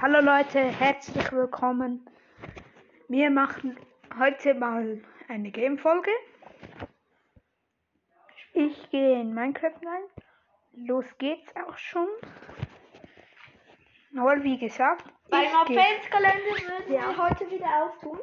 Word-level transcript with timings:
Hallo 0.00 0.20
Leute, 0.20 0.60
herzlich 0.60 1.32
willkommen. 1.32 2.08
Wir 3.08 3.28
machen 3.30 3.76
heute 4.18 4.54
mal 4.54 5.02
eine 5.28 5.50
Game-Folge. 5.50 6.10
Ich 8.52 8.90
gehe 8.90 9.20
in 9.20 9.34
Minecraft 9.34 9.74
rein. 9.84 10.02
Los 10.86 11.04
geht's 11.18 11.52
auch 11.56 11.76
schon. 11.76 12.06
Aber 14.16 14.40
wie 14.44 14.58
gesagt, 14.58 15.04
Beim 15.30 15.46
Adventskalender 15.62 16.38
würden 16.44 16.92
Ja. 16.92 17.08
wir 17.08 17.18
heute 17.28 17.50
wieder 17.50 17.84
auftun. 17.84 18.20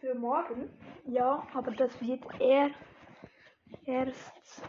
Für 0.00 0.14
morgen. 0.14 0.70
Ja, 1.04 1.46
aber 1.52 1.72
das 1.72 2.00
wird 2.00 2.22
er 2.40 2.70
erst. 3.84 4.62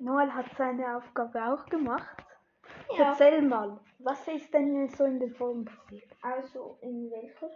Noel 0.00 0.32
hat 0.34 0.46
seine 0.58 0.96
Aufgabe 0.96 1.40
auch 1.44 1.66
gemacht. 1.66 2.25
Ja. 2.96 3.10
Erzähl 3.10 3.42
mal, 3.42 3.80
was 3.98 4.26
ist 4.28 4.52
denn 4.54 4.88
so 4.88 5.04
in 5.04 5.18
den 5.18 5.34
Folgen 5.34 5.64
passiert? 5.64 6.10
Also 6.22 6.78
in 6.82 7.10
welcher? 7.10 7.50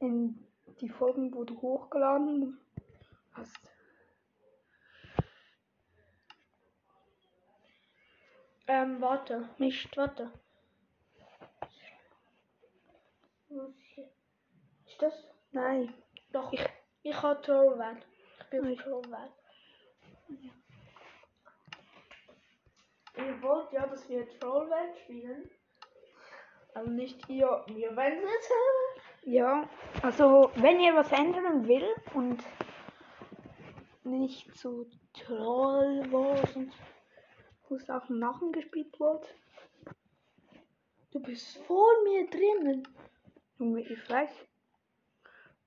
In 0.00 0.46
die 0.80 0.88
Folgen, 0.88 1.32
wo 1.34 1.44
du 1.44 1.60
hochgeladen 1.60 2.58
hast. 3.32 3.56
Ähm, 8.66 9.00
warte. 9.00 9.48
Nicht, 9.58 9.96
warte. 9.96 10.32
Ist 14.86 15.00
das? 15.00 15.28
Nein, 15.52 15.94
Doch. 16.32 16.52
Ich- 16.52 16.66
Ich, 17.02 17.22
habe 17.22 17.40
Trollwelt. 17.42 18.04
Ich 18.40 18.46
bin 18.50 18.76
Trollwelt. 18.76 19.32
Ihr 23.16 23.42
wollt 23.42 23.72
ja, 23.72 23.86
dass 23.86 24.08
wir 24.08 24.28
Trollwelt 24.38 24.96
spielen. 24.98 25.50
Aber 26.74 26.88
nicht 26.88 27.28
ihr. 27.28 27.64
Wir 27.68 27.96
werden 27.96 28.24
es 28.38 28.50
ja, 29.26 29.68
also 30.02 30.50
wenn 30.56 30.80
ihr 30.80 30.94
was 30.94 31.10
ändern 31.12 31.66
will 31.66 31.88
und 32.12 32.42
nicht 34.02 34.54
so 34.54 34.86
toll 35.26 36.04
war 36.10 36.56
und 36.56 36.72
wo 37.68 37.76
es 37.76 37.88
auch 37.88 38.08
Nachen 38.08 38.52
gespielt 38.52 38.98
wird, 39.00 39.34
Du 41.14 41.20
bist 41.22 41.58
vor 41.58 41.86
mir 42.02 42.28
drinnen. 42.28 42.88
Junge, 43.60 43.82
ich 43.82 44.10
weiß. 44.10 44.32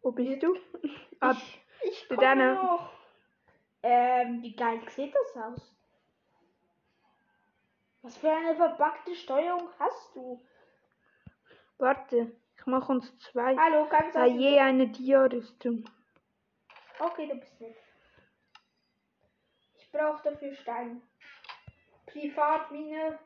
Wo 0.02 0.12
bist 0.12 0.44
du? 0.44 0.54
Ah, 1.22 1.32
Ich, 1.32 1.64
ich 1.84 2.10
komme 2.10 2.54
noch. 2.54 2.92
Ähm, 3.82 4.44
wie 4.44 4.54
geil 4.54 4.82
sieht 4.90 5.16
das 5.16 5.42
aus? 5.42 5.77
Was 8.08 8.16
für 8.20 8.32
eine 8.32 8.56
verpackte 8.56 9.14
Steuerung 9.14 9.68
hast 9.78 10.16
du? 10.16 10.42
warte, 11.78 12.32
ich 12.56 12.66
mache 12.66 12.90
uns 12.94 13.20
zwei. 13.20 13.58
Hallo, 13.58 13.86
ganz 13.90 14.16
Ah, 14.16 14.26
je 14.26 14.58
eine 14.62 14.88
Dia-Rüstung. 14.88 15.84
Okay, 17.00 17.28
du 17.28 17.36
bist 17.36 17.60
nett. 17.60 17.76
Ich 19.78 19.92
brauche 19.92 20.24
dafür 20.24 20.56
Stein. 20.56 21.02
Privatmine. 22.06 23.20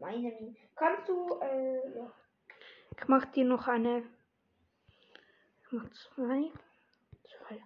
Meine 0.00 0.32
Mine. 0.32 0.56
Kannst 0.74 1.08
du, 1.08 1.38
äh, 1.40 1.96
ja. 1.96 2.12
Ich 2.96 3.06
mache 3.06 3.28
dir 3.28 3.44
noch 3.44 3.68
eine. 3.68 4.02
Ich 5.62 5.70
mache 5.70 5.90
zwei. 5.92 6.50
Zwei 7.22 7.62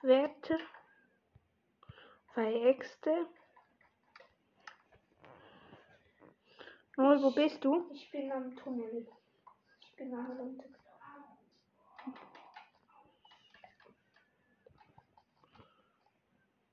Wärter. 0.00 0.58
Zwei 2.32 2.54
Äxte. 2.70 3.26
Noel, 6.96 7.22
wo 7.22 7.30
bist 7.30 7.64
du? 7.64 7.86
Ich 7.90 8.10
bin 8.10 8.30
am 8.30 8.54
Tunnel. 8.54 9.06
Ich 9.80 9.96
bin 9.96 10.14
am 10.14 10.26
runter. 10.32 10.68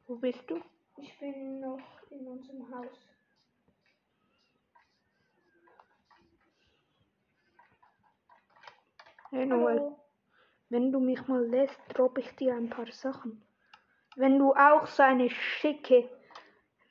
Wo 0.08 0.16
bist 0.18 0.44
du? 0.50 0.62
Ich 0.98 1.18
bin 1.20 1.62
noch 1.62 1.80
in 2.10 2.28
unserem 2.28 2.70
Haus. 2.76 2.98
Hey 9.30 9.46
Noel, 9.46 9.78
Hallo. 9.80 10.00
wenn 10.70 10.92
du 10.92 11.00
mich 11.00 11.26
mal 11.28 11.46
lässt, 11.46 11.80
droppe 11.94 12.20
ich 12.22 12.36
dir 12.36 12.56
ein 12.56 12.70
paar 12.70 12.92
Sachen. 12.92 13.42
Wenn 14.18 14.38
du 14.38 14.54
auch 14.54 14.86
so 14.88 15.04
eine 15.04 15.30
schicke 15.30 16.10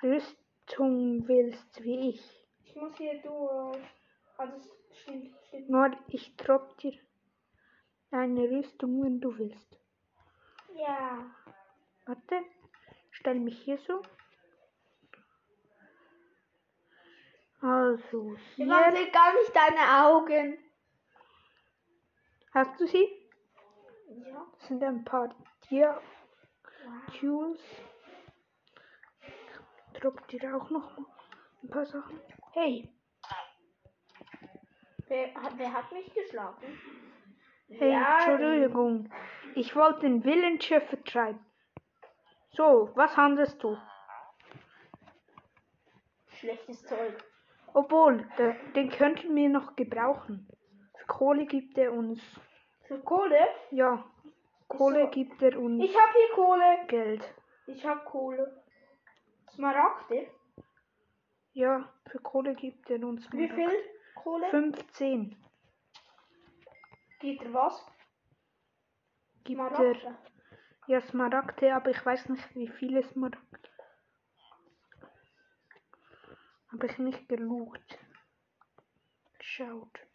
Rüstung 0.02 1.28
willst 1.28 1.82
wie 1.82 2.10
ich. 2.10 2.47
Ich 2.78 2.84
muss 2.84 2.96
hier 2.96 3.20
durch. 3.22 3.84
Also, 4.36 4.70
stimmt, 4.92 5.34
stimmt. 5.48 5.68
Nur 5.68 5.90
ich 6.06 6.36
droppe 6.36 6.76
dir 6.76 6.96
eine 8.12 8.48
Rüstung, 8.48 9.02
wenn 9.02 9.20
du 9.20 9.36
willst. 9.36 9.76
Ja. 10.76 11.28
Warte, 12.06 12.44
stell 13.10 13.40
mich 13.40 13.60
hier 13.62 13.78
so. 13.78 14.00
Also, 17.60 18.36
Man 18.58 18.68
hier 18.68 18.96
sieht 18.96 19.12
gar 19.12 19.34
nicht 19.34 19.56
deine 19.56 20.06
Augen. 20.06 20.56
hast 22.54 22.78
du 22.78 22.86
sie. 22.86 23.08
Ja. 24.24 24.46
Das 24.52 24.68
sind 24.68 24.84
ein 24.84 25.04
paar 25.04 25.34
Tier 25.62 26.00
Tools. 27.18 27.60
Ich 29.20 30.00
droppe 30.00 30.22
dir 30.28 30.56
auch 30.56 30.70
noch 30.70 30.96
ein 30.96 31.70
paar 31.70 31.84
Sachen. 31.84 32.20
Hey, 32.60 32.88
Wer, 35.06 35.32
hat- 35.34 35.52
wer 35.58 35.72
hat 35.72 35.92
mich 35.92 36.12
geschlagen? 36.12 36.66
hey, 37.68 37.92
Entschuldigung. 37.92 39.08
Ich 39.54 39.76
wollte 39.76 40.00
den 40.00 40.24
Villager 40.24 40.80
vertreiben. 40.80 41.38
So, 42.50 42.90
was 42.96 43.16
handelst 43.16 43.62
du? 43.62 43.76
Schlechtes 46.40 46.84
Zeug. 46.84 47.14
Obwohl, 47.74 48.28
der, 48.38 48.54
den 48.74 48.90
könnten 48.90 49.36
wir 49.36 49.48
noch 49.50 49.76
gebrauchen. 49.76 50.48
Für 50.96 51.06
Kohle 51.06 51.46
gibt 51.46 51.78
er 51.78 51.92
uns. 51.92 52.20
Für 52.88 52.98
Kohle? 52.98 53.38
Ja, 53.70 54.04
Kohle 54.66 55.04
so. 55.04 55.10
gibt 55.10 55.40
er 55.42 55.56
uns 55.60 55.84
Ich 55.84 55.96
habe 55.96 56.12
hier 56.12 56.34
Kohle. 56.34 56.86
Geld. 56.88 57.34
Ich 57.68 57.86
habe 57.86 58.00
Kohle. 58.04 58.64
Smaragde? 59.54 60.26
Ja, 61.58 61.92
für 62.06 62.20
Kohle 62.20 62.54
gibt 62.54 62.88
er 62.88 63.04
uns 63.04 63.32
Wie 63.32 63.48
viel 63.48 63.68
Kohle? 64.14 64.48
15 64.50 65.36
Geht 67.18 67.42
er 67.42 67.52
was? 67.52 67.84
gibt 69.42 69.58
er. 69.58 69.68
Smaragde. 69.68 70.18
Ja, 70.86 71.00
Smaragde, 71.00 71.74
aber 71.74 71.90
ich 71.90 72.06
weiß 72.06 72.28
nicht, 72.28 72.54
wie 72.54 72.68
viele 72.68 73.02
Smaragde. 73.02 73.70
Habe 76.70 76.86
ich 76.86 76.98
nicht 76.98 77.28
gelugt. 77.28 77.98
Schaut. 79.40 80.06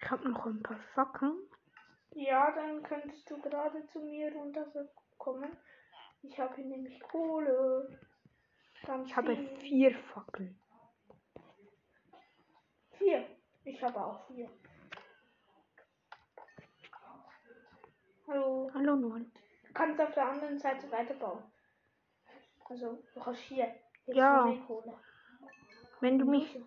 Ich 0.00 0.10
habe 0.10 0.26
noch 0.26 0.46
ein 0.46 0.62
paar 0.62 0.80
Fackeln. 0.94 1.49
Ja, 2.12 2.50
dann 2.52 2.82
könntest 2.82 3.30
du 3.30 3.40
gerade 3.40 3.86
zu 3.86 4.00
mir 4.00 4.32
runterkommen. 4.34 5.56
Ich 6.22 6.38
habe 6.38 6.54
hier 6.56 6.66
nämlich 6.66 7.00
Kohle. 7.00 7.98
Ganz 8.84 9.08
Ich 9.08 9.16
habe 9.16 9.36
viel. 9.36 9.56
vier 9.58 9.94
Fackeln. 9.94 10.58
Vier. 12.92 13.26
Ich 13.64 13.82
habe 13.82 14.04
auch 14.04 14.26
vier. 14.26 14.50
Hallo. 18.26 18.70
Hallo 18.74 18.96
Noel. 18.96 19.30
Du 19.66 19.72
kannst 19.72 20.00
auf 20.00 20.12
der 20.14 20.28
anderen 20.28 20.58
Seite 20.58 20.90
weiterbauen. 20.90 21.42
Also, 22.68 23.02
du 23.14 23.26
hast 23.26 23.38
hier. 23.40 23.74
Jetzt 24.06 24.16
Ja. 24.16 24.52
Wenn 26.00 26.18
du 26.18 26.26
mich. 26.26 26.60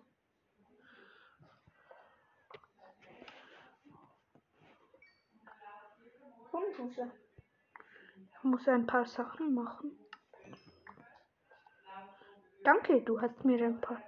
Hundhuse. 6.78 7.12
Ich 8.31 8.44
muss 8.44 8.68
ein 8.68 8.86
paar 8.86 9.06
Sachen 9.06 9.54
machen. 9.54 10.00
Danke, 12.64 13.02
du 13.02 13.22
hast 13.22 13.44
mir 13.46 13.64
ein 13.64 13.80
paar 13.80 14.02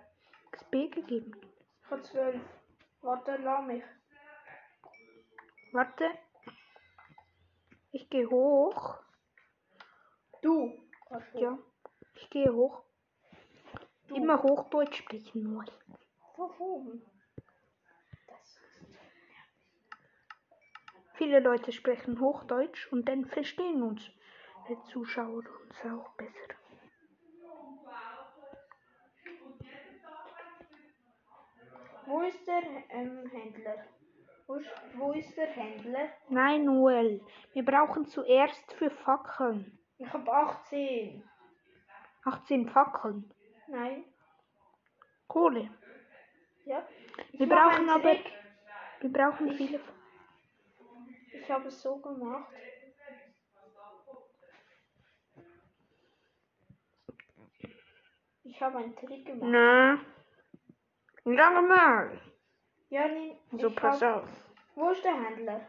XP 0.52 0.92
gegeben. 0.92 1.34
Ich 1.84 1.92
habe 1.92 2.02
zwölf. 2.04 2.42
Warte, 3.02 3.38
lass 3.38 3.66
mich. 3.66 3.84
Warte. 5.74 6.06
Ich 7.92 8.10
gehe 8.10 8.30
hoch. 8.30 8.98
Du. 10.42 10.72
Du. 11.32 11.40
Ja, 11.40 11.58
ich 12.16 12.30
gehe 12.30 12.54
hoch. 12.54 12.84
Du. 14.08 14.16
Immer 14.16 14.42
Hochdeutsch 14.42 14.98
sprechen, 14.98 15.44
Noel. 15.44 15.72
Warum? 16.38 17.02
Das 17.02 17.15
Viele 21.18 21.40
Leute 21.40 21.72
sprechen 21.72 22.20
Hochdeutsch 22.20 22.92
und 22.92 23.08
dann 23.08 23.26
verstehen 23.26 23.82
uns 23.84 24.12
die 24.68 24.78
Zuschauer 24.92 25.44
uns 25.62 25.86
auch 25.86 26.10
besser. 26.18 26.56
Wo 32.06 32.22
ist 32.22 32.46
der 32.46 32.62
ähm, 32.90 33.30
Händler? 33.32 33.86
Wo 34.48 34.56
ist, 34.56 34.70
wo 34.96 35.12
ist 35.14 35.36
der 35.38 35.48
Händler? 35.48 36.10
Nein, 36.30 36.66
Noel, 36.66 37.22
wir 37.54 37.66
brauchen 37.66 38.06
zuerst 38.06 38.74
für 38.74 38.92
Fackeln. 38.92 39.80
Ich 39.98 40.12
habe 40.12 40.32
18. 40.32 41.24
18 42.26 42.70
Fackeln. 42.70 43.34
Nein. 43.68 44.04
Kohle. 45.28 45.70
Ja. 46.66 46.86
Ich 47.32 47.40
Wir 47.40 47.48
brauchen 47.48 47.90
aber-. 47.90 48.20
Wir 49.00 49.12
brauchen 49.12 49.52
viele. 49.54 49.80
Ich 51.46 51.52
habe 51.52 51.68
es 51.68 51.80
so 51.80 51.98
gemacht. 51.98 52.52
Ich 58.44 58.62
habe 58.62 58.78
einen 58.80 58.96
Trick 58.96 59.26
gemacht. 59.26 59.50
Na. 59.52 60.00
Sag 61.24 61.68
mal. 61.68 62.20
Ja, 62.90 63.08
nee, 63.08 63.38
So, 63.60 63.70
pass 63.72 64.02
hab, 64.02 64.24
auf. 64.24 64.30
Wo 64.76 64.90
ist 64.90 65.04
der 65.04 65.14
Händler? 65.20 65.62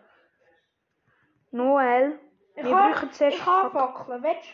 Noel, 1.51 2.19
Ich 2.55 2.65
wir 2.65 2.75
hab- 2.77 2.93
brauchen 2.95 3.13
zuerst 3.13 3.37
Ich 3.39 3.47
habe 3.47 3.71
Fackeln. 3.71 3.97
Fackeln, 3.97 4.23
willst 4.23 4.49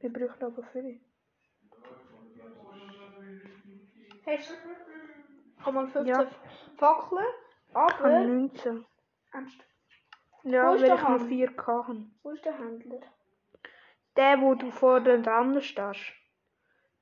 Wir 0.00 0.12
brauchen 0.12 0.42
aber 0.44 0.62
viele. 0.72 1.00
du? 4.20 4.20
Hast 4.26 4.50
du? 4.50 4.54
Ich 5.58 5.66
habe 5.66 5.72
mal 5.72 5.86
15 5.88 6.06
Ja. 6.06 6.26
Fackeln, 6.76 7.24
Ich 7.68 7.74
habe 7.74 7.94
aber... 8.04 8.20
19. 8.20 8.86
Ernst, 9.32 9.64
Ja, 10.42 10.68
weil 10.70 10.82
ich 10.84 10.88
nur 10.88 11.02
Hand? 11.02 11.28
4 11.28 11.56
habe. 11.66 12.06
wo 12.22 12.30
ist 12.30 12.44
der 12.44 12.58
Händler? 12.58 13.00
Der, 14.16 14.40
wo 14.40 14.54
du 14.54 14.70
vor 14.70 15.00
der 15.00 15.18
dran 15.18 15.60
stehst. 15.60 16.12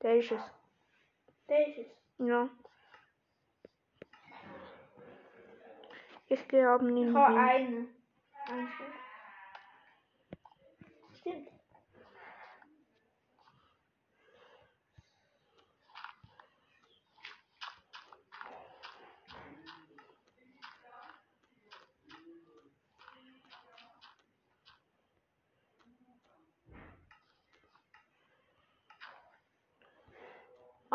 Der 0.02 0.16
ist 0.18 0.32
es. 0.32 0.42
Der 1.48 1.66
ist 1.68 1.78
es. 1.78 1.86
Ja. 2.26 2.48
Ich 6.28 6.48
gehe 6.48 6.68
ab 6.68 6.82
Ich 6.82 6.88
in 6.88 7.16
habe 7.16 7.34
Wien. 7.34 7.38
einen. 7.40 7.94
Einen 8.48 8.68
Stück. 8.68 8.86
Stimmt. 11.20 11.48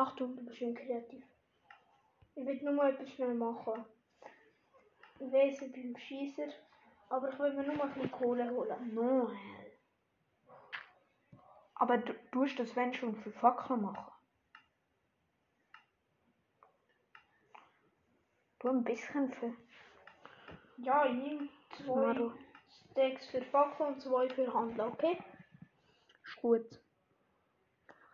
Achtung, 0.01 0.35
du 0.35 0.43
bist 0.45 0.57
schon 0.57 0.73
kreativ. 0.73 1.23
Ich 2.33 2.43
will 2.43 2.59
nur 2.63 2.73
mal 2.73 2.91
etwas 2.91 3.11
schnell 3.11 3.35
machen. 3.35 3.85
Ich 5.19 5.31
weiß, 5.31 5.61
ich 5.61 5.71
bin 5.71 5.95
Schießer, 5.95 6.47
aber 7.09 7.31
ich 7.31 7.37
will 7.37 7.53
mir 7.53 7.63
nur 7.67 7.75
mal 7.75 7.83
ein 7.87 7.93
bisschen 7.93 8.11
Kohle 8.11 8.49
holen. 8.49 8.95
Noel. 8.95 9.37
Aber 11.75 11.99
du 11.99 12.13
tust 12.31 12.57
das, 12.57 12.75
wenn 12.75 12.91
schon, 12.95 13.15
für 13.17 13.31
Fackeln 13.31 13.81
machen. 13.83 14.11
Du 18.59 18.69
ein 18.69 18.83
bisschen 18.83 19.31
für 19.33 19.53
Ja, 20.77 21.05
ich 21.05 21.13
nehme 21.13 21.49
zwei. 21.77 22.31
Stacks 22.91 23.27
für 23.27 23.43
Fackel 23.43 23.85
und 23.85 24.01
zwei 24.01 24.29
für 24.29 24.51
Handel, 24.51 24.87
okay? 24.87 25.19
Ist 26.23 26.41
gut. 26.41 26.80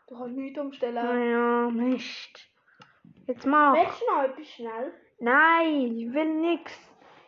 Du 0.08 0.18
kannst 0.18 0.36
nichts 0.38 0.60
umstellen. 0.60 0.96
Naja, 0.96 1.70
Mist. 1.70 2.50
Jetzt 3.28 3.46
mach. 3.46 3.74
Willst 3.76 4.02
du 4.02 4.06
noch 4.06 4.24
etwas 4.24 4.48
schnell? 4.48 4.94
Nein, 5.20 5.98
ich 5.98 6.14
will 6.14 6.34
nix. 6.42 6.74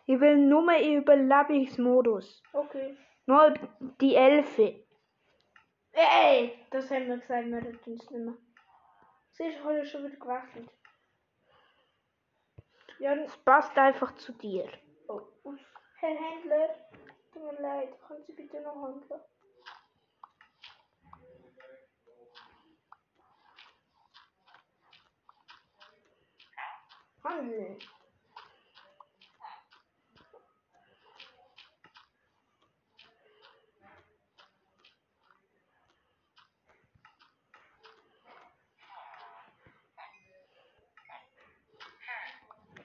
Ich 0.06 0.20
will 0.20 0.38
nur 0.38 0.72
im 0.74 1.02
Überlebensmodus. 1.02 2.42
Okay. 2.54 2.98
Nur 3.26 3.54
die 4.02 4.16
Elfe. 4.16 4.86
Ey, 5.92 6.54
das 6.72 6.90
haben 6.90 7.08
wir 7.08 7.18
gesagt, 7.18 7.48
wir 7.48 7.58
retten 7.58 7.92
uns 7.92 8.10
nicht 8.10 8.26
mehr. 8.26 8.38
Ich 9.38 9.64
habe 9.64 9.78
ja 9.78 9.86
schon 9.86 10.06
wieder 10.06 10.18
gewechselt. 10.18 10.70
Ja, 13.00 13.14
Es 13.16 13.38
passt 13.38 13.78
einfach 13.78 14.16
zu 14.16 14.34
dir. 14.34 14.68
oh. 15.08 15.22
Herr 16.00 16.16
Händler, 16.16 16.76
tut 17.34 17.44
mir 17.44 17.62
leid, 17.62 17.90
können 18.08 18.24
Sie 18.26 18.34
bitte 18.34 18.62
noch 18.62 18.76
handeln? 18.76 19.22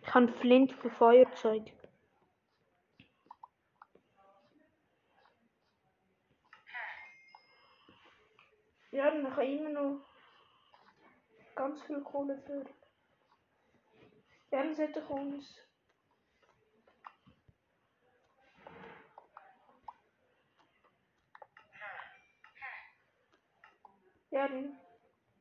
Ich 0.03 0.15
habe 0.15 0.29
Flint 0.41 0.73
für 0.73 0.91
Feuerzeug. 0.91 1.73
Ja, 8.91 9.11
dann 9.11 9.33
kann 9.33 9.45
ich 9.45 9.61
immer 9.61 9.71
noch 9.71 10.01
ganz 11.55 11.83
viel 11.83 12.01
Kohle 12.03 12.41
für. 12.47 12.65
Dann 14.55 14.73
ich 15.01 15.11
uns. 15.11 15.59
Ja, 24.31 24.47
dann 24.47 24.79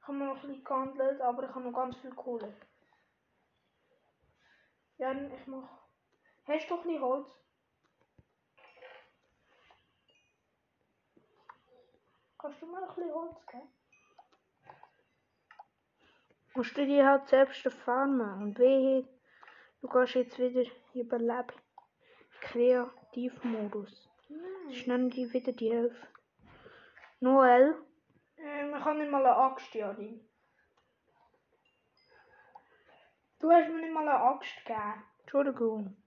haben 0.02 0.18
wir 0.18 0.26
noch 0.26 0.36
ein 0.38 0.42
bisschen 0.42 0.64
gehandelt, 0.64 1.22
aber 1.22 1.44
ich 1.44 1.50
habe 1.50 1.62
noch 1.62 1.74
ganz 1.74 1.96
viel 1.98 2.16
Kohle. 2.16 2.60
Ja, 4.98 5.14
dann 5.14 5.32
ich 5.32 5.46
mach. 5.46 5.70
Hast 6.48 6.72
du 6.72 6.76
doch 6.76 6.86
nicht 6.86 7.00
Holz? 7.00 7.28
Kannst 12.40 12.60
du 12.64 12.66
mir 12.66 12.82
ein 12.82 12.88
bisschen 12.88 13.14
Holz 13.14 13.46
geben? 13.46 13.83
Musst 16.56 16.78
du 16.78 16.86
dir 16.86 17.08
halt 17.08 17.28
selbst 17.28 17.68
farmen. 17.86 18.44
Und 18.44 18.60
wehe, 18.60 19.08
du 19.82 19.88
gehst 19.88 20.16
jetzt 20.16 20.38
wieder 20.40 20.70
überleben. 20.94 21.54
Kreativmodus. 22.42 24.10
Nein. 24.30 24.74
Schnell 24.74 25.10
die 25.10 25.32
wieder 25.34 25.52
die 25.52 25.70
Elf. 25.72 25.96
Noel, 27.20 27.76
Ähm, 28.38 28.76
ich 28.76 28.84
habe 28.84 29.00
nicht 29.00 29.10
mal 29.10 29.26
eine 29.26 29.36
Axt, 29.36 29.74
Jarin. 29.74 30.20
Du 33.40 33.50
hast 33.52 33.70
mir 33.70 33.82
nicht 33.82 33.94
mal 33.94 34.08
eine 34.08 34.20
Axt 34.20 34.58
gegeben. 34.66 35.04
Entschuldigung. 35.22 35.98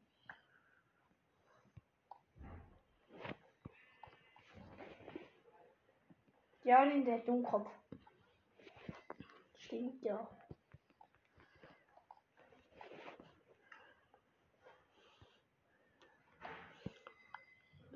Jarin, 6.65 7.05
der 7.05 7.19
Dummkopf. 7.21 7.71
Stimmt, 9.57 10.03
ja. 10.03 10.29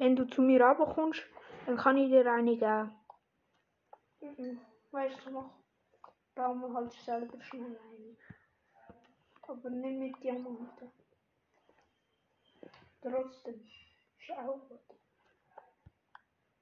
Wenn 0.01 0.17
du 0.17 0.25
zu 0.25 0.41
mir 0.41 0.65
runterkommst, 0.65 1.21
dann 1.67 1.77
kann 1.77 1.99
ich 1.99 2.09
dir 2.09 2.25
eine 2.33 2.57
geben. 2.57 2.91
Mhm. 4.23 4.59
Weißt 4.93 5.27
du 5.27 5.31
noch? 5.31 5.51
Bauen 6.35 6.63
wir 6.63 6.73
halt 6.73 6.91
selber 6.91 7.39
schnell 7.43 7.79
ein. 7.79 8.17
Aber 9.43 9.69
nicht 9.69 9.99
mit 9.99 10.25
Diamanten. 10.25 10.91
Trotzdem. 13.03 13.61
Ist 13.61 14.31
auch 14.39 14.59
gut. 14.71 14.81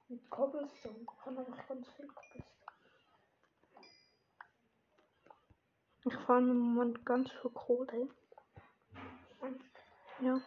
Mit 0.09 0.29
Cobblestone. 0.29 0.99
Ich 0.99 1.25
habe 1.25 1.41
nämlich 1.41 1.67
ganz 1.67 1.87
viel 1.95 2.07
Cobblestone. 2.07 2.43
Ich 6.05 6.15
fahre 6.25 6.39
im 6.39 6.57
Moment 6.57 7.05
ganz 7.05 7.31
viel 7.31 7.51
Kohle. 7.51 8.09
Ja, 10.19 10.41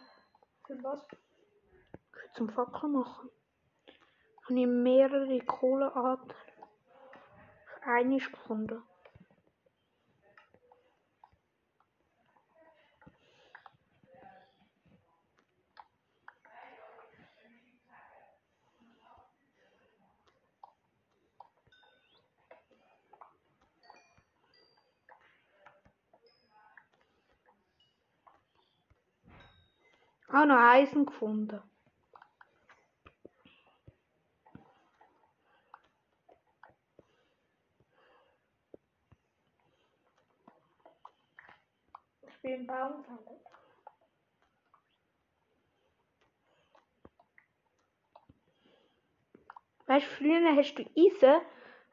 für 0.67 0.83
was? 0.83 1.07
zum 2.33 2.49
Fackeln 2.49 2.93
machen. 2.93 3.29
Habe 4.43 4.59
ich 4.59 4.67
mehrere 4.67 5.39
Kohlearten 5.39 6.33
für 7.65 7.89
eine 7.89 8.17
gefunden. 8.17 8.83
auch 30.33 30.45
noch 30.45 30.57
Eisen 30.57 31.05
gefunden. 31.05 31.61
Ich 42.45 42.49
bin 42.51 42.59
im 42.59 42.67
Baum 42.67 42.97
gefallen. 43.03 43.39
Weißt 49.85 50.05
du, 50.05 50.09
früher 50.15 50.55
hast 50.57 50.75
du 50.75 50.83
Eisen 50.97 51.41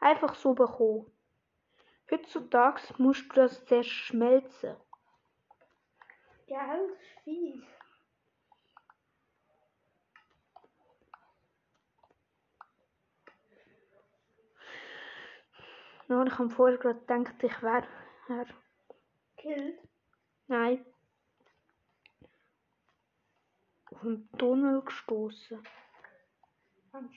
einfach 0.01 0.35
so 0.35 0.55
bekommen. 0.55 1.07
Heutzutage 2.11 2.83
musst 2.99 3.31
du 3.31 3.35
das 3.37 3.65
zuerst 3.65 3.91
schmelzen. 3.91 4.77
Ja, 6.49 6.77
das 6.77 6.91
ist 6.91 7.23
fies. 7.23 7.65
Ja, 16.09 16.25
ich 16.25 16.39
habe 16.41 16.51
vorher 16.51 16.77
gerade 16.77 16.99
gedacht, 16.99 17.41
ich 17.41 17.63
wäre. 17.63 17.87
wär- 18.27 18.47
Killed. 19.37 19.90
Nein. 20.51 20.85
Auf 23.93 24.03
einen 24.03 24.29
Tunnel 24.33 24.83
gestoßen. 24.83 25.63
Angst. 26.91 27.15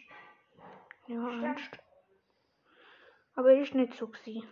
Ja. 1.07 1.27
Angst. 1.29 1.79
Aber 3.33 3.55
ist 3.55 3.73
nicht 3.73 3.95
so 3.95 4.07
gewesen. 4.07 4.47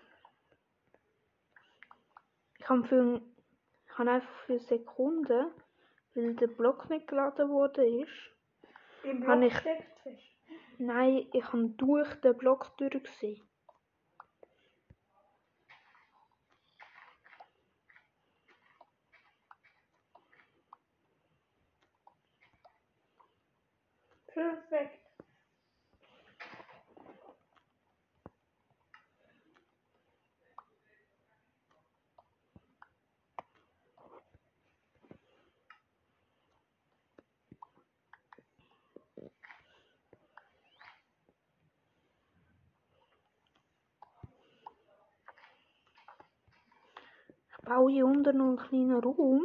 Ich 2.57 2.67
habe 2.67 2.83
für, 2.85 3.21
ich 3.85 3.97
habe 3.99 4.09
einfach 4.09 4.39
für 4.47 4.57
Sekunden, 4.57 5.51
weil 6.15 6.33
der 6.33 6.47
Block 6.47 6.89
nicht 6.89 7.07
geladen 7.07 7.49
wurde 7.49 7.85
ist. 7.85 8.31
Im 9.03 9.27
Habe 9.27 9.47
Block 9.47 9.65
ich-. 10.05 10.37
Nein, 10.79 11.27
ich 11.33 11.45
habe 11.53 11.69
durch 11.69 12.11
den 12.21 12.35
Block 12.35 12.75
durchgesehen. 12.77 13.43
Perfekt. 24.33 24.97
Baue 47.63 47.91
hier 47.91 48.05
unten 48.05 48.37
noch 48.37 48.47
einen 48.47 48.57
kleinen 48.57 48.99
Raum. 48.99 49.43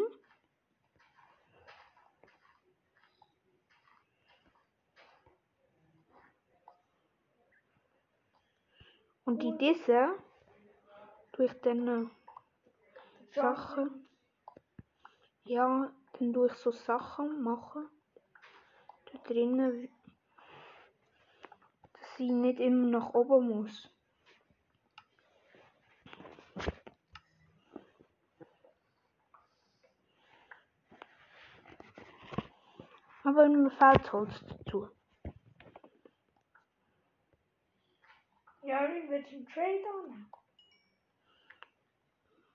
Und 9.26 9.42
in 9.42 9.58
diesen 9.58 10.14
tue 11.32 11.46
ich 11.46 11.60
dann 11.60 11.88
äh, 11.88 12.06
Sachen. 13.34 14.08
Ja, 15.44 15.92
dann 16.12 16.32
tue 16.32 16.46
ich 16.46 16.52
so 16.54 16.70
Sachen 16.70 17.42
machen. 17.42 17.88
Da 19.06 19.18
drinnen, 19.24 19.88
dass 21.92 22.20
ich 22.20 22.30
nicht 22.30 22.60
immer 22.60 22.86
nach 22.86 23.14
oben 23.14 23.48
muss. 23.48 23.90
Aber 33.24 33.48
mir 33.48 33.70
fehlt 33.72 34.12
Holz 34.12 34.40
dazu. 34.46 34.88
Ja, 38.66 38.84
ich 38.92 39.08
will 39.08 39.24
zum 39.28 39.46
Trade 39.48 39.84
an. 39.88 40.26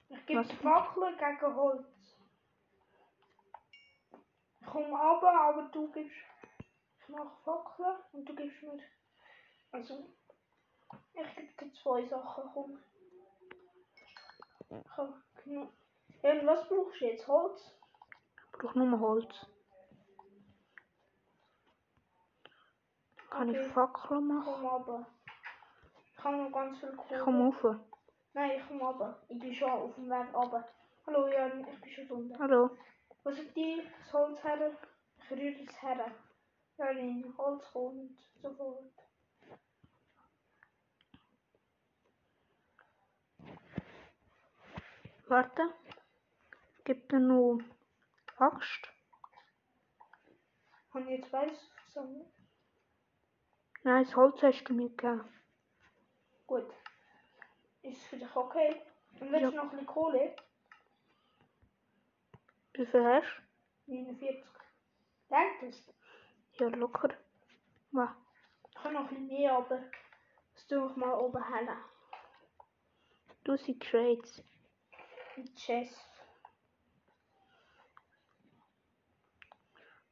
Ich 0.10 0.26
gebe 0.26 0.42
Was? 0.42 0.48
die 0.50 0.56
Fackel 0.58 1.16
gegen 1.18 1.56
Holz. 1.56 1.86
Ich 4.60 4.68
komme 4.68 4.88
runter, 4.90 5.34
aber 5.34 5.70
du 5.70 5.90
gibst. 5.94 6.18
Ich 7.00 7.08
mache 7.08 7.32
Fackeln 7.46 7.98
und 8.12 8.26
du 8.26 8.36
gibst 8.36 8.62
mir. 8.62 8.78
Also. 9.72 10.06
Ich 11.14 11.36
gebe 11.36 11.54
dir 11.54 11.74
zwei 11.82 12.06
Sachen, 12.08 12.44
komm. 12.54 12.84
Ich 14.70 14.98
habe 14.98 15.14
genug. 15.46 15.72
Ja, 16.24 16.32
und 16.34 16.46
was 16.46 16.68
brauchst 16.68 17.00
du 17.00 17.06
jetzt? 17.06 17.28
Holz? 17.28 17.72
Ich 18.38 18.60
brauche 18.60 18.80
nur 18.80 19.00
Holz. 19.00 19.46
Kann 23.30 23.50
Okay. 23.50 23.66
ich 23.66 23.74
Fackeln 23.74 24.28
machen? 24.28 24.54
komme 24.54 24.70
runter. 24.70 25.08
Ich 26.22 26.26
habe 26.26 26.38
noch 26.38 26.52
ganz 26.52 26.80
viel 26.80 26.90
Ich 26.90 26.98
Kohle. 26.98 27.20
komme 27.24 27.46
rauf. 27.46 27.78
Nein, 28.34 28.52
ich 28.56 28.68
komme 28.68 28.84
runter. 28.84 29.24
Ich 29.28 29.40
bin 29.40 29.56
schon 29.56 29.72
auf 29.72 29.96
dem 29.96 30.08
Weg 30.08 30.32
runter. 30.36 30.70
Hallo 31.08 31.28
Jan, 31.28 31.68
ich 31.68 31.82
bin 31.82 31.92
schon 31.92 32.08
drunter. 32.08 32.38
Hallo. 32.38 32.78
Was 33.24 33.40
ist 33.40 33.56
die? 33.56 33.82
Das 33.98 34.14
Holz 34.14 34.44
her? 34.44 34.78
Ich 35.18 35.32
rühre 35.32 35.64
es 35.64 35.82
her. 35.82 36.12
Jan, 36.78 37.34
Holz 37.40 37.64
kommt 37.74 38.20
sofort. 38.40 38.94
Warte. 45.28 45.74
Gib 46.84 47.10
dir 47.10 47.20
noch 47.20 47.62
Axt. 48.38 48.94
Ich 50.94 51.06
jetzt 51.08 51.32
beides 51.32 51.58
gesammelt? 51.88 52.28
Nein, 53.82 54.04
das 54.04 54.16
Holz 54.16 54.40
hast 54.44 54.66
du 54.66 54.76
mir 54.76 54.90
gegeben. 54.90 55.41
Gut. 56.52 56.70
Ist 57.82 58.04
für 58.08 58.18
dich 58.18 58.36
okay? 58.36 58.82
Und 59.22 59.32
willst 59.32 59.54
du 59.54 59.56
noch 59.56 59.64
ein 59.64 59.70
bisschen 59.70 59.86
Kohle? 59.86 60.36
Wie 62.74 62.86
viel 62.86 63.06
hast 63.06 63.42
49. 63.86 64.44
Denkt 65.30 65.64
es? 65.64 65.86
du? 65.86 65.94
Ja, 66.66 66.68
locker. 66.76 67.16
Warte. 67.92 68.18
Ich 68.70 68.84
habe 68.84 68.94
noch 68.94 69.00
ein 69.00 69.08
bisschen 69.08 69.28
mehr, 69.28 69.54
aber 69.54 69.82
das 70.54 70.68
tue 70.68 70.90
ich 70.90 70.96
mal 70.98 71.14
oben 71.14 71.42
helle. 71.42 71.78
Du 73.46 73.56
sie 73.56 73.80
Crates. 73.80 74.44
Ein 75.38 75.56
Chest. 75.56 76.06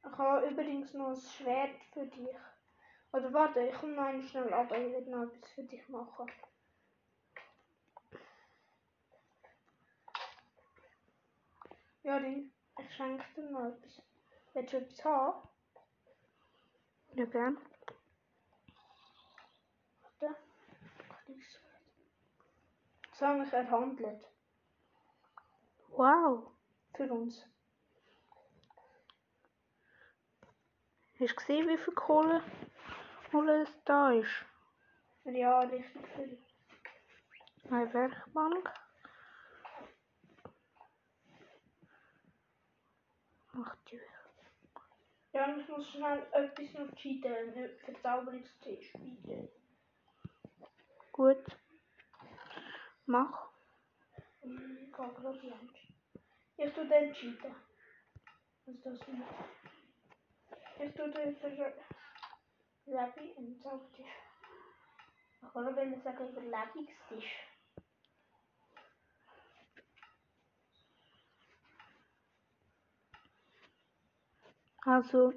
Ich 0.05 0.17
habe 0.17 0.47
übrigens 0.47 0.93
noch 0.93 1.09
ein 1.09 1.17
Schwert 1.17 1.83
für 1.91 2.05
dich. 2.05 2.37
Oder 3.11 3.33
warte, 3.33 3.61
ich 3.61 3.73
komme 3.73 3.93
noch 3.93 4.29
schnell 4.29 4.53
ab, 4.53 4.71
ich 4.71 4.93
will 4.93 5.01
noch 5.07 5.23
etwas 5.23 5.51
für 5.51 5.63
dich 5.63 5.87
machen. 5.89 6.31
Ja, 12.03 12.19
ich 12.19 12.95
schenke 12.95 13.25
dir 13.35 13.49
noch 13.49 13.65
etwas. 13.65 14.01
Willst 14.53 14.73
du 14.73 14.77
etwas 14.77 15.05
haben? 15.05 15.49
Ja, 17.13 17.25
gern. 17.25 17.57
Warte. 20.01 20.35
Das 23.09 23.21
habe 23.21 23.43
ich 23.43 23.53
erhandelt. 23.53 24.25
Wow. 25.89 26.51
Für 26.93 27.11
uns. 27.11 27.45
Hast 31.19 31.31
du 31.31 31.35
gesehen, 31.35 31.67
wie 31.67 31.77
viel 31.77 31.93
Kohle, 31.93 32.43
Kohle 33.31 33.61
es 33.61 33.83
da 33.85 34.11
ist? 34.11 34.45
Ja, 35.25 35.59
richtig 35.59 36.07
viel. 36.15 36.43
Eine 37.69 37.93
Werkbank. 37.93 38.73
Ach, 43.53 43.75
die 43.91 43.99
Ja, 45.33 45.45
und 45.45 45.59
ich 45.59 45.67
muss 45.67 45.87
schnell 45.89 46.25
etwas 46.31 46.73
noch 46.73 46.95
cheaten. 46.95 47.69
Verzauberungstisch. 47.85 48.93
Gut. 51.11 51.45
Mach. 53.05 53.49
Ich 54.41 54.91
kann 54.91 55.13
gerade. 55.13 55.39
Ich 56.57 56.73
tue 56.73 56.87
den 56.87 57.13
cheaten. 57.13 57.55
Was 58.65 58.75
ist 58.75 58.85
das 58.85 59.07
nicht? 59.07 59.23
Ich 60.79 60.95
tue 60.95 61.11
den 61.11 61.35
für 61.37 61.73
Lebi 62.89 63.33
und 63.37 63.61
Zaubertisch. 63.61 64.07
Ich 65.41 65.53
kann 65.53 65.75
will 65.75 66.01
sagen 66.03 66.29
Überlebungstisch. 66.29 67.45
Also, 74.81 75.33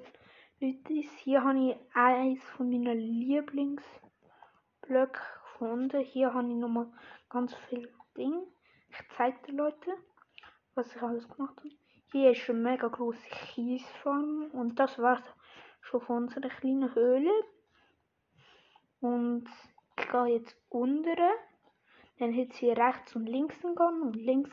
Leute, 0.59 0.93
hier 0.93 1.43
habe 1.43 1.59
ich 1.59 1.75
eines 1.95 2.43
von 2.43 2.71
meinen 2.71 2.97
Lieblingsblöcken 2.97 5.21
gefunden. 5.43 6.01
Hier 6.01 6.33
habe 6.33 6.47
ich 6.47 6.55
nochmal 6.55 6.91
ganz 7.29 7.53
viele 7.69 7.93
Dinge. 8.17 8.47
Ich 8.89 8.97
zeige 9.15 9.37
den 9.45 9.57
Leuten, 9.57 9.93
was 10.73 10.95
ich 10.95 11.01
alles 11.03 11.29
gemacht 11.29 11.57
habe. 11.57 11.69
Hier 12.11 12.31
ist 12.31 12.49
eine 12.49 12.59
mega 12.59 12.87
große 12.87 13.29
Kiesfarm 13.29 14.49
und 14.53 14.79
das 14.79 14.97
war's 14.97 15.35
schon 15.83 16.01
von 16.01 16.23
unserer 16.23 16.49
kleinen 16.49 16.93
Höhle. 16.95 17.31
Und 19.01 19.47
ich 19.97 20.09
gehe 20.09 20.25
jetzt 20.27 20.57
unten. 20.69 21.17
Dann 22.19 22.37
hat 22.37 22.53
sie 22.53 22.71
rechts 22.71 23.15
und 23.15 23.25
links 23.25 23.59
gehen 23.61 23.77
und 23.77 24.15
links 24.15 24.51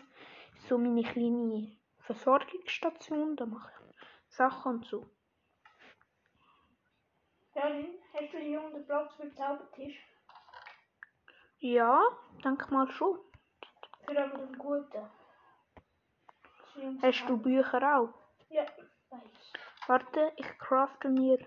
ist 0.57 0.69
so 0.69 0.79
meine 0.79 1.03
kleine 1.03 1.77
Versorgungsstation. 2.01 3.37
Da 3.37 3.47
mache 3.47 3.71
ich 3.71 4.37
Sachen 4.37 4.77
und 4.77 4.87
so. 4.87 5.07
Jalin, 7.55 7.99
hast 8.15 8.33
du 8.33 8.39
hier 8.39 8.63
unten 8.63 8.85
Platz 8.87 9.15
für 9.15 9.23
den 9.23 9.37
Zaubertisch? 9.37 9.99
Ja, 11.59 12.03
denk 12.43 12.71
mal 12.71 12.91
schon. 12.91 13.19
Für 14.07 14.25
aber 14.25 14.39
den 14.39 14.57
guten. 14.57 15.11
Hast 17.03 17.29
du 17.29 17.37
Bücher 17.37 17.99
auch? 17.99 18.15
Ja, 18.49 18.65
weiß. 19.11 19.60
Warte, 19.91 20.33
ich 20.37 20.47
crafte 20.59 21.09
mir 21.09 21.45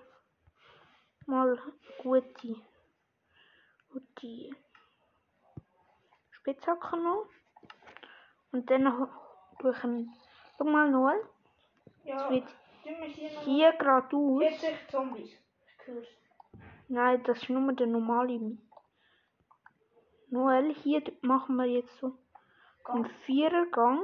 mal 1.27 1.57
gute, 1.99 2.57
gute 3.89 4.49
Spitzhacken 6.29 7.03
noch. 7.03 7.25
Und 8.51 8.69
dann 8.69 8.83
noch 8.83 9.07
durch 9.59 9.81
ein. 9.85 10.11
Schau 10.57 10.65
mal, 10.65 10.91
Noel. 10.91 11.25
Ja, 12.03 12.29
Es 12.29 12.31
wird 12.31 12.49
hier 13.45 13.71
geradeaus. 13.77 14.43
Jetzt 14.43 14.59
sich 14.59 14.87
Zombies. 14.89 15.31
Ich 15.31 15.87
hör's. 15.87 16.07
Nein, 16.89 17.23
das 17.23 17.43
ist 17.43 17.49
nur 17.49 17.71
der 17.71 17.87
normale. 17.87 18.57
Noel, 20.31 20.73
hier 20.83 21.01
machen 21.21 21.55
wir 21.55 21.65
jetzt 21.67 21.97
so 21.97 22.07
einen 22.83 23.03
Gang. 23.03 23.11
Vierergang. 23.21 24.03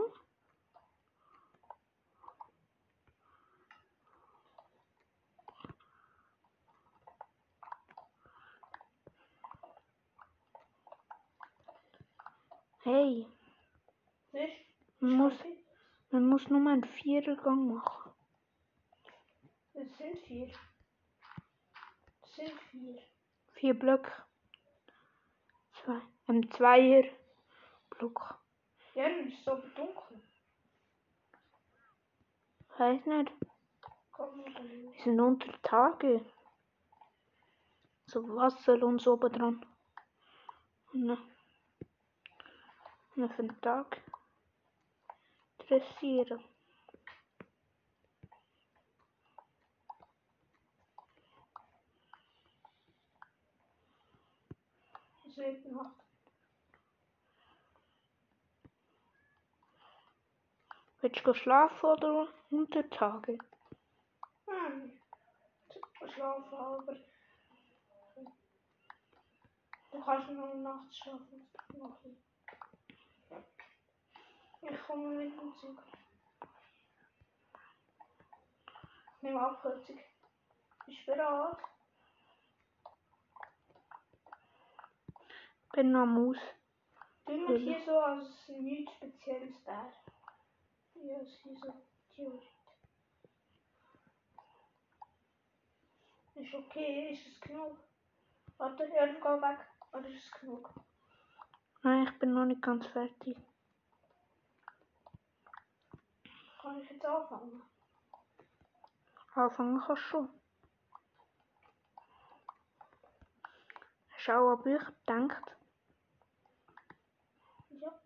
Hey, 12.91 13.27
Siehst 14.31 14.65
man 15.00 15.12
muss, 15.12 15.34
man 16.10 16.27
muss 16.27 16.48
nur 16.50 16.67
einen 16.67 16.84
Vierergang 16.84 17.75
machen. 17.75 18.12
Es 19.75 19.96
sind 19.96 20.17
vier. 20.25 20.51
Es 22.24 22.36
sind 22.36 22.60
vier. 22.72 23.00
Vier 23.51 23.77
Blöcke. 23.77 24.12
Zwei. 25.74 26.01
Ein 26.25 26.50
Zweier 26.50 27.03
Block. 27.91 28.39
Ja, 28.96 29.08
dann 29.08 29.27
ist 29.27 29.38
es 29.38 29.46
so 29.46 29.55
dunkel. 29.75 30.24
Weiß 32.75 33.05
nicht. 33.05 33.31
Mal. 34.17 34.36
Wir 34.93 35.03
sind 35.03 35.19
unter 35.19 35.62
Tage. 35.62 36.25
So 38.08 38.27
Wasser 38.36 38.81
und 38.81 39.00
so 39.00 39.13
oben 39.13 39.31
dran. 39.31 39.65
Und 40.92 41.20
Tag 43.20 44.01
dressieren. 45.58 46.42
Es 55.27 55.36
wird 55.36 55.66
Nacht. 55.66 55.96
Willst 61.01 61.27
du 61.27 61.34
schlafen 61.34 61.86
oder 61.86 62.29
unter 62.51 62.90
Tage? 62.90 63.38
Hm. 64.46 64.98
Schlafen, 66.14 66.58
aber. 66.58 66.96
Du 69.92 70.00
kannst 70.05 70.29
nur 70.29 70.55
nachts 70.55 70.98
schlafen. 70.98 71.50
Ich 74.61 74.83
komme 74.85 75.15
mit 75.15 75.39
dem 75.39 75.55
Zug. 75.57 75.77
Nimm 79.22 79.37
Abkürzung. 79.37 80.00
Bist 80.85 81.00
du 81.07 81.11
bereit? 81.11 81.57
Bin 85.74 85.95
am 85.95 86.29
Aus. 86.29 86.37
Tun 87.25 87.48
wir 87.48 87.57
hier 87.57 87.79
so 87.85 88.00
als 88.00 88.48
nichts 88.48 88.93
Spezielles 88.95 89.63
da. 89.65 89.91
Ja, 90.95 91.19
ist 91.19 91.41
hier 91.43 91.55
so 91.57 91.74
Theorie. 92.15 92.50
Ist 96.35 96.53
okay, 96.53 97.11
ist 97.11 97.27
es 97.27 97.41
genug? 97.41 97.77
Warte, 98.57 98.87
dann 98.87 99.15
geh 99.15 99.41
weg. 99.41 99.59
Oder 99.91 100.07
ist 100.07 100.25
es 100.25 100.31
genug? 100.39 100.69
Nein, 101.83 102.07
ich 102.07 102.19
bin 102.19 102.33
noch 102.33 102.45
nicht 102.45 102.61
ganz 102.61 102.85
fertig. 102.87 103.37
Kann 106.61 106.79
ich 106.79 106.89
jetzt 106.89 107.05
anfangen? 107.05 107.61
Anfangen 109.33 109.79
kannst 109.79 110.03
du 110.03 110.07
schon. 110.07 110.39
Auch 114.29 114.51
an 114.51 114.61
Bücher 114.61 114.91
gedacht? 115.07 115.57
Ja. 117.69 118.00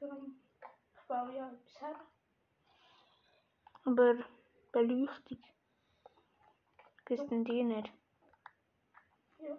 Ich 0.00 1.08
baue 1.08 1.34
ja 1.34 1.48
etwas 1.48 1.80
her. 1.80 1.96
Aber 3.86 4.24
Beleuchtung. 4.72 5.42
Gibt's 7.06 7.26
denn 7.28 7.44
die 7.44 7.64
nicht? 7.64 7.90
Ja. 9.38 9.56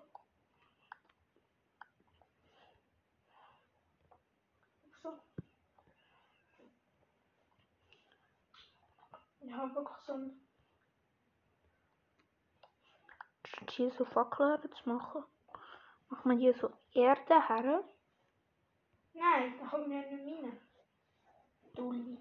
So. 5.01 5.19
Ich 9.53 9.59
habe 9.59 9.75
wirklich 9.75 9.97
so 9.99 10.13
ein. 10.13 10.41
Statt 13.45 13.69
hier 13.69 13.91
so 13.91 14.03
Fackeln 14.03 14.59
zu 14.71 14.89
machen, 14.89 15.23
macht 16.09 16.25
man 16.25 16.39
hier 16.39 16.55
so 16.55 16.71
Erde 16.91 17.47
her. 17.47 17.83
Nein, 19.13 19.59
da 19.59 19.71
haben 19.71 19.91
wir 19.91 20.07
eine 20.07 20.17
Mine. 20.17 20.59
Dulli. 21.75 22.17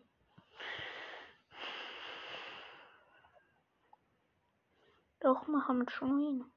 Doch, 5.21 5.47
machen 5.47 5.87
wir 5.87 5.91
schon 5.91 6.19
hin. 6.19 6.53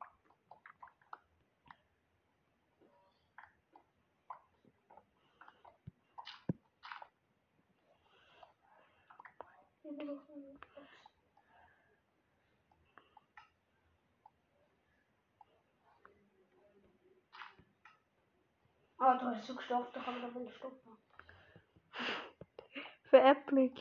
Wir 9.84 10.06
brauchen 10.06 10.10
einen 10.10 10.26
Platz. 10.26 10.35
Ah, 18.98 19.18
du 19.18 19.26
hast 19.26 19.46
so 19.46 19.56
gestopft, 19.56 19.96
da 19.96 20.02
kann 20.02 20.22
man 20.22 20.32
aber 20.32 20.52
stoppen. 20.52 20.98
Veräppelung. 23.10 23.76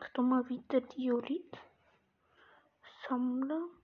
Ich 0.00 0.08
tu 0.14 0.22
mal 0.22 0.48
weiter 0.48 0.80
Diorit 0.80 1.58
sammeln. 3.08 3.81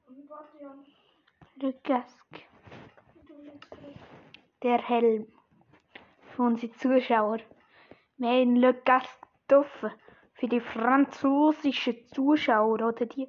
Und 0.07 0.31
warte, 0.31 0.59
Jan. 0.63 0.85
Le 1.57 1.73
Casque. 1.83 2.47
wie 3.15 3.27
du 3.27 3.35
jetzt 3.43 3.71
gerade- 3.71 3.95
Der 4.63 4.79
Helm. 4.79 5.33
Für 6.35 6.43
unsere 6.43 6.73
Zuschauer. 6.73 7.39
Wir 8.17 8.29
haben 8.29 8.57
Le 8.57 8.75
Casque 8.75 9.25
getroffen. 9.47 9.93
Für 10.35 10.49
die 10.49 10.61
französischen 10.61 12.09
Zuschauer 12.09 12.75
oder 12.75 13.07
die, 13.07 13.29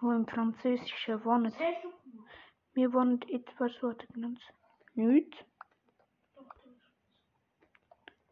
im 0.00 0.28
Französischen 0.28 1.24
wohnen. 1.24 1.52
Wir 2.72 2.92
wohnen 2.92 3.20
etwas 3.22 3.74
so 3.80 3.92
genannt. 4.12 4.40
Nicht? 4.94 5.44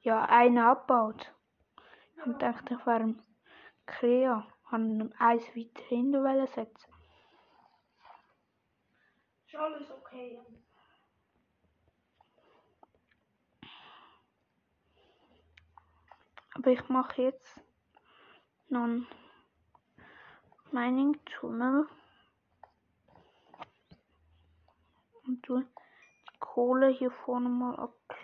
Ja, 0.02 0.26
einer 0.26 0.70
abgebaut. 0.70 1.34
Ich 2.16 2.22
gedacht, 2.22 2.70
ich 2.70 2.86
wäre 2.86 3.16
Krea. 3.84 4.46
Ich 4.64 4.70
habe 4.70 4.84
ihn 4.84 5.14
eins 5.18 5.44
weiter 5.56 5.82
hinten 5.88 6.46
setzen. 6.46 6.92
Ist 9.46 9.56
alles 9.56 9.90
okay, 9.90 10.40
Aber 16.54 16.70
ich 16.70 16.88
mache 16.88 17.22
jetzt 17.22 17.60
einen 18.70 19.06
Mining 20.70 21.18
Tunnel. 21.24 21.86
Und 25.26 25.42
tue 25.42 25.62
die 25.62 26.38
Kohle 26.38 26.88
hier 26.88 27.10
vorne 27.10 27.48
mal 27.48 27.76
abklappen. 27.76 28.23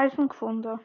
Eisen 0.00 0.28
gefunden. 0.30 0.80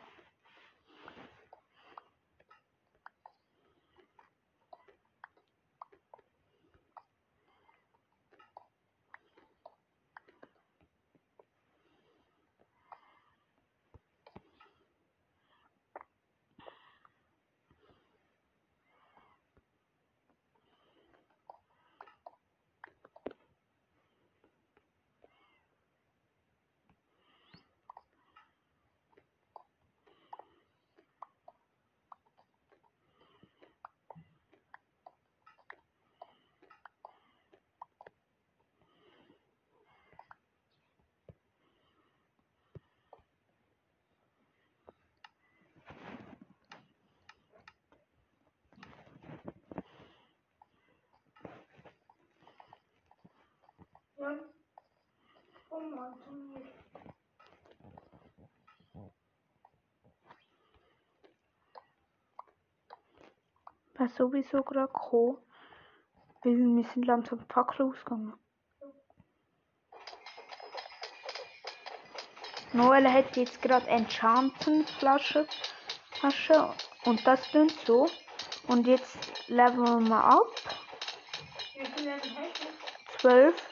Jan. 54.18 54.40
War 63.98 64.10
sowieso 64.10 64.62
gerade 64.64 64.88
gekommen, 64.88 65.38
weil 66.44 66.58
wir 66.58 66.84
sind 66.94 67.06
langsam 67.06 67.40
die 67.40 67.54
Fackel 67.54 67.88
ausgegangen. 67.88 68.34
Noel 72.74 73.10
hat 73.10 73.38
jetzt 73.38 73.62
gerade 73.62 73.88
Enchanten-Flasche 73.88 75.48
Tasche 76.20 76.74
und 77.06 77.26
das 77.28 77.52
tun 77.52 77.70
so. 77.86 78.10
Und 78.68 78.88
jetzt 78.88 79.48
leveln 79.48 80.08
wir 80.08 80.24
ab. 80.24 80.48
Wie 81.74 81.86
viel 81.86 82.06
Level 82.06 82.32
hast 82.36 82.64
du? 82.64 83.20
12, 83.20 83.70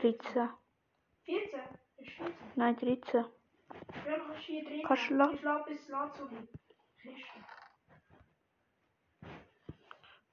13. 0.00 0.61
bis 5.64 5.88
Lazuli. 5.88 6.48
Kiste. 7.00 7.40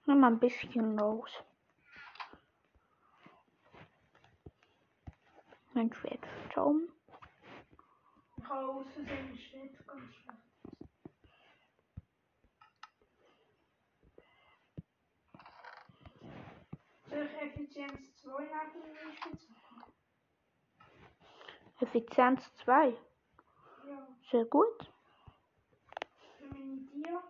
Nimm 0.05 0.19
mal 0.19 0.31
ein 0.31 0.39
bisschen 0.39 0.99
raus. 0.99 1.31
Mein 5.73 5.93
Schwert 5.93 6.25
vertauben. 6.25 6.91
Ich 8.37 8.43
habe 8.43 8.67
aus 8.67 8.89
Versehen 8.91 9.37
Schwert 9.37 9.87
ganz 9.87 10.13
schlecht. 10.15 10.39
Soll 17.09 17.23
ich 17.23 17.41
Effizienz 17.41 18.15
2 18.21 18.41
nehmen 18.41 18.91
oder 18.91 19.13
ist 19.13 19.25
jetzt 19.25 19.58
Effizienz 21.81 22.41
2. 22.63 22.95
Ja. 23.87 24.07
Sehr 24.31 24.45
gut. 24.45 24.89
Für 26.37 26.45
meine 26.47 26.77
Dia. 26.93 27.21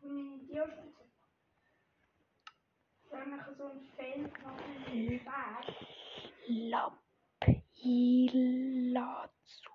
Für 0.00 0.08
meine 0.08 0.38
Dia 0.38 0.66
spitze. 0.66 1.02
Wenn 3.10 3.34
ich 3.34 3.42
so 3.56 3.64
ein 3.64 3.80
Feld 3.96 4.32
mache 4.42 4.62
mit 4.90 5.10
dem 5.10 5.20
Schwert. 5.20 5.66
Lapilazuli. 7.40 9.71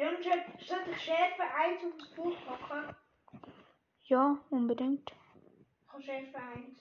Und 0.00 0.24
statt 0.24 0.80
Schärfe 0.98 1.42
1 1.42 1.84
auf 1.84 1.98
das 1.98 2.08
Buch 2.14 2.34
machen, 2.46 2.96
Ja, 4.04 4.38
unbedingt. 4.48 5.12
1. 5.94 6.80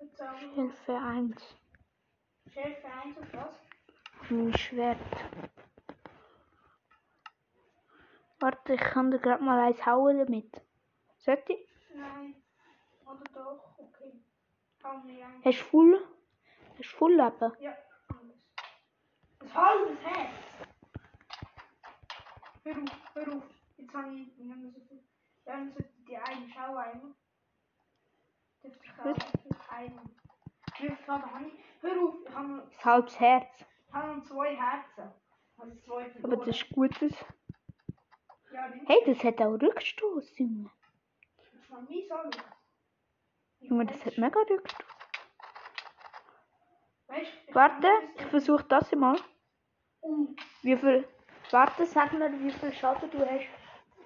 Bezauberung. 0.00 0.54
Hilfe 0.54 0.98
1. 0.98 1.56
Schärfe 2.50 2.86
1 2.86 3.18
auf 3.18 3.32
was? 3.34 3.71
Mein 4.32 4.56
Schwert. 4.56 4.96
Warte, 8.40 8.72
ich 8.72 8.80
kann 8.80 9.10
dir 9.10 9.18
gerade 9.18 9.44
mal 9.44 9.60
eins 9.60 9.84
hauen 9.84 10.20
damit. 10.20 10.58
Sollte 11.18 11.52
ich? 11.52 11.68
Nein. 11.94 12.42
Oder 13.04 13.24
doch? 13.34 13.74
Okay. 13.76 14.24
Hau 14.82 14.96
mir 15.00 15.26
ein. 15.26 15.44
Hast 15.44 15.60
du 15.60 15.64
voll? 15.64 16.08
Hast 16.78 16.78
du 16.78 16.96
voll 16.96 17.12
Leben? 17.14 17.52
Ja, 17.60 17.76
alles. 18.08 18.48
Ein 19.40 19.54
halbes 19.54 19.98
Herz. 20.02 20.30
Hör 22.64 22.76
auf, 22.78 23.14
hör 23.14 23.36
auf. 23.36 23.42
Jetzt 23.76 23.94
habe 23.94 24.08
ich 24.14 24.14
nicht 24.14 24.38
mehr 24.38 24.70
so 24.70 24.80
viel. 24.80 25.04
Dann 25.44 25.72
sollte 25.74 25.92
die 26.08 26.16
eine 26.16 26.48
Schau 26.48 26.74
einmal. 26.76 27.14
Dürfte 28.62 28.80
ich 28.82 28.98
auch 28.98 29.68
einen. 29.68 30.10
Hör 31.82 32.02
auf, 32.02 32.14
ich 32.26 32.34
habe 32.34 32.48
noch, 32.48 32.84
halbes 32.84 33.20
Herz. 33.20 33.66
Ich 33.92 33.98
habe 33.98 34.16
noch 34.16 34.24
zwei 34.24 34.56
Herzen. 34.56 35.12
Also 35.58 35.76
zwei 35.80 36.04
Aber 36.04 36.20
verloren. 36.20 36.46
das 36.46 36.56
ist 36.56 36.70
gutes. 36.70 37.12
Ja, 38.52 38.70
Hey, 38.86 38.98
das 39.06 39.22
hat 39.24 39.40
auch 39.40 39.52
Rückstoß, 39.54 40.38
Junge. 40.38 40.70
das 41.52 41.68
mal 41.70 41.82
mein 41.88 42.08
Soll. 42.08 42.30
Junge, 43.60 43.86
das 43.86 44.04
hat 44.04 44.18
mega 44.18 44.40
Rückstoß. 44.40 44.86
Weißt 47.06 47.32
du? 47.48 47.54
Warte, 47.54 47.88
ich 48.16 48.26
versuche 48.26 48.64
das 48.64 48.90
mal. 48.92 49.18
Wie 50.62 50.76
viel. 50.76 51.06
Warte, 51.50 51.84
sag 51.86 52.12
mir, 52.14 52.32
wie 52.40 52.50
viel 52.50 52.72
Schaden 52.72 53.10
du 53.10 53.18
hast, 53.18 53.46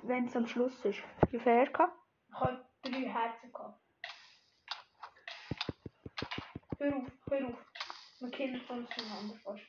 wenn 0.02 0.26
es 0.26 0.36
am 0.36 0.46
Schluss 0.48 0.84
ist. 0.84 1.00
Wie 1.30 1.38
viel 1.38 1.60
hast 1.60 1.68
du 1.68 1.72
gehabt? 1.72 1.96
ich 2.28 2.34
habe 2.40 2.66
drei 2.82 3.08
Herzen 3.08 3.52
gehabt. 3.52 3.80
Hör 6.78 6.96
auf, 6.96 7.04
hör 7.30 7.46
auf. 7.48 7.54
Wir 8.20 8.30
killen 8.30 8.60
uns 8.60 8.92
voneinander 8.92 9.36
fast. 9.44 9.62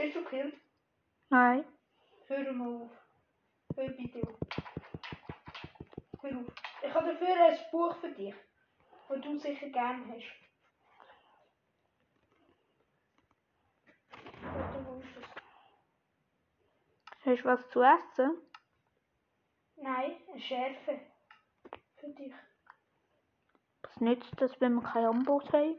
Bist 0.00 0.16
du 0.16 0.22
gekillt? 0.24 0.54
Nein. 1.28 1.64
Hör 2.26 2.52
mal 2.54 2.82
auf. 2.84 2.90
Hör 3.76 3.88
bitte 3.90 4.22
auf. 4.22 4.38
Hör 6.22 6.38
auf. 6.38 6.46
Ich 6.82 6.94
habe 6.94 7.12
dafür 7.12 7.44
ein 7.44 7.58
Buch 7.70 7.94
für 7.96 8.10
dich, 8.10 8.34
das 9.08 9.20
du 9.20 9.38
sicher 9.38 9.68
gerne 9.68 10.06
hast. 10.08 10.24
Hast 17.22 17.44
du 17.44 17.44
was 17.44 17.68
zu 17.68 17.82
essen? 17.82 18.38
Nein, 19.76 20.16
eine 20.30 20.40
Schärfe. 20.40 21.00
Für 21.96 22.08
dich. 22.08 22.32
Was 23.82 24.00
nützt 24.00 24.40
das, 24.40 24.58
wenn 24.62 24.76
wir 24.76 24.82
keine 24.82 25.08
Ambos 25.08 25.52
haben? 25.52 25.76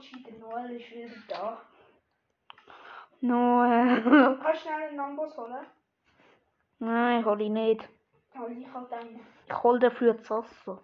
Ich 0.00 0.10
Cheater 0.10 0.38
Noel 0.38 0.80
ist 0.80 0.90
wieder 0.90 1.10
da. 1.28 1.60
No, 3.20 3.64
äh. 3.64 4.00
Kannst 4.02 4.64
du 4.64 4.68
schnell 4.68 4.88
einen 4.88 4.96
Nambos 4.96 5.36
holen? 5.36 5.66
Nein, 6.78 7.22
hol 7.24 7.40
ich 7.42 7.50
nicht. 7.50 7.86
Hol 8.34 8.50
ich 8.52 8.72
halt 8.72 8.90
einen. 8.92 9.20
Ich 9.46 9.62
hol 9.62 9.78
dafür 9.78 10.18
Wasser. 10.30 10.82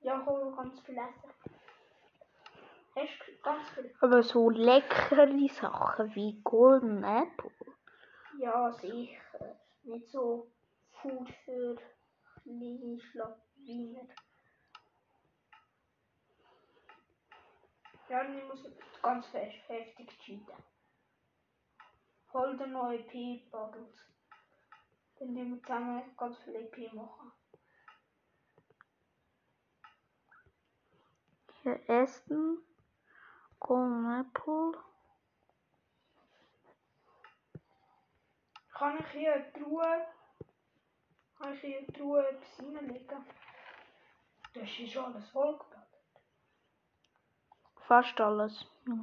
Ja, 0.00 0.26
hol 0.26 0.52
ganz 0.56 0.80
viel 0.80 0.98
essen. 0.98 1.30
Hast 2.96 3.28
du 3.28 3.42
ganz 3.42 3.68
viel? 3.70 3.94
Aber 4.00 4.22
so 4.24 4.50
leckere 4.50 5.28
Sachen 5.50 6.12
wie 6.16 6.40
Golden 6.42 7.04
Apple. 7.04 7.52
Ja, 8.40 8.72
sicher. 8.72 9.60
Nicht 9.84 10.08
so 10.08 10.50
Food 10.90 11.30
für 11.44 11.76
kleine 12.42 12.98
Schlawiner. 13.00 14.08
Muss 18.08 18.64
ganz 19.02 19.26
fest, 19.26 19.68
heftig 19.68 20.18
cheaten. 20.20 20.64
Hol 22.32 22.56
dir 22.56 22.66
noch 22.66 22.90
EP-Bubbles. 22.90 24.02
Dann 25.18 25.32
nehmen 25.34 25.56
wir 25.56 25.62
zusammen 25.62 26.16
ganz 26.16 26.38
viel 26.38 26.54
EP 26.54 26.92
machen. 26.94 27.32
Hier 31.62 31.90
essen. 31.90 32.64
Golden 33.60 34.20
Apple. 34.20 34.72
Kann 38.72 38.98
ich 39.00 39.06
hier 39.08 39.34
eine 39.34 39.52
Truhe, 39.52 40.06
kann 41.36 41.52
ich 41.52 41.60
hier 41.60 41.78
eine 41.78 41.86
Truhe 41.88 42.28
etwas 42.28 42.60
reinlegen? 42.60 43.26
Das 44.54 44.78
ist 44.78 44.96
alles 44.96 45.28
vollgebaut. 45.30 45.77
Fast 47.88 48.20
alles. 48.20 48.66
Ja. 48.86 48.94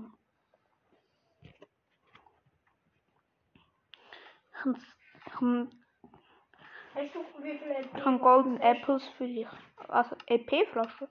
Ich 6.95 8.04
kann 8.04 8.19
Golden 8.19 8.62
Apples 8.62 9.04
für 9.17 9.26
dich. 9.28 9.48
Also 9.88 10.15
EP-Flasche. 10.28 11.10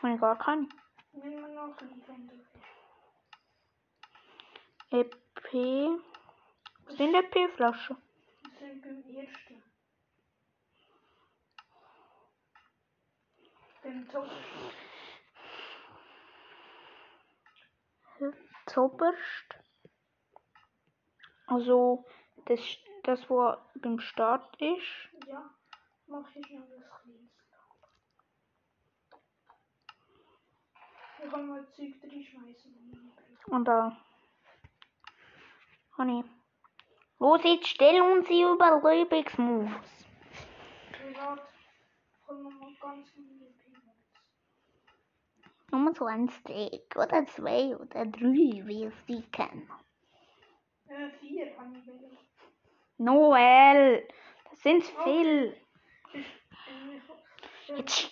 Habe 0.00 0.14
ich 0.14 0.20
gar 0.20 0.38
keine. 0.38 0.68
Nimm 1.12 1.40
mir 1.40 1.48
noch 1.48 1.64
ein 1.64 1.76
bisschen, 1.76 2.06
wenn 2.06 2.28
du 2.28 2.34
willst. 2.36 2.54
EP. 4.90 6.00
Was 6.86 6.96
sind 6.96 7.14
EP-Flaschen? 7.14 7.96
Wir 8.42 8.68
sind 8.68 8.82
beim 8.82 9.02
ersten. 9.16 9.62
Beim 13.82 14.08
Zucker. 14.08 14.30
zauberst. 18.66 19.54
Also 21.46 22.04
das, 22.46 22.60
das 23.02 23.28
wo 23.28 23.54
beim 23.76 24.00
Start 24.00 24.60
ist. 24.60 25.26
Ja, 25.26 25.50
mach 26.06 26.34
ich 26.34 26.50
noch 26.50 26.66
das 26.68 26.88
Kreis. 26.90 27.14
Ich 31.24 31.30
kann 31.30 31.46
mal 31.46 31.66
Zeug 31.72 31.94
reinschmeißen. 32.02 33.12
Und 33.46 33.64
da. 33.64 33.96
Honey. 35.96 36.24
Oh, 37.18 37.36
Los, 37.36 37.44
jetzt 37.44 37.68
stell 37.68 38.00
uns 38.02 38.26
die 38.28 38.42
Überlebensmoves. 38.42 39.70
Ja, 41.14 41.38
kommen 42.26 42.42
wir 42.42 42.50
mal 42.50 42.74
ganz 42.80 43.08
in 43.16 43.63
25 45.70 46.82
oder 46.96 47.26
2 47.26 47.76
oder 47.76 48.06
3, 48.06 48.66
wie 48.66 48.84
es 48.84 49.04
die 49.06 49.22
kennen. 49.30 49.68
Äh, 50.88 51.10
4 51.20 51.56
haben 51.56 51.74
wir. 51.74 52.10
Noel, 52.98 54.06
das 54.50 54.60
sind 54.60 54.84
oh. 54.98 55.02
viel. 55.04 55.56
Ich, 56.12 56.20
äh, 57.68 57.76
Jetzt. 57.76 58.10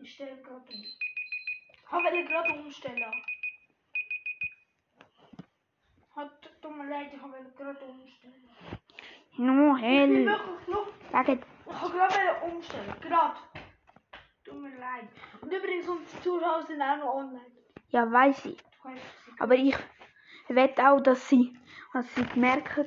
Ich 0.00 0.14
stelle 0.14 0.36
gerade 0.42 0.64
um. 0.72 0.84
Habe 1.88 2.08
eine 2.08 2.24
gerade 2.24 2.52
umstellen. 2.54 3.04
Hat, 6.14 6.62
tut 6.62 6.76
mir 6.76 6.88
leid, 6.88 7.10
ich 7.12 7.20
habe 7.20 7.36
eine 7.36 7.50
gerade 7.50 7.84
umstellen. 7.84 8.48
Noel. 9.36 10.10
Ich 10.10 10.26
will 10.26 10.88
Ich 11.10 11.14
habe 11.14 11.92
gerade 11.92 12.52
umstellen, 12.52 12.94
gerade 13.00 13.36
tut 14.46 14.60
mir 14.62 14.76
leid. 14.78 15.08
Und 15.40 15.52
übrigens, 15.52 15.88
unsere 15.88 16.22
Zuschauer 16.22 16.62
sind 16.66 16.80
auch 16.80 16.96
noch 16.98 17.14
online. 17.14 17.50
Ja, 17.90 18.10
weiß 18.10 18.46
ich. 18.46 18.58
Aber 19.38 19.54
ich 19.54 19.76
wette 20.48 20.88
auch, 20.88 21.00
dass 21.00 21.28
sie, 21.28 21.56
dass 21.92 22.06
sie 22.14 22.24
merken, 22.38 22.86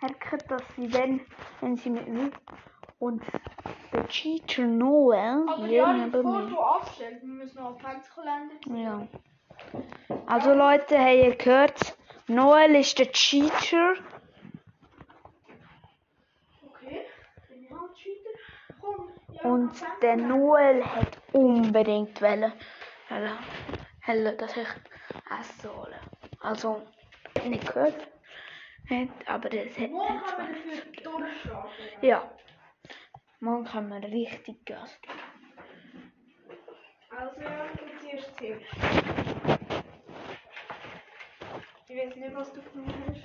merken, 0.00 0.38
dass 0.48 0.62
sie, 0.76 0.92
wenn, 0.92 1.20
wenn 1.60 1.76
sie 1.76 1.90
mit 1.90 2.08
mir 2.08 2.30
und 2.98 3.22
der 3.92 4.06
Cheater 4.08 4.66
Noel 4.66 5.48
Aber 5.48 5.66
ja, 5.66 5.92
mir. 5.92 6.10
du 6.10 6.58
abstellst, 6.60 7.22
wir 7.22 7.28
müssen 7.28 7.58
noch 7.58 7.76
Adventskalender 7.76 8.54
sehen. 8.64 8.76
Ja. 8.76 9.08
Also 10.26 10.54
Leute, 10.54 10.98
habt 10.98 11.14
ihr 11.14 11.34
gehört? 11.36 11.96
Noel 12.28 12.76
ist 12.76 12.98
der 12.98 13.10
Cheater. 13.12 13.94
Okay, 16.64 17.06
bin 17.48 17.64
ich 17.64 17.70
halt 17.70 17.94
Cheater. 17.94 18.30
Komm, 18.80 19.08
ja, 19.31 19.31
Und 19.44 19.72
der. 20.02 20.16
Noel 20.16 20.84
hat 20.84 21.18
unbedingt 21.32 22.20
wollen, 22.20 22.52
wollen, 23.08 24.38
dass 24.38 24.56
ich 24.56 24.68
essen 25.40 25.70
hole. 25.70 26.00
Also, 26.40 26.82
nicht 27.44 27.66
gehört. 27.66 28.08
Hat, 28.88 29.08
aber 29.26 29.48
das 29.48 29.78
hat 29.78 29.90
Morgen 29.90 30.14
nicht 30.14 31.06
haben 31.06 31.68
wir. 32.00 32.08
Ja. 32.08 32.30
Morgen 33.40 33.64
können 33.64 33.88
wir 33.90 34.08
richtig 34.08 34.64
Gas 34.64 35.00
geben. 35.00 36.12
Also, 37.10 37.40
ja, 37.40 37.66
jetzt 37.86 38.04
erst 38.04 38.40
hier. 38.40 38.60
Ich 41.88 41.96
weiß 41.96 42.16
nicht, 42.16 42.34
was 42.34 42.52
du 42.52 42.62
genommen 42.62 43.04
hast. 43.08 43.22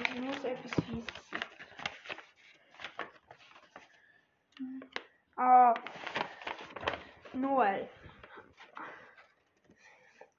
Es 0.00 0.20
muss 0.20 0.44
etwas 0.44 0.72
Fieses 0.84 1.30
sein. 1.30 1.40
Ah. 5.36 5.74
Noel. 7.32 7.88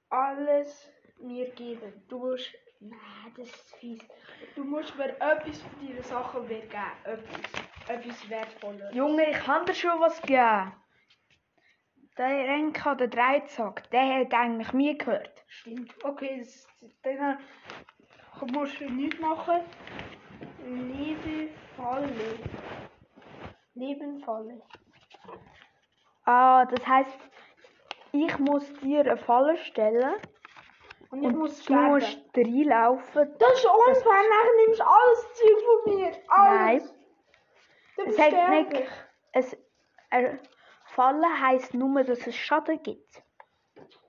Alles 0.08 0.90
mir 1.20 1.50
geben. 1.50 1.92
Du 2.08 2.18
musst. 2.18 2.54
Nein, 2.78 3.32
das 3.36 3.48
ist 3.48 3.74
fies. 3.76 4.02
Du 4.54 4.62
musst 4.62 4.96
mir 4.96 5.08
etwas 5.20 5.62
von 5.62 5.86
deinen 5.86 6.02
Sachen 6.02 6.46
mir 6.46 6.60
geben. 6.60 7.04
Etwas. 7.04 7.66
Etwas 7.88 8.28
Wertvolles. 8.30 8.94
Junge, 8.94 9.30
ich 9.30 9.38
kann 9.38 9.64
dir 9.64 9.74
schon 9.74 10.00
was 10.00 10.20
geben. 10.22 10.72
Der 12.18 12.26
Renka, 12.26 12.94
der 12.94 13.08
Dreizack, 13.08 13.90
der 13.90 14.20
hat 14.20 14.34
eigentlich 14.34 14.72
mir 14.72 14.96
gehört. 14.96 15.44
Stimmt. 15.46 15.94
Okay, 16.02 16.38
das, 16.38 16.66
dann 17.02 17.38
äh, 17.38 18.52
musst 18.52 18.80
du 18.80 18.90
nichts 18.90 19.20
machen. 19.20 19.60
Liebe 20.64 21.50
Falle. 21.76 22.38
Lebenfalle. 23.74 24.62
Ah, 26.24 26.64
das 26.66 26.86
heißt, 26.86 27.18
ich 28.12 28.38
muss 28.38 28.72
dir 28.80 29.00
eine 29.00 29.16
Falle 29.16 29.56
stellen 29.58 30.14
Und 31.10 31.22
ich 31.22 31.28
und 31.28 31.36
muss 31.38 31.64
du 31.64 31.74
musst 31.74 32.18
reinlaufen. 32.36 33.34
Das 33.38 33.52
ist 33.54 33.66
unfair, 33.66 34.22
nachher 34.30 34.66
nimmst 34.66 34.80
du 34.80 34.84
alles 34.84 35.32
Zeug 35.34 35.62
von 35.84 35.94
mir. 35.94 36.12
Alles. 36.28 36.84
Nein. 36.84 36.90
Du 37.96 38.02
Es 38.04 38.14
sterblich. 38.14 38.68
nicht, 38.80 38.92
es, 39.32 39.56
eine 40.10 40.38
Falle 40.86 41.28
heisst 41.40 41.74
nur, 41.74 42.02
dass 42.04 42.26
es 42.26 42.36
Schaden 42.36 42.82
gibt. 42.82 43.22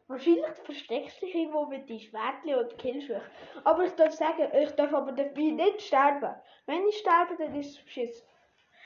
Wahrscheinlich 0.07 0.45
versteckst 0.63 1.21
du 1.21 1.25
dich 1.25 1.35
irgendwo 1.35 1.65
mit 1.65 1.89
deinem 1.89 1.99
Schwertchen 1.99 2.55
und 2.55 2.77
killst 2.77 3.09
mich. 3.09 3.21
Aber 3.65 3.83
ich 3.83 3.91
darf 3.95 4.13
sagen, 4.13 4.49
ich 4.53 4.71
darf 4.71 4.93
aber 4.93 5.11
dabei 5.11 5.41
nicht 5.41 5.81
sterben. 5.81 6.33
Wenn 6.65 6.87
ich 6.87 6.97
sterbe, 6.99 7.35
dann 7.37 7.53
ist 7.55 7.77
es 7.77 7.83
beschissen. 7.83 8.25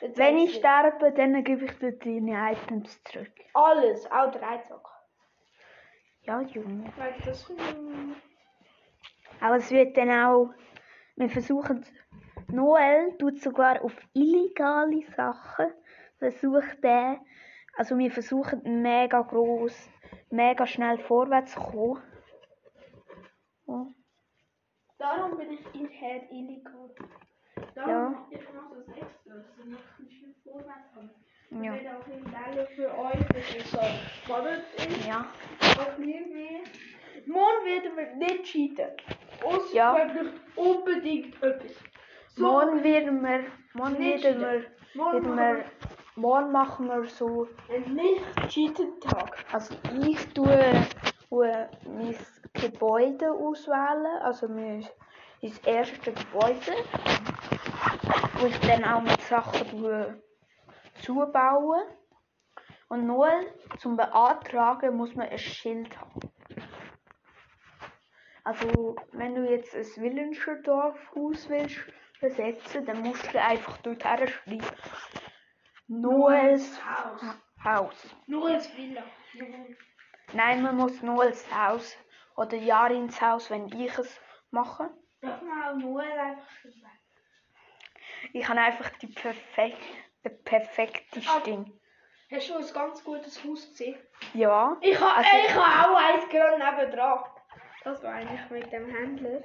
Wenn 0.01 0.37
ich 0.39 0.55
sterbe, 0.55 1.11
dann 1.11 1.43
gebe 1.43 1.65
ich 1.65 1.77
dir 1.77 1.91
deine 1.91 2.53
Items 2.53 3.03
zurück. 3.03 3.31
Alles, 3.53 4.09
auch 4.11 4.31
Dreizack. 4.31 4.87
Ja, 6.23 6.41
Junge. 6.41 6.91
Weil 6.97 7.13
das... 7.23 7.51
Aber 9.39 9.55
es 9.57 9.71
wird 9.71 9.97
dann 9.97 10.11
auch, 10.11 10.53
wir 11.15 11.29
versuchen, 11.29 11.85
Noel 12.47 13.17
tut 13.17 13.39
sogar 13.41 13.83
auf 13.83 13.95
illegale 14.13 15.03
Sachen, 15.15 15.67
versucht 16.19 16.83
er, 16.83 17.19
also 17.75 17.97
wir 17.97 18.11
versuchen 18.11 18.81
mega 18.81 19.21
groß, 19.21 19.89
mega 20.29 20.67
schnell 20.67 20.97
vorwärts 20.99 21.53
zu 21.53 21.59
kommen. 21.59 22.03
Ja. 23.67 23.87
Darum 24.97 25.37
bin 25.37 25.51
ich 25.51 25.65
inher 25.73 26.31
illegal. 26.31 26.93
Ja. 27.75 27.87
Ja. 27.87 28.13
Nicht. 31.49 31.83
Ja. 35.07 35.25
Morgen 37.27 37.65
werden 37.65 37.97
wir 37.97 38.15
nicht 38.15 38.43
cheaten. 38.45 38.87
Uns 39.43 39.73
Ja. 39.73 39.95
wirklich 39.95 40.33
unbedingt 40.55 41.41
etwas. 41.43 41.71
So, 42.35 42.43
Morgen 42.43 42.83
werden 42.83 43.21
wir, 43.21 43.43
morgen 43.73 43.97
Nicht 43.99 44.23
werden 44.23 44.41
cheaten. 44.41 44.63
wir, 44.93 45.01
morgen 45.03 45.37
werden 45.37 45.57
wir, 45.57 45.65
morgen 46.15 46.51
machen 46.51 46.87
wir 46.87 47.03
so, 47.05 47.47
einen 47.69 47.95
Nicht-Cheaten-Tag. 47.95 49.45
also 49.51 49.75
ich 50.07 50.25
tue, 50.33 50.87
tue 51.29 51.69
mein 51.85 52.15
Gebäude 52.53 53.31
auswählen, 53.31 54.05
also 54.21 54.47
mein, 54.47 54.87
mein 55.41 55.53
erste 55.65 56.13
Gebäude, 56.13 56.71
wo 58.35 58.47
ich 58.47 58.59
dann 58.59 58.83
auch 58.83 59.01
mit 59.01 59.21
Sachen 59.21 60.21
zubauen. 61.01 61.81
Und 62.89 63.07
nur 63.07 63.29
zum 63.77 63.95
Beantragen 63.95 64.97
muss 64.97 65.15
man 65.15 65.29
ein 65.29 65.37
Schild 65.37 65.97
haben. 65.97 66.19
Also, 68.43 68.95
wenn 69.11 69.35
du 69.35 69.49
jetzt 69.49 69.75
ein 69.75 70.03
Willenscher 70.03 70.55
Dorfhaus 70.55 71.47
willst 71.47 71.79
besetzen, 72.19 72.85
dann 72.85 73.01
musst 73.01 73.33
du 73.33 73.41
einfach 73.41 73.77
dort 73.77 74.01
schreiben. 74.01 74.61
Noels 75.87 76.79
Haus. 76.83 77.21
Haus. 77.63 78.15
Nur 78.27 78.49
als 78.49 78.75
Villa. 78.75 79.03
Nein, 80.33 80.61
man 80.63 80.77
muss 80.77 81.01
Noels 81.01 81.45
Haus 81.53 81.95
oder 82.35 82.57
Jarins 82.57 83.21
Haus, 83.21 83.49
wenn 83.49 83.67
ich 83.67 83.97
es 83.97 84.19
mache. 84.49 84.89
Darf 85.21 85.41
man 85.41 85.63
auch 85.63 85.75
nur 85.75 86.01
einfach 86.01 86.49
schreiben. 86.49 86.90
Ich 88.33 88.47
habe 88.47 88.59
einfach 88.59 88.89
die 89.01 89.07
perfekte, 89.07 90.29
perfekte 90.43 91.19
Ah. 91.27 91.39
Stimme. 91.39 91.65
Hast 92.31 92.49
du 92.49 92.55
ein 92.55 92.65
ganz 92.73 93.03
gutes 93.03 93.43
Haus 93.43 93.69
gesehen? 93.69 93.97
Ja. 94.33 94.77
Ich 94.81 94.99
habe 94.99 95.15
Also- 95.17 95.29
ich 95.47 95.53
ha 95.55 95.91
auch 95.91 95.95
eins 95.97 96.29
gerade 96.29 96.57
nebendran. 96.57 97.19
Das 97.83 98.01
war 98.03 98.13
eigentlich 98.13 98.49
mit 98.49 98.71
dem 98.71 98.85
Händler. 98.89 99.41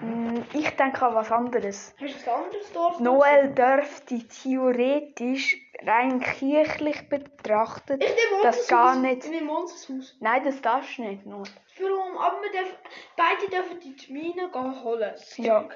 Mm, 0.00 0.42
Ich 0.54 0.70
denke 0.76 1.06
an 1.06 1.14
was 1.14 1.30
anderes. 1.30 1.94
Hast 2.00 2.26
du 2.26 2.30
ein 2.32 2.44
anderes 2.44 2.72
Dorf? 2.72 3.00
Noel 3.00 3.54
dürfte 3.54 4.18
theoretisch 4.28 5.56
rein 5.86 6.20
kirchlich 6.20 7.08
betrachtet 7.08 8.02
Ich 8.02 8.08
nehme 8.10 8.42
das 8.42 8.66
gar 8.68 8.94
Haus. 8.94 8.96
nicht. 9.02 9.24
Ich 9.24 9.30
nehme 9.30 9.52
unser 9.52 9.74
Haus. 9.94 10.16
Nein, 10.20 10.44
das 10.44 10.60
darfst 10.62 10.98
du 10.98 11.02
nicht, 11.02 11.24
Noel. 11.26 11.48
Warum? 11.78 12.18
Aber 12.18 12.42
wir 12.42 12.50
dürfen, 12.50 12.76
beide 13.16 13.48
dürfen 13.50 13.80
die 13.80 14.12
Mine 14.12 14.50
gehen 14.50 14.84
holen. 14.84 15.14
Ja. 15.36 15.68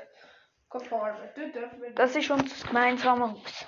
Das 1.95 2.17
ist 2.17 2.31
unser 2.31 2.67
gemeinsames 2.67 3.31
Haus. 3.31 3.67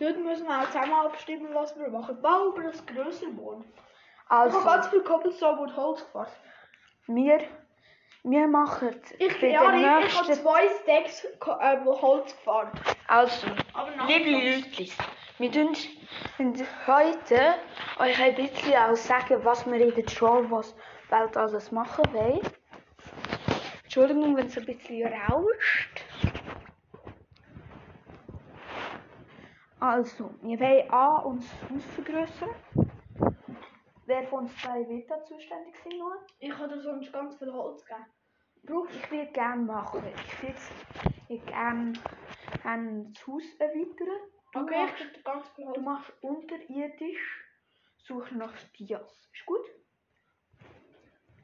Dort 0.00 0.18
müssen 0.18 0.48
wir 0.48 0.58
auch 0.60 0.66
zusammen 0.66 0.92
abstimmen, 0.92 1.54
was 1.54 1.78
wir 1.78 1.88
machen. 1.88 2.20
Bau 2.20 2.48
über 2.48 2.64
das 2.64 2.84
größere. 2.84 3.30
Ich 3.30 3.66
Also, 4.28 4.58
habe 4.58 4.70
ganz 4.70 4.88
viel 4.88 5.02
Cobblestone 5.02 5.60
und 5.60 5.76
Holz 5.76 6.04
gefahren. 6.04 6.32
wir, 7.06 7.40
wir 8.24 8.48
machen 8.48 9.00
Ich, 9.18 9.40
bei 9.40 9.48
ja, 9.50 9.70
der 9.70 9.74
ich, 9.74 9.80
ich 9.82 9.88
habe 9.88 10.00
nächsten... 10.02 10.34
zwei 10.34 10.68
Stacks 10.82 11.24
äh, 11.24 11.76
Holz 11.84 12.36
gefahren. 12.36 12.72
Also, 13.06 13.46
liebe 14.08 14.30
Leute, 14.30 14.92
wir 15.38 15.52
tun 15.52 15.76
heute 16.86 17.54
euch 18.00 18.20
ein 18.20 18.34
bisschen 18.34 18.74
auch 18.74 18.96
sagen, 18.96 19.44
was 19.44 19.64
wir 19.66 19.74
in 19.80 19.94
der 19.94 20.06
Troll 20.06 20.50
Welt 20.50 21.36
alles 21.36 21.70
machen 21.70 22.04
wollen. 22.12 22.40
Entschuldigung, 23.94 24.34
wenn 24.38 24.46
es 24.46 24.56
ein 24.56 24.64
bisschen 24.64 25.06
rauscht. 25.06 26.02
Also, 29.80 30.30
wir 30.40 30.58
wollen 30.58 30.90
A, 30.90 31.16
unser 31.18 31.52
Haus 31.68 31.84
vergrößern. 31.96 32.48
Wer 34.06 34.22
von 34.28 34.44
uns 34.44 34.56
zwei 34.56 34.88
wird 34.88 35.10
da 35.10 35.22
zuständig 35.22 35.74
sein? 35.84 35.98
Noah? 35.98 36.16
Ich 36.38 36.56
habe 36.56 36.74
dir 36.74 36.80
sonst 36.80 37.12
ganz 37.12 37.36
viel 37.36 37.52
Holz 37.52 37.84
gegeben. 37.84 38.06
Brauch, 38.62 38.88
ich 38.88 39.10
würde 39.10 39.30
gerne 39.30 39.62
machen. 39.62 40.02
Ich 40.16 40.42
würde 40.42 41.44
gerne 41.44 41.44
gerne 41.44 41.92
das 43.12 43.26
Haus 43.26 43.42
erweitern. 43.58 44.20
Du 44.54 44.60
Okay, 44.60 44.86
machst, 44.86 45.00
ich 45.00 45.12
dir 45.12 45.22
ganz 45.22 45.48
viel 45.50 45.66
Holz. 45.66 45.74
du 45.74 45.82
machst 45.82 46.12
unterirdisch, 46.22 47.44
such 47.98 48.30
nach 48.30 48.54
Dias. 48.78 49.28
Ist 49.34 49.44
gut? 49.44 49.66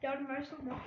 Ja, 0.00 0.16
du 0.16 0.22
noch. 0.64 0.80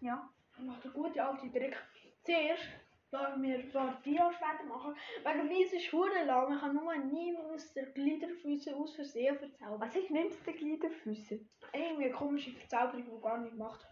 Ja. 0.00 0.30
Ich 0.58 0.64
mache 0.64 0.80
den 0.82 0.92
guten 0.92 1.20
alten 1.20 1.52
Trick. 1.52 1.76
Zuerst 2.24 2.68
Darf 3.10 3.40
wir 3.40 3.62
so 3.72 3.80
Dia-Schwerter 4.04 4.64
machen? 4.64 4.94
Wegen 5.24 5.48
mir 5.48 5.64
ist 5.64 5.72
es 5.72 5.90
hure 5.92 6.24
lang. 6.26 6.54
Ich 6.54 6.60
kann 6.60 6.74
nur 6.74 6.94
nie 6.94 7.34
aus 7.38 7.72
der 7.72 7.86
Gliederfüße 7.86 8.76
aus 8.76 8.94
Versehen 8.94 9.38
verzaubern. 9.38 9.80
Was 9.80 9.96
ich 9.96 10.10
nimm's 10.10 10.42
den 10.42 10.54
Gliederfüße? 10.54 11.40
Irgendwie 11.72 12.04
eine 12.04 12.12
komische 12.12 12.52
Verzauberung, 12.52 13.04
die 13.06 13.22
gar 13.22 13.38
nicht 13.38 13.56
macht. 13.56 13.86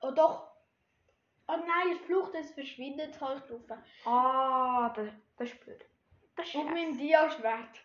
Oh 0.00 0.12
doch. 0.12 0.48
Oh 1.48 1.56
nein, 1.56 1.96
es 1.96 2.06
flucht, 2.06 2.32
es 2.36 2.52
verschwindet 2.52 3.20
halt 3.20 3.50
drauf. 3.50 3.62
Ah, 4.04 4.92
das, 4.94 5.08
das 5.36 5.48
ist 5.48 5.64
blöd. 5.64 5.84
Das 6.36 6.46
ist 6.46 6.54
Auf 6.54 6.70
meinem. 6.70 6.96
Dia-Schwert. 6.96 7.84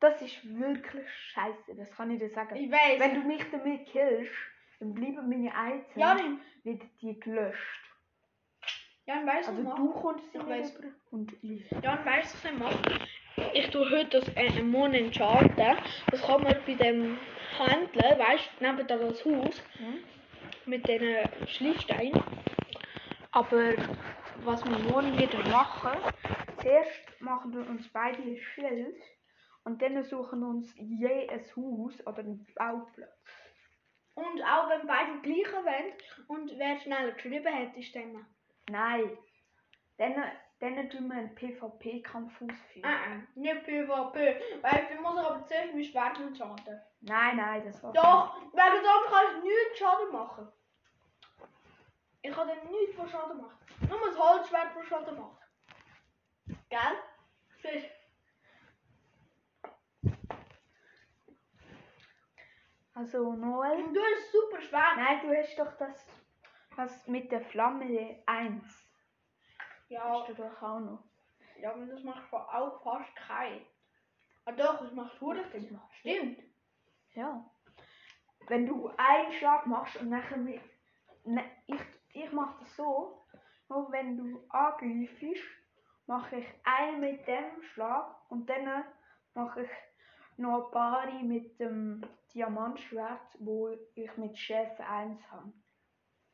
Das 0.00 0.20
ist 0.20 0.44
wirklich 0.44 1.08
scheiße, 1.08 1.76
das 1.76 1.90
kann 1.92 2.10
ich 2.10 2.18
dir 2.18 2.30
sagen. 2.30 2.56
Ich 2.56 2.70
weiß. 2.70 2.98
Wenn 2.98 3.14
du 3.14 3.20
mich 3.20 3.44
damit 3.52 3.86
killst, 3.86 4.32
dann 4.80 4.94
bleiben 4.94 5.28
meine 5.28 5.48
Items 5.48 5.96
Janin, 5.96 6.40
wieder 6.64 6.84
die 7.00 7.18
gelöscht. 7.18 7.80
Jan, 9.06 9.26
weißt 9.26 9.48
Also 9.48 9.62
du, 9.62 9.74
du 9.74 9.90
kommst 9.92 10.34
Ich 10.34 10.46
weiss. 10.46 10.78
und 11.10 11.32
ich. 11.42 11.70
Weißt 11.72 11.84
du, 12.44 12.48
was 12.48 12.52
ich 12.52 12.58
mache? 12.58 13.00
Ich 13.54 13.70
tue 13.70 13.88
heute 13.90 14.20
das 14.20 14.28
äh, 14.36 14.62
Mon 14.62 14.92
enchanten. 14.92 15.76
Das 16.10 16.22
kann 16.22 16.42
man 16.42 16.54
bei 16.66 16.74
dem 16.74 17.16
Händler, 17.56 18.18
weißt 18.18 18.50
du, 18.58 18.64
neben 18.66 18.86
da 18.86 18.96
das 18.98 19.24
Haus 19.24 19.62
Hm? 19.78 19.98
mit 20.66 20.86
den 20.86 21.26
Schliffsteinen. 21.46 22.22
Aber 23.32 23.72
was 24.44 24.64
wir 24.64 24.78
morgen 24.90 25.18
wieder 25.18 25.38
machen, 25.48 25.92
zuerst 26.60 27.20
machen 27.20 27.52
wir 27.54 27.68
uns 27.68 27.88
beide 27.88 28.20
ein 28.22 28.36
Schild 28.36 29.00
und 29.64 29.80
dann 29.80 30.02
suchen 30.04 30.40
wir 30.40 30.48
uns 30.48 30.74
je 30.76 31.28
ein 31.28 31.40
Haus 31.56 32.06
oder 32.06 32.18
einen 32.18 32.46
Bauplatz. 32.54 33.47
Und 34.18 34.42
auch 34.42 34.68
wenn 34.68 34.84
beide 34.84 35.20
gleich 35.20 35.52
wollen 35.52 35.92
und 36.26 36.58
wer 36.58 36.80
schneller 36.80 37.12
geschrieben 37.12 37.54
hat, 37.54 37.76
ist 37.76 37.94
dann. 37.94 38.26
Nein. 38.68 39.16
Dann, 39.96 40.14
dann 40.58 40.90
tun 40.90 41.06
wir 41.06 41.14
einen 41.14 41.34
PvP-Kampf 41.36 42.42
ausführen. 42.42 42.84
Äh, 42.84 43.14
äh, 43.14 43.40
nicht 43.40 43.64
PvP. 43.64 44.40
Weil 44.60 44.88
dann 44.88 45.02
muss 45.02 45.20
ich 45.20 45.26
aber 45.26 45.46
zuerst 45.46 45.72
mein 45.72 45.84
Schwert 45.84 46.18
enchanten. 46.18 46.80
Nein, 47.00 47.36
nein, 47.36 47.62
das 47.64 47.80
war 47.80 47.92
Doch, 47.92 48.42
wegen 48.52 48.84
sonst 48.84 49.08
kann 49.08 49.36
ich 49.36 49.44
nichts 49.44 49.78
Schaden 49.78 50.12
machen. 50.12 50.48
Ich 52.22 52.32
kann 52.32 52.48
dann 52.48 52.70
nichts 52.72 52.96
von 52.96 53.08
Schaden 53.08 53.38
machen. 53.40 53.58
Nur 53.88 54.00
das 54.00 54.18
Holzschwert 54.18 54.72
von 54.72 54.82
Schaden 54.84 55.16
macht. 55.16 55.42
Gell? 56.68 56.80
Siehst 57.62 57.86
Also? 62.98 63.32
Noel. 63.32 63.84
Und 63.84 63.94
du 63.94 64.00
hast 64.00 64.32
super 64.32 64.60
Schwert. 64.60 64.96
Nein, 64.96 65.20
du 65.22 65.32
hast 65.36 65.56
doch 65.56 65.72
das, 65.78 66.04
das 66.76 67.06
mit 67.06 67.30
der 67.30 67.42
Flamme 67.42 68.20
1. 68.26 68.90
Ja, 69.88 70.20
Hast 70.20 70.30
du 70.30 70.34
doch 70.34 70.60
auch 70.60 70.80
noch. 70.80 71.04
ja, 71.60 71.72
aber 71.72 71.86
das 71.86 72.02
macht 72.02 72.32
auch 72.32 72.82
fast 72.82 73.14
kein. 73.14 73.64
Ah 74.46 74.52
doch, 74.52 74.80
das 74.80 74.92
macht 74.92 75.20
hure 75.20 75.44
viel. 75.44 75.78
Stimmt. 76.00 76.42
Ja. 77.14 77.48
Wenn 78.48 78.66
du 78.66 78.90
einen 78.96 79.32
Schlag 79.32 79.66
machst 79.66 79.96
und 80.00 80.08
nachher 80.08 80.36
mit. 80.36 80.60
Ne, 81.24 81.44
ich, 81.66 81.80
ich 82.14 82.32
mache 82.32 82.58
das 82.60 82.74
so. 82.74 83.24
Nur 83.68 83.92
wenn 83.92 84.16
du 84.16 84.44
angreifst, 84.48 85.44
mache 86.06 86.36
ich 86.36 86.46
einen 86.64 87.00
mit 87.00 87.26
dem 87.28 87.62
Schlag 87.62 88.28
und 88.28 88.48
dann 88.50 88.84
mache 89.34 89.62
ich 89.62 89.70
noch 90.38 90.66
ein 90.66 90.70
paar 90.70 91.10
mit 91.22 91.58
dem 91.60 92.02
Diamantschwert, 92.32 93.36
wo 93.38 93.76
ich 93.94 94.16
mit 94.16 94.38
Chef 94.38 94.78
1 94.78 95.20
habe. 95.30 95.52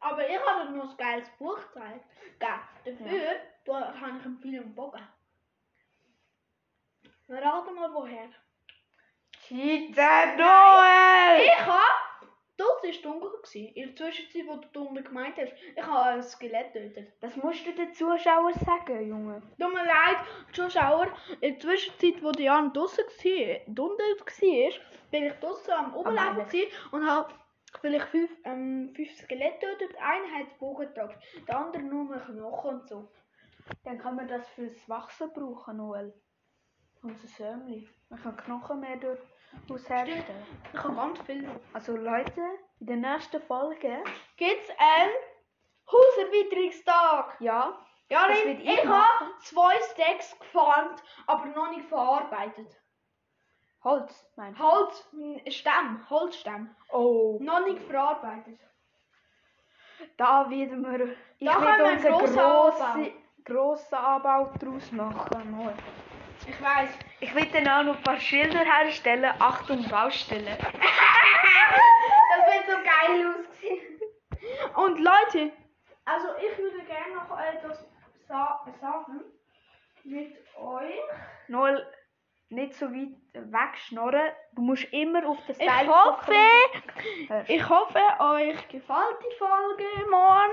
Aber 0.01 0.29
ich 0.29 0.39
habe 0.39 0.69
dir 0.69 0.77
noch 0.77 0.91
ein 0.91 0.97
geiles 0.97 1.29
Buch 1.39 1.59
gezeigt. 1.73 2.05
Dafür 2.39 2.95
da 3.65 3.95
habe 3.99 4.19
ich 4.19 4.25
einen 4.25 4.39
vielen 4.39 4.75
Bogen. 4.75 5.01
Rate 7.29 7.73
mal 7.73 7.95
woher. 7.95 8.29
Cheater 9.47 10.37
Noel! 10.37 11.45
Ich 11.47 11.67
habe. 11.67 12.04
Das 12.57 12.67
war 12.67 13.13
dunkel. 13.13 13.31
gewesen. 13.45 13.75
In 13.75 13.87
der 13.87 13.97
Zwischenzeit, 13.97 14.47
wo 14.47 14.57
du 14.57 14.69
dunkel 14.69 15.03
gemeint 15.03 15.37
hast, 15.37 15.53
ich 15.77 15.83
habe 15.83 16.11
ein 16.11 16.23
Skelett 16.23 16.73
getötet. 16.73 17.13
Das 17.21 17.37
musst 17.37 17.67
du 17.67 17.73
den 17.73 17.93
Zuschauern 17.93 18.55
sagen, 18.55 19.09
Junge. 19.09 19.43
Tut 19.59 19.73
mir 19.73 19.85
leid, 19.85 20.19
Zuschauer. 20.53 21.09
In 21.41 21.55
der 21.55 21.61
Zwischenzeit, 21.61 22.23
wo 22.23 22.31
die 22.33 22.45
Jan 22.45 22.73
draussen 22.73 23.05
war, 23.05 23.61
dunkel 23.67 24.07
war, 24.21 24.81
bin 25.11 25.25
ich 25.25 25.33
draussen 25.35 25.73
am 25.73 25.95
Oberlaufen 25.95 26.63
und 26.93 27.07
habe 27.07 27.35
vielleicht 27.81 28.09
fünf, 28.09 28.31
ähm, 28.45 28.93
fünf 28.95 29.11
Skelette 29.17 29.67
getötet. 29.67 29.97
Einer 30.01 30.39
hat 30.39 30.59
Bogen 30.59 30.87
getragen, 30.87 31.15
der 31.47 31.59
andere 31.59 31.83
nur 31.83 32.17
Knochen 32.19 32.71
und 32.71 32.89
so. 32.89 33.09
Dann 33.85 33.99
kann 33.99 34.17
man 34.17 34.29
das 34.29 34.47
fürs 34.49 34.89
Wachsen 34.89 35.33
brauchen, 35.33 35.79
Noel. 35.79 36.13
Unser 37.03 37.27
Sömli. 37.27 37.89
Man 38.09 38.23
kann 38.23 38.37
Knochen 38.37 38.81
mehr 38.81 38.97
daraus 39.67 39.89
herstellen. 39.89 40.47
Ich 40.73 40.83
habe 40.83 40.95
ganz 40.95 41.21
viel. 41.23 41.49
Also 41.73 41.97
Leute, 41.97 42.41
in 42.81 42.87
der 42.87 42.97
nächsten 42.97 43.41
Folge, 43.43 44.03
Gibt 44.37 44.63
es 44.63 44.71
einen 44.79 45.11
Hauserweiterungstag? 45.91 47.37
ja, 47.41 47.79
Ja, 48.09 48.29
Das 48.29 48.39
ich, 48.39 48.65
ich 48.65 48.87
habe 48.87 49.25
zwei 49.41 49.75
Stacks 49.93 50.39
gefarmt, 50.39 51.03
aber 51.27 51.47
noch 51.47 51.71
nicht 51.71 51.89
verarbeitet. 51.89 52.69
Holz, 53.83 54.27
meinst 54.37 54.59
du? 54.59 54.65
Holz, 54.65 55.09
Stamm, 55.49 56.09
Holzstamm. 56.09 56.75
Oh, 56.91 57.39
Noch 57.43 57.65
nicht 57.67 57.83
verarbeitet. 57.83 58.59
da 60.17 60.49
werden 60.49 60.83
wir, 60.91 61.15
ich 61.39 61.47
Da 61.47 61.55
können 61.57 61.79
wir 61.79 61.87
einen 61.87 62.03
grossen 62.03 62.35
grossen, 62.37 62.83
Anbau. 62.83 63.11
grossen 63.45 63.95
Anbau 63.95 64.53
daraus 64.59 64.93
machen. 64.93 65.75
Ich 66.47 66.61
weiß. 66.63 66.91
Ich 67.21 67.35
will 67.35 67.47
dann 67.47 67.69
auch 67.69 67.83
noch 67.85 67.97
ein 67.97 68.03
paar 68.03 68.21
Schilder 68.21 68.61
herstellen. 68.61 69.33
Achtung, 69.39 69.87
Baustelle. 69.89 70.57
Das 72.37 72.47
wird 72.53 72.67
so 72.67 72.77
geil 72.83 73.35
aussehen. 73.35 74.01
Und 74.77 74.99
Leute, 74.99 75.53
also 76.05 76.29
ich 76.39 76.59
würde 76.59 76.83
gerne 76.85 77.15
noch 77.15 77.39
etwas 77.39 77.85
sa 78.29 78.61
sagen 78.81 79.21
mit 80.05 80.37
euch. 80.57 80.95
Noel, 81.49 81.87
nicht 82.49 82.75
so 82.75 82.87
weit 82.87 83.17
wegschnorren. 83.35 84.33
Du 84.53 84.63
musst 84.63 84.85
immer 84.93 85.27
auf 85.29 85.39
den 85.47 85.51
Ich 85.59 85.63
Style 85.63 85.89
hoffe, 85.89 86.33
gucken. 87.29 87.45
ich 87.49 87.69
hoffe, 87.69 88.01
euch 88.21 88.69
gefällt 88.69 89.17
die 89.23 89.37
Folge 89.39 89.85
morgen, 90.11 90.53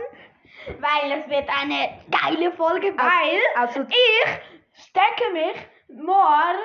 weil 0.80 1.12
es 1.20 1.30
wird 1.30 1.50
eine 1.50 2.00
geile 2.12 2.52
Folge, 2.54 2.96
weil 2.98 3.42
also- 3.56 3.82
ich 3.90 4.84
stecke 4.86 5.32
mich 5.34 5.58
morgen 5.96 6.60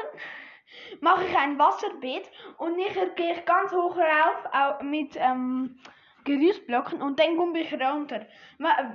mache 1.01 1.25
ich 1.25 1.37
ein 1.37 1.59
Wasserbeet 1.59 2.31
und 2.59 2.77
nachher 2.77 3.09
gehe 3.11 3.33
ich 3.35 3.45
ganz 3.45 3.73
hoch 3.73 3.97
rauf 3.97 4.45
au- 4.53 4.83
mit 4.83 5.17
ähm, 5.17 5.79
Gerüstblöcken 6.25 7.03
und 7.03 7.19
dann 7.21 7.37
komme 7.37 7.61
ich 7.61 7.73
runter. 7.73 8.27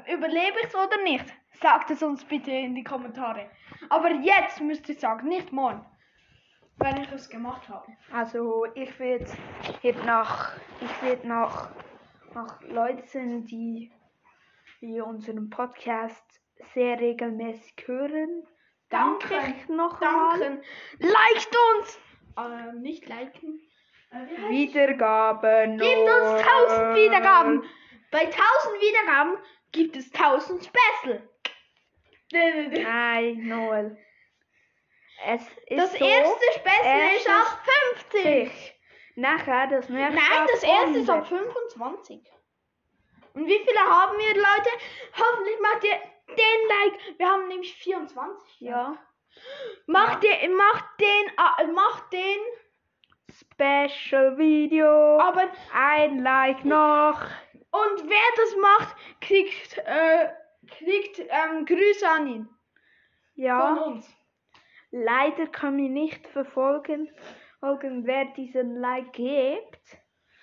Überlebe 0.08 0.60
ich 0.62 0.68
es 0.68 0.76
oder 0.76 1.02
nicht? 1.04 1.26
Sagt 1.62 1.92
es 1.92 2.02
uns 2.04 2.24
bitte 2.26 2.52
in 2.52 2.76
die 2.76 2.84
Kommentare. 2.84 3.50
Aber 3.90 4.10
jetzt 4.12 4.60
müsst 4.62 4.90
ihr 4.90 4.96
sagen, 4.96 5.28
nicht 5.28 5.52
morgen. 5.52 5.86
Wenn 6.78 6.98
ich 7.02 7.12
es 7.12 7.30
gemacht 7.30 7.70
habe. 7.70 7.86
Also 8.12 8.66
ich 8.74 8.98
jetzt 9.00 10.06
nach, 10.06 10.54
ich 10.82 11.02
will 11.04 11.20
nach, 11.24 11.70
nach 12.34 12.60
Leuten, 12.64 13.46
die, 13.46 13.92
die 14.82 15.00
unseren 15.00 15.50
Podcast 15.50 16.26
sehr 16.74 17.00
regelmäßig 17.00 17.76
hören. 17.86 18.48
Danke. 18.92 19.30
Danke 19.30 19.56
ich 19.58 19.70
noch 19.70 20.00
einmal. 20.02 20.40
Danken. 20.40 20.64
Liked 21.00 21.58
uns! 21.76 22.00
Äh, 22.38 22.74
nicht 22.80 23.08
liken. 23.08 23.62
Äh, 24.12 24.50
Wiedergaben. 24.50 25.78
Gibt 25.78 25.98
uns 25.98 26.44
1000 26.44 26.96
Wiedergaben. 26.96 27.64
Bei 28.12 28.20
1000 28.20 28.38
Wiedergaben 28.82 29.38
gibt 29.72 29.96
es 29.96 30.12
1000 30.14 30.66
Special. 30.66 31.28
Nein, 32.34 33.48
Noel. 33.48 33.98
Es 35.26 35.42
ist 35.42 35.78
Das 35.78 35.92
so, 35.94 36.06
erste 36.06 36.46
Special 36.56 37.16
ist 37.16 37.30
ab 37.30 37.60
50. 38.12 38.76
Nachher 39.16 39.68
das 39.68 39.90
nächste. 39.90 40.16
Nein, 40.16 40.48
das 40.52 40.64
erste 40.64 41.00
ist 41.00 41.10
ab 41.10 41.24
100. 41.26 41.28
25. 41.28 42.22
Und 43.34 43.46
wie 43.48 43.60
viele 43.60 43.80
haben 43.80 44.18
wir, 44.18 44.34
Leute? 44.36 44.70
Hoffentlich 45.18 45.60
macht 45.62 45.84
ihr 45.84 46.11
den 46.38 46.68
Like. 46.68 47.20
Wir 47.20 47.28
haben 47.28 47.48
nämlich 47.48 47.74
24. 47.76 48.62
Ja. 48.62 48.98
Macht 49.88 50.24
ihr, 50.24 50.50
macht 50.50 50.86
den, 51.00 51.28
äh, 51.38 51.72
macht 51.72 52.12
den, 52.12 52.40
Special 53.32 54.38
Video. 54.38 55.20
aber 55.20 55.50
Ein 55.74 56.20
Like 56.24 56.66
noch. 56.66 57.22
Und 57.72 58.10
wer 58.10 58.30
das 58.36 58.56
macht, 58.58 58.96
kriegt, 59.22 59.78
äh, 59.78 60.30
kriegt 60.68 61.20
ähm, 61.20 61.66
Grüße 61.66 62.08
an 62.10 62.28
ihn. 62.28 62.50
Ja. 63.36 63.76
Von 63.76 63.94
uns. 63.94 64.14
Leider 64.92 65.48
kann 65.48 65.78
mich 65.78 65.90
nicht 65.90 66.28
verfolgen, 66.28 67.10
folgen, 67.62 68.06
wer 68.06 68.26
diesen 68.26 68.76
Like 68.76 69.14
gibt. 69.14 69.98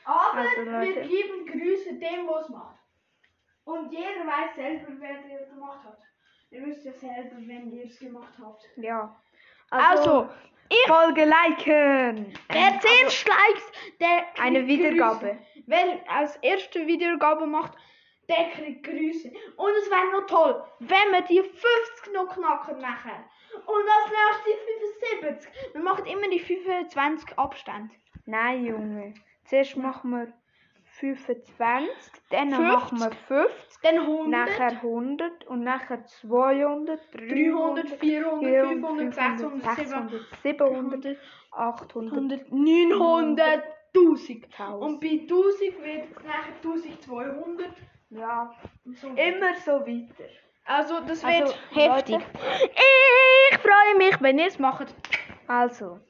Aber 0.05 0.39
Also, 0.39 0.65
wir 0.65 1.03
geben 1.03 1.47
Grüße 1.47 1.99
dem, 1.99 2.27
was 2.27 2.49
macht. 2.49 2.78
Und 3.69 3.93
jeder 3.93 4.27
weiß 4.27 4.55
selber, 4.55 4.87
wer 4.99 5.19
der 5.25 5.45
gemacht 5.45 5.85
hat. 5.85 5.99
Ihr 6.51 6.65
wisst 6.65 6.87
ja 6.87 6.93
selber, 6.93 7.37
wenn 7.37 7.71
ihr 7.71 7.85
es 7.85 7.99
gemacht 7.99 8.33
habt. 8.43 8.67
Ja. 8.77 9.15
Also, 9.69 10.27
ich, 10.71 10.87
Folge 10.87 11.27
liken. 11.27 12.33
wer 12.49 12.67
Ähm, 12.67 12.81
zuerst 12.81 13.29
likes, 13.29 13.73
der 14.01 14.23
kriegt 14.23 14.41
eine 14.41 14.67
Wiedergabe. 14.67 15.27
Grüße. 15.27 15.65
Wer 15.67 16.01
als 16.09 16.37
erste 16.37 16.87
Wiedergabe 16.87 17.47
macht, 17.47 17.77
der 18.27 18.49
kriegt 18.53 18.85
Grüße. 18.85 19.29
Und 19.29 19.73
es 19.83 19.91
wäre 19.91 20.13
noch 20.13 20.27
toll, 20.27 20.65
wenn 20.79 21.13
wir 21.13 21.21
die 21.29 21.43
50 21.43 22.15
noch 22.15 22.35
knacken 22.35 22.79
nachher. 22.79 23.23
Und 23.67 23.85
als 23.87 24.45
nächstes 24.47 24.47
die 24.47 25.27
75. 25.27 25.75
Wir 25.75 25.83
machen 25.83 26.07
immer 26.07 26.31
die 26.31 26.41
25 26.41 27.39
Abstand. 27.39 27.93
Nein, 28.25 28.65
Junge. 28.65 29.13
Zuerst 29.45 29.77
machen 29.77 30.11
wir 30.13 30.33
25, 31.01 31.91
dann 32.31 32.51
50, 32.51 32.59
machen 32.59 32.99
wir 32.99 33.11
50, 33.13 33.81
Dann 33.83 33.99
100, 33.99 34.29
nachher 34.29 34.71
100 34.83 35.47
und 35.47 35.63
nachher 35.63 36.05
200, 36.05 37.01
300, 37.15 37.89
400, 37.89 38.69
500, 38.69 39.15
600, 39.15 39.77
600, 39.77 40.23
700, 40.43 41.17
800, 41.53 42.13
100, 42.13 42.53
900, 42.53 43.63
1000. 43.95 44.45
1000. 44.59 44.83
Und 44.83 45.01
bei 45.01 45.21
1000 45.23 45.85
wird 45.85 46.11
es 46.11 46.25
nachher 46.25 46.55
1200. 46.63 47.69
Ja, 48.11 48.55
so. 48.85 49.09
immer 49.09 49.55
so 49.65 49.73
weiter. 49.87 50.31
Also, 50.65 51.01
das 51.01 51.25
Also, 51.25 51.47
wird 51.47 51.59
heftig. 51.73 52.17
Leute. 52.17 52.27
Ich 53.51 53.59
freue 53.59 53.97
mich, 53.97 54.21
wenn 54.21 54.39
ihr 54.39 54.47
es 54.47 54.59
macht. 54.59 54.95
Also, 55.47 56.01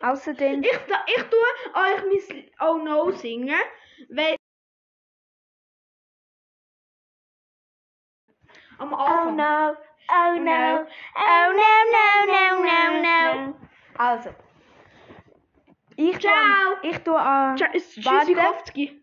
außerdem, 0.00 0.62
Ich, 0.62 0.70
ich 0.70 1.22
tue 1.24 1.38
euch 1.74 2.24
mein 2.28 2.44
Oh 2.60 2.76
No 2.78 3.10
singen, 3.10 3.60
weil 4.08 4.36
am 8.78 8.94
Anfang. 8.94 9.36
no, 9.36 9.76
oh 10.10 10.38
no, 10.38 10.86
oh 11.16 11.52
no, 11.60 11.72
no, 11.94 12.06
no, 12.26 12.62
no, 12.64 13.46
no. 13.46 13.54
Also, 13.98 14.30
ich 15.96 16.18
Ciao. 16.18 16.32
tue, 16.80 16.90
ich 16.90 16.98
tue, 17.00 17.14
äh, 17.14 17.54
Tschüss, 17.56 18.04
warte, 18.06 18.36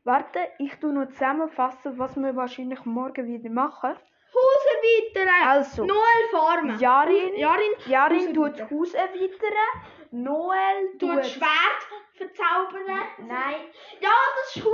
warte, 0.03 0.39
ich 0.57 0.73
tue 0.79 0.91
noch 0.91 1.09
zusammenfassen, 1.09 1.97
was 1.99 2.15
wir 2.15 2.35
wahrscheinlich 2.35 2.83
morgen 2.85 3.27
wieder 3.27 3.51
machen. 3.51 3.95
Hause 4.33 4.73
weiter. 4.83 5.47
Also, 5.47 5.85
Noel 5.85 6.27
Farmen. 6.31 6.79
Jarin, 6.79 7.35
Jarin, 7.35 7.71
Jarin 7.85 8.33
tut. 8.33 8.59
Haus 8.71 8.93
erweitern, 8.93 9.67
Noel 10.11 10.97
tut 10.97 11.11
tut, 11.13 11.25
Schwert 11.25 11.81
verzaubern. 12.17 12.85
nein, 13.19 13.55
Ja, 13.99 14.09
das 14.35 14.55
ist 14.55 14.65
un 14.65 14.73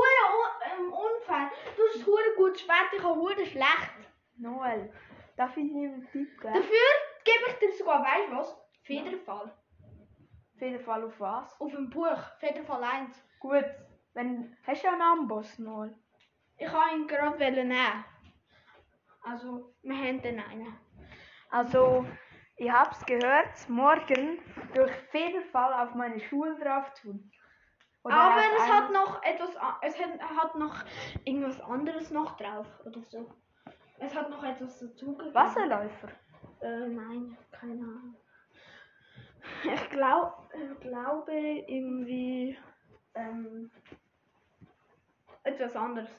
ähm, 0.77 0.93
unfair. 0.93 1.51
Du 1.75 1.83
hast 1.87 2.05
hure 2.05 2.35
gut 2.37 2.59
Schwert, 2.59 2.93
ich 2.95 3.03
habe 3.03 3.15
hure 3.15 3.45
schlecht. 3.45 3.93
Noel, 4.37 4.91
darf 5.37 5.55
ich 5.57 5.71
dir 5.71 5.89
einen 5.89 6.07
Tipp 6.11 6.39
geben? 6.41 6.53
Dafür 6.53 6.89
gebe 7.23 7.45
ich 7.49 7.53
dir 7.59 7.71
sogar, 7.77 8.03
weißt 8.03 8.29
du 8.31 8.35
was? 8.37 8.57
Federfall. 8.83 9.55
Auf 10.55 10.61
jeden 10.61 10.79
Fall 10.79 11.03
auf 11.03 11.19
was? 11.19 11.59
Auf 11.59 11.71
dem 11.71 11.89
Buch. 11.89 12.17
Federfall 12.39 12.83
1. 12.83 13.23
Gut, 13.39 13.65
wenn, 14.13 14.57
hast 14.65 14.83
du 14.83 14.87
einen 14.87 15.01
Amboss, 15.01 15.59
Noel? 15.59 15.95
Ich 16.57 16.67
habe 16.67 16.95
ihn 16.95 17.07
gerade 17.07 17.51
nehmen. 17.51 18.05
Also, 19.23 19.73
wir 19.81 19.95
haben 19.95 20.21
den 20.21 20.39
einen. 20.39 20.77
Also, 21.49 22.05
ich 22.63 22.71
hab's 22.71 23.05
gehört, 23.05 23.67
morgen 23.67 24.39
durch 24.73 24.91
jeden 25.11 25.43
Fall 25.45 25.73
auf 25.73 25.93
meine 25.95 26.19
Schuhe 26.19 26.55
drauf 26.59 26.93
tun. 27.01 27.29
Oder 28.03 28.15
Aber 28.15 28.41
es 28.57 28.71
hat 28.71 28.91
noch 28.91 29.21
etwas, 29.23 29.49
es 29.81 29.99
hat, 29.99 30.21
hat 30.21 30.55
noch 30.55 30.83
irgendwas 31.25 31.59
anderes 31.61 32.09
noch 32.11 32.37
drauf 32.37 32.67
oder 32.85 33.01
so. 33.03 33.29
Es 33.99 34.15
hat 34.15 34.29
noch 34.29 34.43
etwas 34.43 34.79
dazugegeben. 34.79 35.33
Wasserläufer. 35.33 36.09
Äh, 36.61 36.87
nein, 36.87 37.37
keine 37.51 37.83
Ahnung. 37.83 38.15
Ich 39.63 39.89
glaub, 39.89 40.49
ich 40.53 40.79
glaube 40.79 41.33
irgendwie 41.67 42.57
ähm, 43.15 43.71
etwas 45.43 45.75
anderes. 45.75 46.09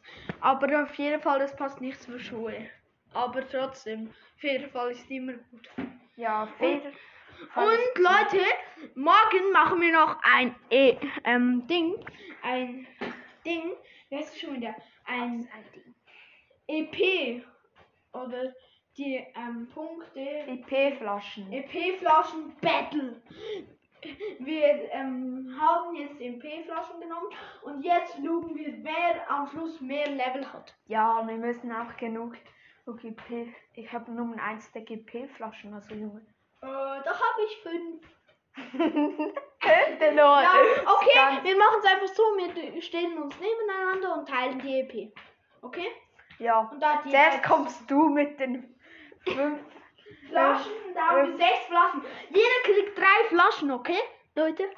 Aber 0.41 0.83
auf 0.83 0.95
jeden 0.97 1.21
Fall, 1.21 1.39
das 1.39 1.57
passt 1.57 1.81
nicht 1.81 2.01
zur 2.03 2.19
Schule. 2.19 2.69
Aber 3.15 3.47
trotzdem, 3.49 4.11
auf 4.37 4.43
jeden 4.43 4.71
Fall 4.71 4.91
ist 4.91 5.11
immer 5.11 5.35
gut. 5.35 5.69
Ja, 6.17 6.47
Feder. 6.59 6.93
Und 7.57 7.99
Leute, 7.99 8.45
morgen 8.95 9.51
machen 9.53 9.81
wir 9.81 9.93
noch 9.93 10.17
ein 10.23 10.55
e 10.71 10.97
ähm, 11.25 11.67
Ding. 11.67 11.97
Ein 12.43 12.87
Ding. 13.45 13.73
Heißt 14.13 14.35
es 14.35 14.41
schon 14.41 14.55
wieder? 14.55 14.77
Ein 15.07 15.49
EP. 16.69 17.45
Oder 18.13 18.55
die 18.97 19.27
ähm, 19.35 19.69
Punkte. 19.75 20.21
EP-Flaschen 20.21 21.51
Battle. 22.61 23.21
Wir 24.39 24.93
ähm, 24.93 25.53
haben 25.59 25.97
jetzt 25.97 26.21
EP-Flaschen 26.21 27.01
genommen 27.01 27.27
und 27.63 27.83
jetzt 27.83 28.15
schauen 28.15 28.55
wir, 28.55 28.85
wer 28.85 29.29
am 29.29 29.49
Schluss 29.49 29.81
mehr 29.81 30.11
Level 30.11 30.53
hat. 30.53 30.77
Ja, 30.87 31.27
wir 31.27 31.39
müssen 31.39 31.73
auch 31.73 31.97
genug 31.97 32.37
GP. 32.93 33.55
Ich 33.75 33.93
habe 33.93 34.13
Nummer 34.13 34.41
1 34.43 34.73
der 34.73 34.83
GP-Flaschen, 34.83 35.73
also 35.73 35.95
Junge. 35.95 36.21
Äh, 36.61 36.67
da 36.67 37.13
habe 37.13 37.43
ich 37.47 37.57
fünf. 37.63 38.05
Der 40.01 40.13
Noel. 40.13 40.43
Ja, 40.43 40.53
okay, 40.85 41.43
wir 41.43 41.57
machen 41.57 41.79
es 41.81 41.87
einfach 41.91 42.09
so, 42.09 42.23
wir 42.23 42.83
stellen 42.83 43.19
uns 43.19 43.35
nebeneinander 43.41 44.19
und 44.19 44.29
teilen 44.29 44.59
die 44.61 44.81
EP. 44.81 45.13
Okay? 45.63 45.89
Ja. 46.39 46.61
Und 46.61 46.81
da 46.81 47.01
die 47.05 47.11
Zuerst 47.11 47.43
kommst 47.43 47.91
du 47.91 48.09
mit 48.09 48.39
den 48.39 48.77
fünf. 49.27 49.61
Flaschen, 50.29 50.73
da 50.95 51.09
haben 51.09 51.29
wir 51.29 51.37
sechs 51.37 51.67
Flaschen. 51.67 52.03
Jeder 52.29 52.63
kriegt 52.65 52.99
drei 52.99 53.29
Flaschen, 53.29 53.71
okay? 53.71 53.99
Leute? 54.35 54.69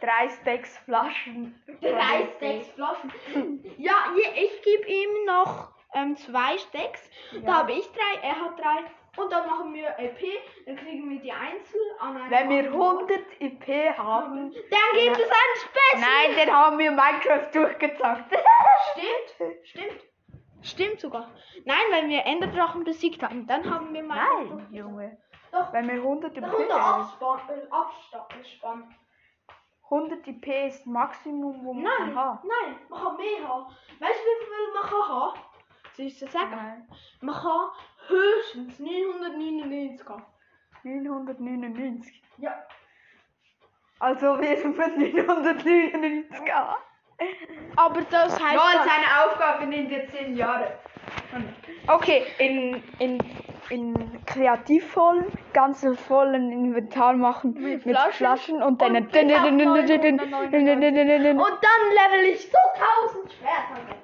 Drei 0.00 0.28
Stacks 0.28 0.76
Flaschen. 0.78 1.60
Drei 1.80 2.28
Stacks 2.36 2.68
Flaschen. 2.68 3.64
Ja, 3.78 4.12
ich 4.34 4.62
gebe 4.62 4.86
ihm 4.86 5.24
noch 5.26 5.77
ähm, 5.94 6.16
zwei 6.16 6.58
Stacks. 6.58 7.08
Ja. 7.32 7.40
Da 7.40 7.54
habe 7.58 7.72
ich 7.72 7.86
drei, 7.92 8.20
er 8.22 8.40
hat 8.40 8.58
drei. 8.58 8.84
Und 9.22 9.32
dann 9.32 9.46
machen 9.48 9.74
wir 9.74 9.88
EP, 9.98 10.20
dann 10.66 10.76
kriegen 10.76 11.10
wir 11.10 11.18
die 11.20 11.32
einzeln 11.32 11.82
an 11.98 12.16
einem 12.16 12.30
Wenn 12.30 12.48
wir 12.50 12.58
anderen 12.66 12.80
Ort. 12.80 13.10
100 13.10 13.20
IP 13.40 13.98
haben. 13.98 14.52
Dann 14.52 15.00
gibt 15.00 15.16
es 15.16 15.30
einen 15.30 15.56
Special. 15.56 16.00
Nein, 16.00 16.36
dann 16.46 16.56
haben 16.56 16.78
wir 16.78 16.90
Minecraft 16.92 17.50
durchgezockt. 17.52 18.36
Stimmt, 18.92 19.66
stimmt. 19.66 20.00
Stimmt 20.62 21.00
sogar. 21.00 21.30
Nein, 21.64 21.78
wenn 21.90 22.08
wir 22.10 22.26
Enderdrachen 22.26 22.84
besiegt 22.84 23.22
haben, 23.22 23.46
dann 23.46 23.68
haben 23.68 23.92
wir 23.92 24.02
mal. 24.04 24.16
Nein, 24.44 24.66
Junge. 24.70 25.18
Doch, 25.50 25.72
Wenn 25.72 25.86
wir 25.88 25.94
100 25.94 26.36
da 26.36 26.40
IP 26.40 26.52
kommt 26.52 26.68
der 26.68 26.84
haben. 26.86 27.02
Abspann. 27.02 27.40
Äh, 27.48 27.66
Abspann. 27.70 28.94
100 29.84 30.26
IP 30.26 30.46
ist 30.66 30.80
das 30.80 30.86
Maximum, 30.86 31.64
wo 31.64 31.72
man 31.72 31.84
Nein, 31.84 31.96
kann 31.98 32.14
haben. 32.14 32.38
nein, 32.46 32.76
man 32.90 33.02
kann 33.02 33.16
mehr 33.16 33.48
haben. 33.48 33.64
Weißt 33.98 34.20
du, 34.20 34.26
wie 34.28 34.44
viel 34.44 34.74
man 34.74 34.82
kann 34.90 35.08
haben? 35.08 35.40
Soll 35.98 36.06
ich 36.06 36.16
dir 36.16 36.28
sagen? 36.28 36.52
Nein. 36.52 36.88
Man 37.22 37.34
kann 37.34 37.70
höchstens 38.06 38.78
999 38.78 40.08
haben. 40.08 40.24
999. 40.84 42.22
Ja. 42.36 42.54
Also 43.98 44.38
wir 44.40 44.56
sind 44.58 44.78
mit 44.78 45.12
999 45.12 46.52
haben. 46.52 46.76
Aber 47.74 48.00
das 48.02 48.32
heißt. 48.40 48.54
Noel, 48.54 48.86
seine 48.86 49.24
Aufgabe 49.26 49.66
nimmt 49.66 49.90
jetzt 49.90 50.12
10 50.14 50.36
Jahre. 50.36 50.78
Okay, 51.88 52.26
in, 52.38 52.80
in, 53.00 53.18
in 53.70 54.24
kreativvollen, 54.24 55.26
ganz 55.52 55.84
vollen 56.06 56.52
Inventar 56.52 57.14
machen 57.14 57.54
mit, 57.54 57.82
Flaschen 57.82 58.12
Flaschen, 58.12 58.62
und 58.62 58.80
dann. 58.80 58.94
Und 58.94 59.12
dann 59.12 59.32
level 61.90 62.24
ich 62.30 62.48
so 62.48 62.58
1000 63.10 63.32
Schwerter 63.32 63.88
weg. 63.88 63.96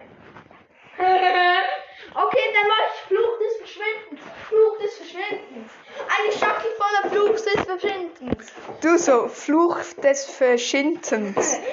Okay, 2.14 2.52
dann 2.54 2.68
mache 2.68 2.82
ich 2.88 3.00
Fluch 3.08 3.38
des 3.38 3.56
Verschwindens. 3.58 4.20
Fluch 4.48 4.78
des 4.78 4.96
Verschwindens. 4.96 5.72
Eine 6.08 6.32
Schachtel 6.32 6.70
voller 6.78 7.10
Fluch 7.10 7.34
des 7.34 7.64
Verschwindens. 7.64 8.52
Du 8.80 8.98
so, 8.98 9.28
Fluch 9.28 9.78
des 10.02 10.24
Verschindens. 10.26 11.58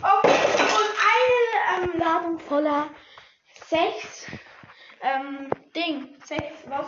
Okay, 0.00 0.30
und 0.30 0.94
eine 1.10 1.92
ähm, 1.92 1.98
Ladung 1.98 2.38
voller 2.38 2.88
sechs 3.68 4.26
ähm, 5.02 5.50
Ding. 5.74 6.16
Sechs, 6.24 6.62
was? 6.66 6.86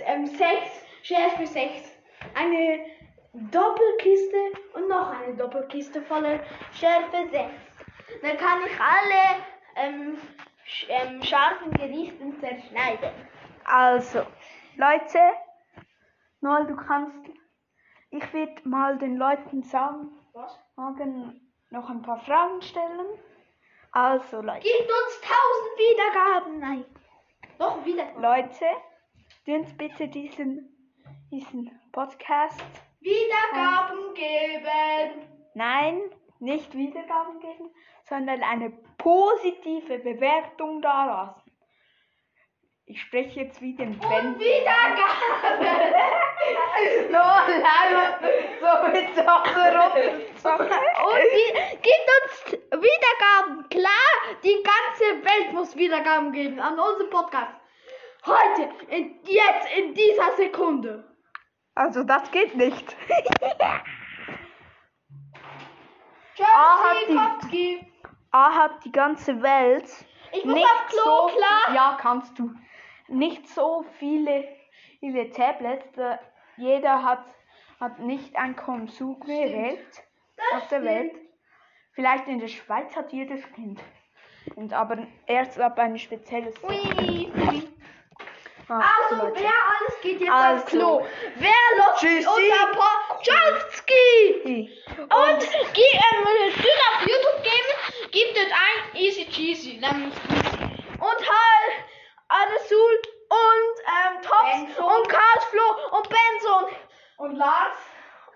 Ähm, 0.00 0.26
sechs, 0.26 0.70
Schärfe 1.02 1.46
sechs. 1.46 1.88
Eine 2.34 2.84
Doppelkiste 3.32 4.36
und 4.74 4.88
noch 4.88 5.18
eine 5.18 5.34
Doppelkiste 5.34 6.02
voller 6.02 6.40
Schärfe 6.78 7.28
sechs. 7.30 7.54
Dann 8.20 8.36
kann 8.36 8.58
ich 8.66 8.78
alle 8.78 9.42
ähm, 9.76 10.18
sch 10.64 10.86
ähm, 10.88 11.22
scharfen 11.22 11.72
Gerichten 11.72 12.38
zerschneiden. 12.40 13.10
Also, 13.64 14.26
Leute, 14.76 15.20
Noel, 16.40 16.66
du 16.66 16.76
kannst. 16.76 17.30
Ich 18.10 18.32
werde 18.32 18.68
mal 18.68 18.98
den 18.98 19.16
Leuten 19.16 19.62
sagen, 19.62 20.08
Was? 20.34 20.58
morgen 20.76 21.40
noch 21.70 21.88
ein 21.88 22.02
paar 22.02 22.20
Fragen 22.20 22.60
stellen. 22.60 23.06
Also, 23.92 24.40
Leute. 24.40 24.60
Gibt 24.60 24.90
uns 24.90 25.20
tausend 25.20 25.78
Wiedergaben. 25.78 26.58
Nein. 26.58 26.84
Doch, 27.58 27.84
Wiedergaben. 27.84 28.22
Leute, 28.22 28.66
uns 29.46 29.76
bitte 29.76 30.08
diesen, 30.08 30.68
diesen 31.30 31.70
Podcast. 31.92 32.62
Wiedergaben 33.00 34.14
geben. 34.14 35.28
Nein, 35.54 36.00
nicht 36.42 36.74
Wiedergaben 36.74 37.40
geben, 37.40 37.70
sondern 38.08 38.42
eine 38.42 38.70
positive 38.98 39.98
Bewertung 40.00 40.82
dalassen. 40.82 41.40
Ich 42.84 43.00
spreche 43.00 43.42
jetzt 43.42 43.62
wie 43.62 43.74
den 43.74 43.98
Ben. 43.98 44.34
Und 44.34 44.38
Wiedergaben. 44.40 45.66
No, 47.10 47.18
nein, 47.18 48.14
so 48.60 48.88
mit 48.90 49.14
Sachen 49.14 49.72
Und 50.60 51.22
wie, 51.32 51.52
gibt 51.76 52.08
uns 52.18 52.60
Wiedergaben. 52.72 53.68
Klar, 53.68 54.36
die 54.42 54.62
ganze 54.62 55.24
Welt 55.24 55.52
muss 55.52 55.76
Wiedergaben 55.76 56.32
geben 56.32 56.58
an 56.58 56.78
unseren 56.78 57.10
Podcast. 57.10 57.54
Heute, 58.26 58.70
in, 58.88 59.20
jetzt, 59.24 59.78
in 59.78 59.94
dieser 59.94 60.32
Sekunde. 60.36 61.04
Also 61.74 62.02
das 62.02 62.28
geht 62.32 62.56
nicht. 62.56 62.96
Chelsea 66.34 67.20
hat 67.20 67.52
die-. 67.52 67.86
A 68.30 68.54
hat 68.54 68.84
die 68.84 68.92
ganze 68.92 69.42
Welt 69.42 69.84
Ich 70.32 70.44
muss 70.44 70.54
nicht 70.54 70.64
auf 70.66 70.86
Klo, 70.88 71.28
so, 71.28 71.36
klar. 71.36 71.74
Ja, 71.74 71.98
kannst 72.00 72.38
du. 72.38 72.50
Nicht 73.08 73.46
so 73.48 73.84
viele, 73.98 74.48
viele 75.00 75.30
Tablets. 75.30 75.84
Da 75.94 76.18
jeder 76.56 77.02
hat, 77.02 77.24
hat 77.78 77.98
nicht 77.98 78.34
ein 78.36 78.56
Konsumgerät 78.56 79.78
auf 80.54 80.66
der 80.68 80.78
stimmt. 80.78 80.84
Welt. 80.84 81.12
Vielleicht 81.94 82.26
in 82.28 82.38
der 82.38 82.48
Schweiz 82.48 82.96
hat 82.96 83.12
jedes 83.12 83.42
Kind. 83.52 83.80
Und 84.56 84.72
aber 84.72 84.98
erst 85.26 85.60
ab 85.60 85.78
ein 85.78 85.98
spezielles. 85.98 86.54
Ui. 86.64 87.30
So 88.68 88.74
Also, 88.74 89.26
Leute. 89.26 89.42
wer 89.42 89.50
alles 89.50 90.00
geht 90.02 90.20
jetzt 90.20 90.30
Also. 90.30 90.62
aufs 90.62 90.66
Klo? 90.66 91.06
Wer 91.36 91.50
läuft 91.76 92.02
unser 92.02 92.66
Podcast? 92.68 93.01
Und 93.24 95.08
Und 95.10 95.40
geh, 95.74 95.92
ähm, 95.92 96.24
Dürr 96.54 96.80
auf 96.94 97.06
YouTube 97.06 97.42
geben, 97.42 98.10
gib 98.10 98.34
dort 98.34 98.50
ein 98.52 98.96
Easy 99.00 99.26
Cheesy, 99.28 99.78
nämlich 99.80 100.14
easy. 100.28 100.64
Und 100.98 101.20
halt 101.28 101.74
Adesul 102.28 103.02
und 103.28 103.74
ähm, 103.86 104.22
Tops 104.22 104.64
Benson. 104.66 104.84
und 104.84 105.08
Karlsflo 105.08 105.62
und 105.96 106.08
Benson 106.08 106.76
und 107.18 107.36
Lars 107.36 107.76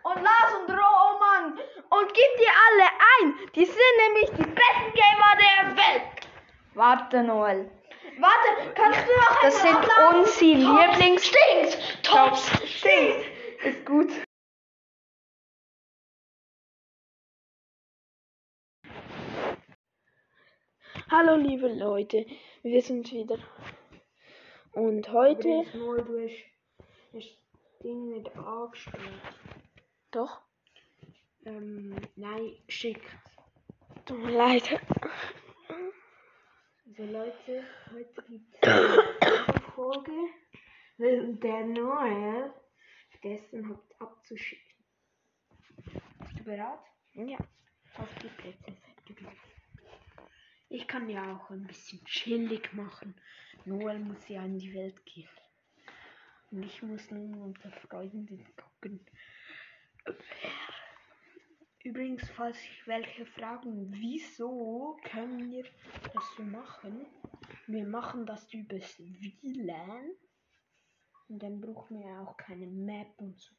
und 0.03 0.23
Lars 0.23 0.55
und 0.61 0.71
Roman 0.71 1.59
und 1.91 2.15
gib 2.15 2.37
die 2.39 2.49
alle 2.49 2.89
ein. 3.21 3.51
Die 3.55 3.65
sind 3.65 3.97
nämlich 4.07 4.31
die 4.31 4.51
besten 4.51 4.93
Gamer 4.95 5.37
der 5.39 5.77
Welt. 5.77 6.29
warte 6.75 7.23
Noel. 7.23 7.71
Warte, 8.19 8.73
kannst 8.75 9.01
du 9.07 9.13
noch 9.17 9.41
Das 9.43 9.61
sind 9.61 9.77
unsere 10.11 10.55
Lieblings- 10.55 11.25
Stinkt. 11.27 12.03
Tops 12.03 12.51
stinkt. 12.67 13.27
Ist 13.63 13.85
gut. 13.85 14.11
Hallo 21.11 21.37
liebe 21.37 21.69
Leute, 21.69 22.27
wir 22.63 22.83
sind 22.83 23.13
wieder. 23.13 23.39
Und 24.73 25.11
heute. 25.13 25.65
Nur 25.77 26.03
du 26.03 26.19
hast 26.25 26.45
das 27.13 27.25
Ding 27.83 28.09
nicht 28.09 28.35
angestellt. 28.37 29.23
Doch, 30.11 30.43
Ähm, 31.45 31.95
nein, 32.17 32.57
schick. 32.69 33.01
tut 34.05 34.19
mir 34.19 34.33
leid. 34.37 34.69
Also 36.89 37.05
Leute, 37.05 37.65
heute 37.93 38.23
gibt 38.29 38.57
es 38.61 38.69
eine 38.69 39.61
Folge, 39.75 40.13
weil 40.99 41.37
der 41.37 41.65
Noel 41.67 42.53
vergessen 43.11 43.69
hat 43.69 44.01
abzuschicken. 44.01 44.85
Bist 46.19 46.39
du 46.41 46.45
bereit? 46.45 46.81
Ja. 47.15 47.39
Auf 47.99 48.09
die 48.23 48.29
Plätze. 48.29 48.77
Ich 50.77 50.87
kann 50.87 51.09
ja 51.09 51.35
auch 51.35 51.49
ein 51.49 51.67
bisschen 51.67 52.05
chillig 52.05 52.71
machen. 52.75 53.15
Noel 53.65 53.99
muss 53.99 54.29
ja 54.29 54.45
in 54.45 54.59
die 54.59 54.75
Welt 54.75 55.07
gehen. 55.07 55.31
Und 56.51 56.65
ich 56.65 56.83
muss 56.83 57.11
nun 57.11 57.35
unter 57.35 57.71
Freunden 57.71 58.45
gucken. 58.55 59.01
Übrigens, 61.83 62.29
falls 62.29 62.59
sich 62.59 62.87
welche 62.87 63.25
fragen, 63.25 63.91
wieso 63.91 64.99
können 65.05 65.51
wir 65.51 65.65
das 66.13 66.35
so 66.37 66.43
machen? 66.43 67.07
Wir 67.67 67.87
machen 67.87 68.27
das 68.27 68.53
übers 68.53 68.99
WLAN. 68.99 70.11
Und 71.29 71.43
dann 71.43 71.59
brauchen 71.59 72.01
wir 72.01 72.21
auch 72.21 72.37
keine 72.37 72.67
Map 72.67 73.15
und 73.17 73.41
so. 73.41 73.55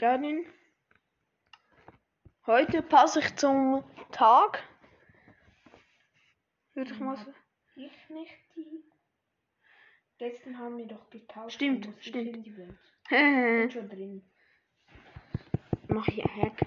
Janin, 0.00 0.46
heute 2.48 2.82
passe 2.82 3.20
ich 3.20 3.36
zum 3.36 3.84
Tag. 4.10 4.64
Würde 6.74 6.92
ich 6.92 6.98
mal 6.98 7.16
sagen. 7.16 7.34
Ich 7.76 8.10
nicht 8.10 8.34
die. 8.56 8.84
Gestern 10.18 10.58
haben 10.58 10.78
wir 10.78 10.86
doch 10.86 11.08
getauscht. 11.10 11.54
Stimmt, 11.54 11.86
ich 12.00 12.06
stimmt. 12.06 12.56
Welt. 12.56 12.78
Bin 13.08 13.64
Mach 13.64 13.70
schon 13.70 13.88
drin. 13.88 14.30
ich 16.08 16.24
ein 16.24 16.42
Hack. 16.42 16.60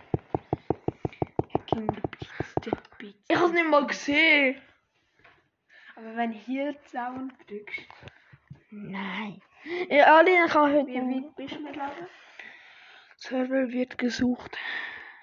Hacking 1.54 1.88
the 1.90 2.28
the 2.64 2.72
Beats. 2.98 3.26
Ich 3.28 3.38
hab's 3.38 3.52
nicht 3.52 3.68
mal 3.68 3.86
gesehen. 3.86 4.62
Aber 5.98 6.16
wenn 6.16 6.32
hier 6.32 6.82
Zaun 6.86 7.34
drückst, 7.48 7.88
Nein. 8.72 9.42
Ja, 9.90 10.18
Alina 10.18 10.48
kann 10.48 10.72
heute 10.72 10.88
wie 10.88 10.96
weit 10.96 11.36
bist 11.36 11.56
du 11.56 11.60
mittlerweile? 11.60 12.08
Server 13.18 13.70
wird 13.70 13.98
gesucht. 13.98 14.58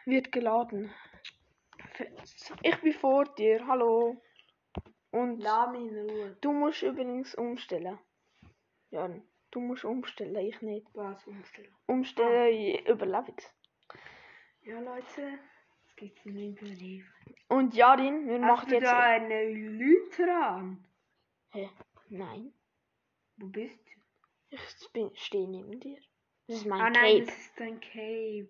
Wird 0.08 0.32
geladen. 0.32 0.90
Ich 2.62 2.76
bin 2.80 2.92
vor 2.94 3.26
dir. 3.34 3.66
Hallo. 3.66 4.22
Und 5.10 5.44
du 6.40 6.52
musst 6.52 6.82
übrigens 6.82 7.34
umstellen. 7.34 7.98
Ja, 8.90 9.10
du 9.50 9.60
musst 9.60 9.84
umstellen, 9.84 10.34
ich 10.36 10.62
nicht. 10.62 10.86
Was 10.94 11.26
umstellen? 11.26 11.74
Umstellen 11.86 12.54
je- 12.54 12.90
Überlebens. 12.90 13.54
Ja, 14.62 14.80
Leute, 14.80 15.38
es 15.86 15.96
geht 15.96 16.16
zum 16.20 16.34
Überleben. 16.36 17.06
Und 17.48 17.74
Jarin, 17.74 18.26
wir 18.28 18.40
Hast 18.40 18.48
machen 18.48 18.68
du 18.70 18.74
jetzt. 18.76 18.86
da 18.86 19.00
eine 19.00 19.44
Lytra 19.50 20.56
an? 20.56 20.86
Hä? 21.50 21.68
Nein. 22.08 22.54
Wo 23.36 23.46
bist 23.48 23.78
du? 23.78 24.56
Ich 24.56 24.92
bin, 24.94 25.10
stehe 25.16 25.48
neben 25.50 25.78
dir. 25.80 25.98
Das 26.46 26.56
ist 26.60 26.66
mein 26.66 26.80
ah 26.80 26.88
nein, 26.88 27.18
Cape. 27.18 27.26
das 27.26 27.38
ist 27.38 27.60
dein 27.60 27.80
Cape. 27.80 28.48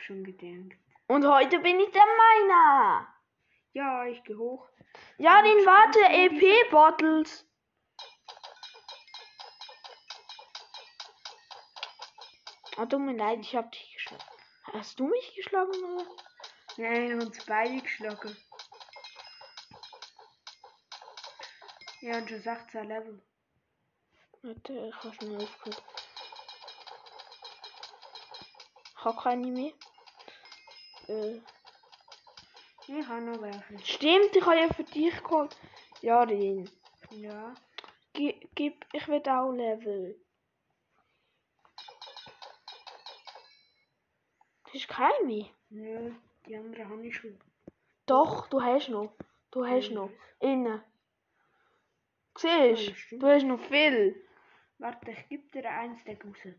Hab 0.00 0.06
schon 0.06 0.24
gedacht. 0.24 0.78
Und 1.08 1.26
heute 1.26 1.58
bin 1.58 1.78
ich 1.78 1.90
der 1.90 2.00
Meiner. 2.06 3.06
Ja, 3.74 4.06
ich 4.06 4.24
geh 4.24 4.34
hoch. 4.34 4.66
Jarin, 5.18 5.66
warte, 5.66 5.98
Kannst 6.00 6.16
du 6.32 6.38
diese- 6.38 6.46
EP-Bottles. 6.64 7.46
Ah, 12.78 12.86
tut 12.86 13.00
mir 13.00 13.14
leid, 13.16 13.40
ich 13.40 13.54
hab 13.54 13.70
dich 13.72 13.92
geschlagen. 13.92 14.24
Hast 14.72 14.98
du 14.98 15.06
mich 15.06 15.34
geschlagen 15.36 15.84
oder? 15.84 16.06
Nein, 16.78 17.20
uns 17.20 17.44
beide 17.44 17.82
geschlagen. 17.82 18.34
Ja, 22.00 22.16
und 22.16 22.28
schon 22.30 22.40
16 22.40 22.88
Level. 22.88 23.22
Warte, 24.42 24.72
ich 24.88 24.94
hab 25.04 25.14
schnell 25.14 25.42
aufgehört. 25.42 25.82
Ich 28.96 29.04
hab 29.04 29.22
keine 29.22 29.46
mehr. 29.48 29.72
Äh, 31.10 31.40
Ich 32.86 33.06
habe 33.08 33.20
noch 33.22 33.40
welche. 33.42 33.78
stimmt, 33.84 34.34
ich 34.34 34.44
habe 34.46 34.60
ja 34.60 34.68
für 34.72 34.84
dich 34.84 35.16
geholt. 35.22 35.56
Ja. 36.02 36.24
gi- 38.14 38.48
gib, 38.54 38.86
ich 38.92 39.06
will 39.08 39.22
auch 39.28 39.50
Level. 39.52 40.16
Das 44.64 44.74
ist 44.74 44.88
keine. 44.88 45.50
Nö, 45.70 46.12
die 46.46 46.56
andere 46.56 46.88
habe 46.88 47.06
ich 47.06 47.16
schon. 47.16 47.38
Doch, 48.06 48.48
du 48.48 48.60
hast 48.62 48.88
noch. 48.88 49.12
Du 49.50 49.64
hast 49.66 49.88
Ja. 49.88 49.94
noch. 49.94 50.10
Innen. 50.40 50.82
Ah, 52.42 52.64
Ja, 52.64 52.76
Siehst 52.76 52.96
stimmt. 52.98 53.22
du? 53.22 53.26
hast 53.28 53.44
noch 53.44 53.60
viel. 53.60 54.24
Warte, 54.78 55.10
ich 55.10 55.28
gebe 55.28 55.48
dir 55.50 55.68
eins 55.70 56.00
raus. 56.06 56.54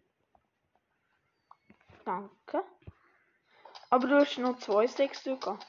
Danke. 2.05 2.63
Aber 3.91 4.07
du 4.07 4.15
hast 4.15 4.37
noch 4.39 4.57
zwei 4.57 4.87
Sechsstücke. 4.87 5.59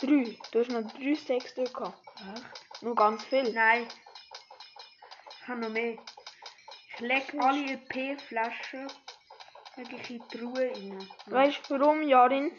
Drei. 0.00 0.38
Du 0.52 0.60
hast 0.60 0.70
noch 0.70 0.92
drei 0.92 1.14
Sechsstücke. 1.14 1.92
Echt? 2.34 2.82
Noch 2.82 2.94
ganz 2.94 3.24
viel. 3.24 3.52
Nein. 3.52 3.86
Ich 5.40 5.48
habe 5.48 5.60
noch 5.60 5.70
mehr. 5.70 5.98
Ich 6.92 7.00
lege 7.00 7.40
alle 7.40 7.72
EP-Flaschen 7.72 8.86
wirklich 9.76 10.10
in 10.10 10.22
die 10.28 10.38
Truhe 10.38 10.70
rein. 10.70 11.08
Weißt 11.26 11.68
du 11.68 11.80
warum, 11.80 12.02
Jarin? 12.02 12.52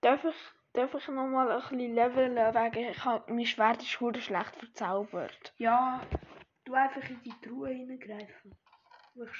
Darf 0.00 0.24
ich 0.24 0.34
Darf 0.74 0.92
ich 0.92 1.06
noch 1.06 1.28
mal 1.28 1.52
ein 1.52 1.60
bisschen 1.60 1.94
leveln, 1.94 2.34
wegen 2.34 2.90
ich 2.90 3.04
hab, 3.04 3.30
mein 3.30 3.46
Schwert 3.46 3.80
ist 3.80 4.00
hure 4.00 4.20
schlecht 4.20 4.56
verzaubert. 4.56 5.54
Ja, 5.56 6.04
du 6.64 6.74
einfach 6.74 7.08
in 7.08 7.22
die 7.22 7.34
Truhe 7.40 7.68
hineingreifen. 7.68 8.56
Wo 9.14 9.22
ich, 9.22 9.30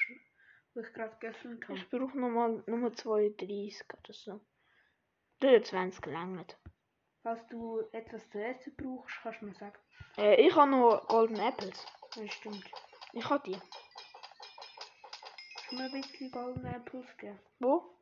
wo 0.74 0.80
ich 0.80 0.92
gerade 0.92 1.16
geöffnet 1.18 1.64
habe. 1.64 1.76
Ich 1.76 1.90
brauche 1.90 2.16
noch 2.16 2.28
mal 2.28 2.62
Nummer 2.68 2.92
32 2.92 3.84
oder 3.98 4.12
so. 4.12 4.40
23 5.44 6.06
längert. 6.06 6.58
Falls 7.22 7.46
du 7.48 7.80
etwas 7.92 8.28
zu 8.30 8.42
essen 8.42 8.74
brauchst, 8.76 9.16
kannst 9.22 9.40
du 9.40 9.46
mir 9.46 9.54
sagen. 9.54 9.78
Äh, 10.16 10.46
ich 10.46 10.54
habe 10.54 10.70
noch 10.70 11.06
Golden 11.08 11.38
Apples. 11.38 11.86
Ja, 12.16 12.28
stimmt. 12.28 12.64
Ich 13.12 13.28
habe 13.28 13.42
die. 13.50 13.58
Kannst 15.56 15.72
du 15.72 15.76
mir 15.76 15.84
ein 15.84 15.92
bisschen 15.92 16.30
Golden 16.30 16.66
Apples 16.66 17.16
geben? 17.16 17.38
Wo? 17.60 17.96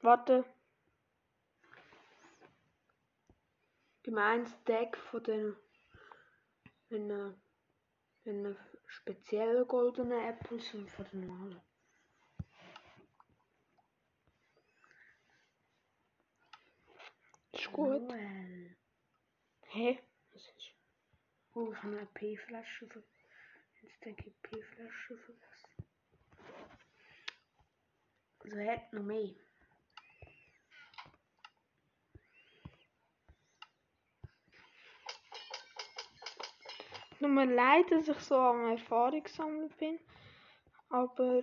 Warte. 0.00 0.44
Gib 4.02 4.14
mir 4.14 4.24
ein 4.24 4.46
Stack 4.46 4.96
von 4.96 5.22
den 5.22 5.56
wenn, 6.90 7.10
äh, 7.10 7.32
wenn, 8.24 8.44
äh, 8.44 8.54
speziellen 8.86 9.66
goldenen 9.66 10.20
Apples 10.20 10.74
und 10.74 10.90
von 10.90 11.06
den 11.12 11.26
normalen. 11.26 11.60
Ist 17.52 17.72
gut. 17.72 18.02
Noel. 18.02 18.76
Hä? 19.62 19.98
Was 20.32 20.42
ist? 20.42 20.74
Oh, 21.54 21.72
ich 21.72 21.82
habe 21.82 21.96
eine 21.96 22.06
P-Flasche 22.06 22.86
ver... 22.86 23.02
Ein 23.82 23.90
Stack 23.90 24.24
P-Flasche 24.42 25.18
vergessen. 25.18 25.86
Also 28.40 28.56
er 28.56 28.72
hat 28.72 28.92
noch 28.92 29.02
mehr. 29.02 29.34
Tut 37.18 37.28
mir 37.28 37.44
leid, 37.44 37.90
dass 37.90 38.08
ich 38.08 38.18
so 38.20 38.36
am 38.36 38.70
Erfahrung 38.70 39.26
sammeln 39.28 39.70
bin. 39.78 39.98
Aber, 40.88 41.42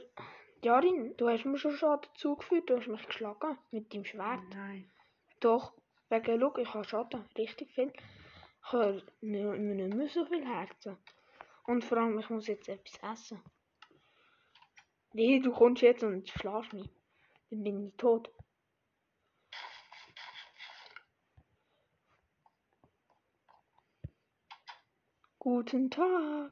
Jarin, 0.63 1.15
du 1.17 1.29
hast 1.29 1.45
mir 1.45 1.57
schon 1.57 1.75
Schaden 1.75 2.09
zugefügt. 2.15 2.69
Du 2.69 2.77
hast 2.77 2.87
mich 2.87 3.05
geschlagen 3.05 3.57
mit 3.71 3.93
deinem 3.93 4.05
Schwert. 4.05 4.41
Nein. 4.49 4.89
Doch, 5.39 5.73
wegen, 6.09 6.39
schau, 6.39 6.57
ich 6.57 6.73
habe 6.73 6.83
Schaden. 6.83 7.25
Richtig 7.37 7.71
viel. 7.71 7.91
Ich 7.93 8.73
habe 8.73 9.03
nicht, 9.21 9.45
nicht 9.59 9.93
mehr 9.95 10.09
so 10.09 10.25
viel 10.25 10.45
Herzen. 10.45 10.97
Und 11.65 11.83
vor 11.83 11.97
allem, 11.97 12.19
ich 12.19 12.29
muss 12.29 12.47
jetzt 12.47 12.69
etwas 12.69 13.11
essen. 13.11 13.41
Nee, 15.13 15.39
du 15.39 15.51
kommst 15.51 15.81
jetzt 15.81 16.03
und 16.03 16.27
schlägst 16.29 16.73
mich. 16.73 16.89
Dann 17.49 17.63
bin 17.63 17.87
ich 17.87 17.97
tot. 17.97 18.29
Guten 25.39 25.89
Tag. 25.89 26.51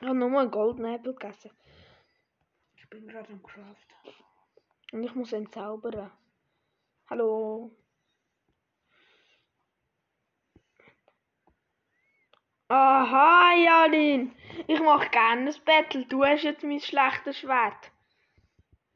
Ich 0.00 0.06
habe 0.06 0.24
einen 0.24 0.50
Golden 0.50 0.84
Apple 0.84 1.14
gegessen. 1.14 1.50
Ich 2.76 2.88
bin 2.88 3.08
gerade 3.08 3.32
am 3.32 3.42
Craft. 3.42 3.88
Und 4.92 5.02
ich 5.02 5.14
muss 5.14 5.32
entzaubern. 5.32 6.12
Hallo. 7.08 7.72
Aha, 12.68 13.54
Jalin. 13.54 14.34
Ich 14.66 14.80
mache 14.80 15.08
gerne 15.10 15.50
ein 15.50 15.64
Battle. 15.64 16.04
Du 16.06 16.24
hast 16.24 16.42
jetzt 16.42 16.64
mein 16.64 16.80
schlechtes 16.80 17.38
Schwert. 17.38 17.92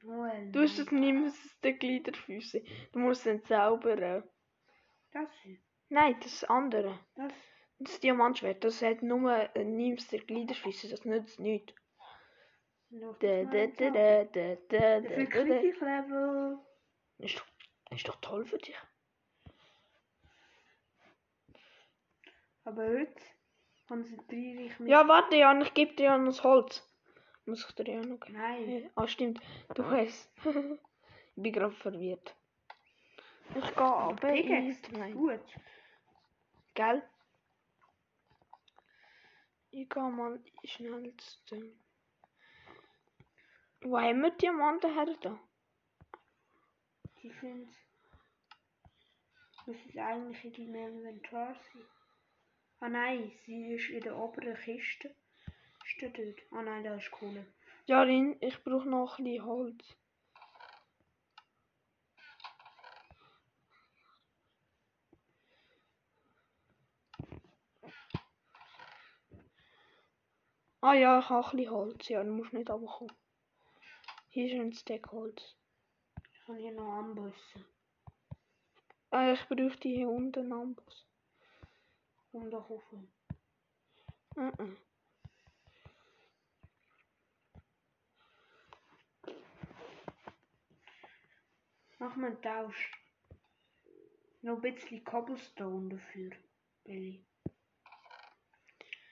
Noel. 0.02 0.50
Du 0.50 0.62
hast 0.62 0.78
es 0.78 0.88
aus 0.88 1.56
den 1.62 1.78
Gliederfüßen. 1.78 2.66
Du 2.92 2.98
musst 2.98 3.26
entzaubern. 3.26 4.24
Das 5.12 5.28
hier. 5.42 5.58
Nein, 5.88 6.16
das 6.20 6.44
andere. 6.44 6.98
Das. 7.14 7.32
Das 7.82 7.98
Diamantschwert, 7.98 8.62
das 8.62 8.82
hat 8.82 9.02
nur 9.02 9.32
äh, 9.56 9.64
nimmst 9.64 10.12
der 10.12 10.20
Gliederfüße. 10.20 10.90
Das 10.90 11.06
nützt 11.06 11.40
nichts. 11.40 11.72
Da, 12.90 13.44
das 13.44 13.76
da, 13.76 14.24
da, 14.24 14.56
da. 14.68 15.00
Kritiklevel? 15.00 16.58
Ist 17.18 17.38
doch, 17.38 17.46
ist 17.90 18.06
doch 18.06 18.16
toll 18.20 18.44
für 18.44 18.58
dich. 18.58 18.76
Aber 22.64 22.84
heute 22.84 23.22
konzentriere 23.90 24.62
ich 24.62 24.78
mich. 24.78 24.88
Ja, 24.88 25.08
warte, 25.08 25.34
Jan, 25.34 25.62
ich 25.62 25.74
gebe 25.74 25.94
dir 25.94 26.04
ja 26.04 26.18
noch 26.18 26.26
das 26.26 26.44
Holz. 26.44 26.88
Muss 27.44 27.66
ich 27.68 27.74
dir 27.74 27.92
ja 27.92 28.00
noch 28.00 28.20
geben? 28.20 28.38
Nein. 28.38 28.90
Ah, 28.94 29.08
stimmt. 29.08 29.40
Du 29.74 29.84
hast. 29.84 30.30
ich 30.44 31.42
bin 31.42 31.52
gerade 31.52 31.74
verwirrt. 31.74 32.36
Ich 33.56 33.74
gehe 33.74 33.84
aber 33.84 34.14
Pickaxe. 34.14 34.92
Nein. 34.92 35.14
Gut. 35.14 35.40
Gell? 36.74 37.02
Ich 39.72 39.88
gehe 39.88 40.02
mal 40.02 40.40
schnell 40.62 41.12
zu 41.16 41.38
dem. 41.50 41.80
Wo 43.80 43.98
haben 43.98 44.20
wir 44.20 44.30
die 44.30 44.38
Diamanten 44.38 44.94
her 44.94 45.16
da? 45.20 45.40
Die 47.20 47.30
sind. 47.40 47.68
Das 49.66 49.74
ist 49.74 49.98
eigentlich 49.98 50.58
in 50.58 50.72
deinem 50.72 50.98
Inventar 50.98 51.54
sein. 51.54 51.99
Ah 52.82 52.88
nein, 52.88 53.30
sie 53.44 53.74
ist 53.74 53.90
in 53.90 54.00
der 54.00 54.16
oberen 54.16 54.54
Kiste. 54.54 55.14
Ist 55.84 56.00
die 56.00 56.10
dort? 56.10 56.40
Ah 56.50 56.62
nein, 56.62 56.82
da 56.82 56.94
ist 56.94 57.10
Kohle. 57.10 57.46
Jarin, 57.84 58.38
ich 58.40 58.64
brauche 58.64 58.88
noch 58.88 59.18
ein 59.18 59.24
bisschen 59.24 59.44
Holz. 59.44 59.84
Ah 70.80 70.94
ja, 70.94 71.18
ich 71.18 71.28
habe 71.28 71.46
ein 71.46 71.56
bisschen 71.58 71.70
Holz. 71.70 72.08
Ja, 72.08 72.24
du 72.24 72.30
musst 72.32 72.54
nicht 72.54 72.70
runterkommen. 72.70 73.14
Hier 74.30 74.46
ist 74.46 74.58
ein 74.58 74.72
Stack 74.72 75.12
Holz. 75.12 75.54
Ich 76.32 76.44
kann 76.46 76.56
hier 76.56 76.72
noch 76.72 76.94
anbüssen. 76.94 77.66
Ah, 79.10 79.32
ich 79.32 79.46
bräuchte 79.48 79.88
hier 79.88 80.08
unten 80.08 80.40
einen 80.40 80.52
Amboss. 80.54 81.09
Um 82.32 82.50
doch 82.50 82.70
rauf. 82.70 82.82
Mhm. 84.36 84.76
Mach 91.98 92.16
mal 92.16 92.28
einen 92.28 92.42
Tausch. 92.42 92.92
Noch 94.42 94.56
ein 94.56 94.62
bisschen 94.62 95.04
Cobblestone 95.04 95.90
dafür, 95.90 96.30
Billy. 96.84 97.26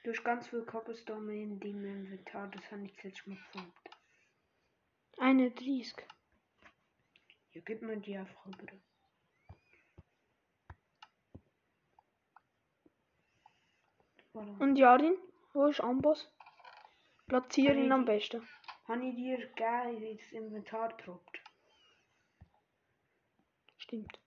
Du 0.04 0.10
hast 0.10 0.24
ganz 0.24 0.48
viel 0.48 0.64
Cobblestone 0.64 1.34
in 1.34 1.60
deinem 1.60 1.84
Inventar, 1.84 2.48
das 2.48 2.70
habe 2.72 2.86
ich 2.86 2.94
das 2.94 3.04
letzte 3.04 3.28
Mal 3.28 3.36
gefunden. 3.36 3.72
31. 5.18 5.94
Ja, 7.52 7.60
gib 7.62 7.82
mir 7.82 7.98
die 7.98 8.16
einfach 8.16 8.46
rüber. 8.46 8.72
Und 14.58 14.76
Jarin, 14.76 15.16
wo 15.52 15.66
ist 15.66 15.80
Amboss? 15.80 16.28
Platzieren 17.26 17.78
ihn 17.78 17.92
am 17.92 18.04
besten. 18.04 18.46
Habe 18.86 19.06
ich 19.06 19.14
dir 19.14 19.36
gegeben, 19.36 20.02
ins 20.02 20.32
Inventar 20.32 20.88
gedroppt. 20.96 21.40
Stimmt. 23.76 24.18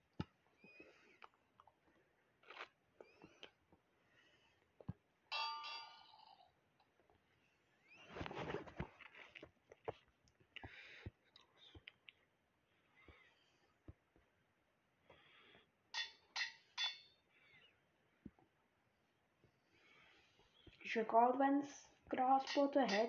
Wenn 20.94 21.62
es 21.62 21.88
Grasboden 22.10 22.86
hat. 22.90 23.08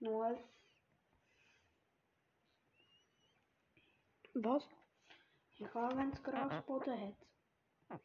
Nur 0.00 0.38
Was? 4.32 4.66
wenn 5.58 6.10
es 6.10 6.22
Grasboden 6.22 7.00
hat. 7.00 8.00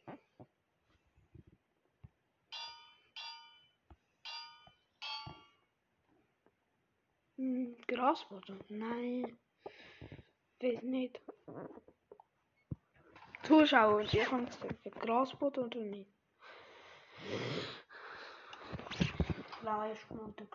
Hm, 7.38 7.78
Grasboden? 7.88 8.60
Nein. 8.68 9.39
Weiß 10.60 10.82
nicht. 10.82 11.22
Zuschauer, 13.43 14.03
die 14.03 14.26
haben 14.26 14.47
gesagt, 14.47 14.84
Grasboden 14.99 15.64
oder 15.64 15.80
nicht? 15.80 16.12
Fleisch 19.68 20.05
und 20.11 20.39
der 20.39 20.47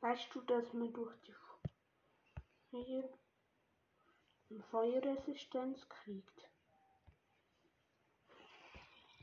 Weißt 0.00 0.34
du, 0.34 0.40
dass 0.40 0.72
man 0.72 0.92
durch 0.92 1.14
die 1.22 1.34
Hier. 2.70 3.27
Feuerresistenz 4.70 5.88
kriegt? 5.88 6.50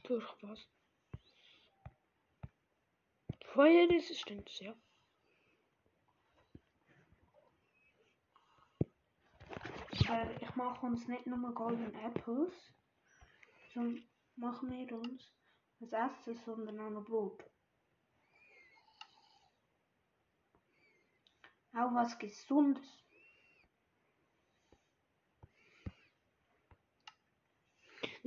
Durch 0.03 0.26
was? 0.41 0.67
Feuerresistenz, 3.53 4.59
ja. 4.59 4.76
Weil 10.07 10.38
ich 10.41 10.55
mache 10.55 10.86
uns 10.86 11.07
nicht 11.07 11.26
nur 11.26 11.53
Golden 11.53 11.95
Apples, 11.95 12.53
sondern 13.73 14.07
machen 14.36 14.71
wir 14.71 14.95
uns 14.95 15.32
das 15.80 15.91
Essen, 15.91 16.38
sondern 16.45 16.80
auch 16.80 16.89
noch 16.91 17.05
Brot. 17.05 17.43
Auch 21.73 21.93
was 21.93 22.17
Gesundes. 22.19 23.05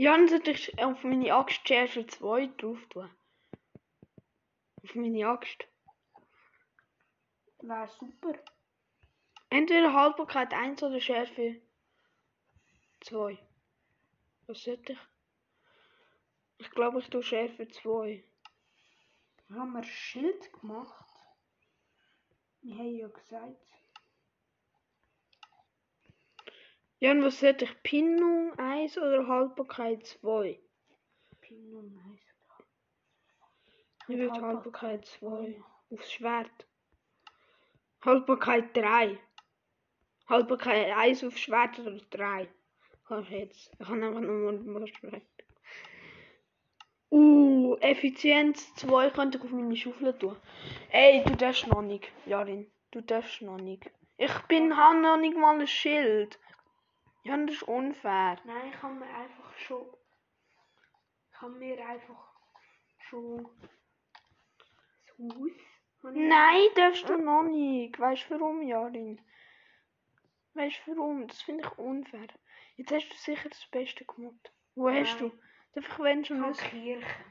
Jan 0.01 0.29
sollte 0.29 0.53
ich 0.53 0.79
auf 0.79 1.03
meine 1.03 1.35
Axt 1.35 1.67
Schärfe 1.67 2.07
2 2.07 2.47
drauf 2.59 2.79
tun. 2.89 3.11
Auf 4.85 4.95
meine 4.95 5.27
Axt. 5.27 5.67
Wäre 7.63 7.89
super. 7.89 8.39
Entweder 9.51 9.93
Haltbarkeit 9.93 10.55
1 10.55 10.85
oder 10.85 11.01
Schärfe 11.01 11.61
2. 13.01 13.41
Was 14.47 14.63
sollte 14.63 14.93
ich? 14.93 14.99
Ich 16.59 16.71
glaube, 16.71 17.01
ich 17.01 17.11
tue 17.11 17.25
Schärfe 17.25 17.67
2. 17.67 18.23
Haben 19.51 19.73
wir 19.73 19.79
ein 19.79 19.85
Schild 19.85 20.53
gemacht? 20.53 21.07
Wir 22.63 22.77
haben 22.77 22.97
ja 22.99 23.09
gesagt. 23.09 23.67
Jan, 27.01 27.23
was 27.23 27.39
sollte 27.39 27.65
ich? 27.65 27.83
Pinnung 27.85 28.59
1 28.59 28.99
oder 28.99 29.29
Haltbarkeit 29.29 30.05
2? 30.05 30.59
Pinum 31.41 31.97
heisst 32.05 32.35
Ich 34.09 34.19
würde 34.19 34.43
Haltbarkeit 34.43 35.07
2. 35.07 35.63
Aufs 35.93 36.13
Schwert. 36.13 36.67
Haltbarkeit 38.05 38.77
3. 38.77 39.17
Haltbarkeit 40.29 40.91
1 40.97 41.23
aufs 41.23 41.39
Schwert 41.39 41.79
oder 41.79 42.01
3. 42.11 42.49
Kann 43.07 43.23
ich 43.23 43.31
jetzt. 43.31 43.71
Ich 43.79 43.87
kann 43.87 44.03
einfach 44.03 44.21
nur 44.21 44.53
mal 44.53 44.87
schreiben. 44.89 45.23
Uh, 47.13 47.77
Effizienz 47.77 48.75
2 48.75 49.11
könnte 49.11 49.39
ich 49.39 49.45
auf 49.45 49.51
meine 49.51 49.77
Schaufel 49.77 50.19
tun. 50.19 50.37
Ey, 50.91 51.23
du 51.25 51.37
darfst 51.37 51.69
noch 51.69 51.81
nicht. 51.81 52.11
Jarin, 52.27 52.69
du 52.91 53.03
darfst 53.03 53.41
noch 53.41 53.59
nicht. 53.59 53.89
Ich 54.17 54.37
bin, 54.49 54.77
habe 54.77 55.01
noch 55.01 55.17
nicht 55.17 55.37
mal 55.37 55.61
ein 55.61 55.67
Schild. 55.69 56.41
Ja, 57.29 57.37
das 57.37 57.57
ist 57.57 57.63
unfair. 57.65 58.39
Nein, 58.45 58.71
ich 58.73 58.81
kann 58.81 58.99
mir 58.99 59.07
einfach 59.07 59.55
schon. 59.59 59.87
Ich 61.31 61.39
kann 61.39 61.59
mir 61.59 61.87
einfach 61.87 62.33
schon. 62.99 63.47
Das 65.07 65.19
Haus. 65.19 65.51
habe 66.03 66.19
Nein, 66.19 66.69
darfst 66.75 67.07
du 67.07 67.19
noch 67.19 67.43
nicht. 67.43 68.01
Weißt 68.01 68.31
du 68.31 68.41
warum, 68.41 68.63
Jarin? 68.63 69.21
Weißt 70.55 70.81
du 70.87 70.97
warum? 70.97 71.29
Das 71.29 71.43
finde 71.43 71.67
ich 71.67 71.79
unfair. 71.79 72.29
Jetzt 72.77 72.93
hast 72.93 73.11
du 73.11 73.15
sicher 73.17 73.51
das 73.51 73.67
Beste 73.67 74.07
gemacht. 74.07 74.51
Wo 74.75 74.89
hast 74.89 75.21
Nein. 75.21 75.31
du? 75.31 75.39
Darf 75.75 75.87
ich 75.87 75.99
wenn 75.99 76.23
Ich 76.23 76.29
schon 76.29 76.41
habe 76.41 76.53
wissen? 76.53 76.71
Kirche. 76.71 77.25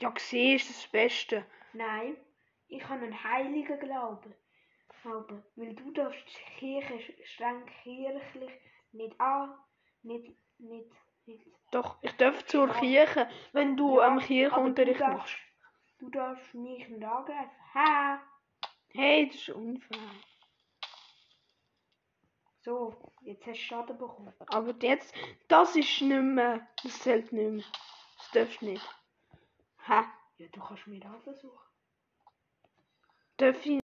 Ja, 0.00 0.10
gesehen 0.10 0.56
ist 0.56 0.68
das 0.68 0.86
Beste. 0.88 1.46
Nein, 1.72 2.18
ich 2.68 2.86
habe 2.86 3.02
einen 3.04 3.24
heiligen 3.24 3.80
Glauben. 3.80 4.34
Glauben. 5.00 5.42
Weil 5.56 5.74
du 5.74 5.90
darfst 5.92 6.26
die 6.28 6.58
Kirche 6.58 7.14
streng 7.24 7.64
kirchlich 7.82 8.50
nicht 8.92 9.20
an, 9.20 9.54
nicht, 10.02 10.36
nicht, 10.58 10.90
nicht. 11.26 11.46
Doch, 11.70 11.98
ich 12.02 12.12
darf 12.16 12.44
zur 12.46 12.68
Ja. 12.68 12.74
Kirche, 12.80 13.28
wenn 13.52 13.76
du 13.76 13.98
Ja, 13.98 14.06
am 14.08 14.18
Kirchenunterricht 14.18 15.00
machst. 15.00 15.36
Du 15.98 16.08
darfst 16.10 16.54
mich 16.54 16.88
nicht 16.88 17.04
angreifen. 17.04 17.50
Ha! 17.74 18.20
Hey, 18.88 19.26
das 19.28 19.36
ist 19.36 19.50
unfair. 19.50 19.98
So, 22.62 22.94
jetzt 23.22 23.46
hast 23.46 23.56
du 23.56 23.62
Schaden 23.62 23.96
bekommen. 23.96 24.34
Aber 24.48 24.74
jetzt, 24.82 25.14
das 25.48 25.76
ist 25.76 26.00
nicht 26.02 26.22
mehr. 26.22 26.66
Das 26.82 26.98
zählt 27.00 27.32
nicht 27.32 27.50
mehr. 27.50 27.64
Das 28.18 28.30
darfst 28.32 28.60
du 28.60 28.66
nicht. 28.66 28.86
Hä? 29.86 30.02
Ja, 30.38 30.48
du 30.52 30.60
kannst 30.60 30.86
mir 30.86 31.04
auch 31.06 31.22
versuchen. 31.22 31.58
Darf 33.38 33.64
ich 33.64 33.79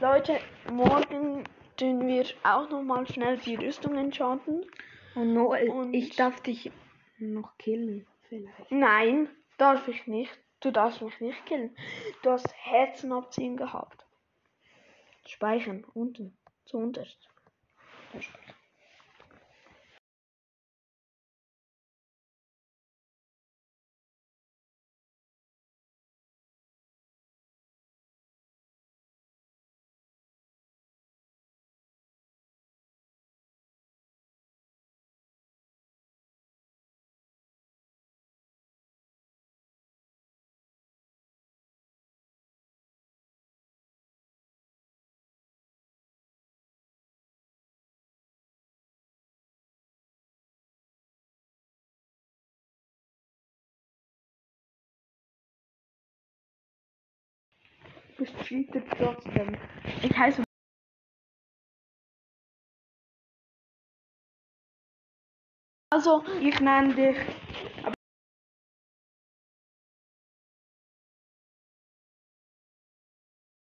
Leute, 0.00 0.38
morgen 0.70 1.42
tun 1.76 2.06
wir 2.06 2.24
auch 2.44 2.70
noch 2.70 2.82
mal 2.82 3.04
schnell 3.08 3.36
die 3.38 3.56
Rüstung 3.56 3.96
enchanten. 3.96 4.64
Und 5.16 5.34
Noel, 5.34 5.68
Und- 5.70 5.92
ich 5.92 6.14
darf 6.14 6.40
dich 6.40 6.70
noch 7.18 7.58
killen, 7.58 8.06
vielleicht. 8.28 8.70
Nein, 8.70 9.28
darf 9.58 9.88
ich 9.88 10.06
nicht. 10.06 10.30
Du 10.60 10.70
darfst 10.70 11.02
mich 11.02 11.20
nicht 11.20 11.44
killen. 11.46 11.76
Du 12.22 12.30
hast 12.30 12.46
Herzen 12.54 13.12
abziehen 13.12 13.56
gehabt. 13.56 14.06
Speichern, 15.26 15.84
unten, 15.94 16.36
zu 16.64 16.78
unterst. 16.78 17.28
Cheater 58.24 58.82
trotzdem. 58.96 59.56
Ich 60.02 60.16
heiße. 60.16 60.42
Also, 65.92 66.24
ich 66.40 66.60
nenne 66.60 66.94
dich. 66.94 67.16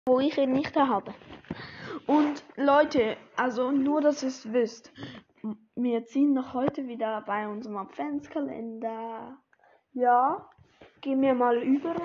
Wo 0.08 0.20
ich 0.20 0.38
ihn 0.38 0.52
nicht 0.52 0.76
habe. 0.76 1.14
Und 2.08 2.44
Leute, 2.56 3.18
also 3.38 3.72
nur, 3.72 4.02
dass 4.02 4.24
ihr 4.24 4.30
es 4.30 4.52
wisst. 4.52 4.92
Wir 5.76 6.06
ziehen 6.06 6.34
noch 6.34 6.54
heute 6.54 6.88
wieder 6.88 7.22
bei 7.22 7.48
unserem 7.48 7.78
Adventskalender. 7.78 9.38
Ja, 9.94 10.50
gehen 11.02 11.22
wir 11.22 11.34
mal 11.34 11.58
über. 11.62 11.96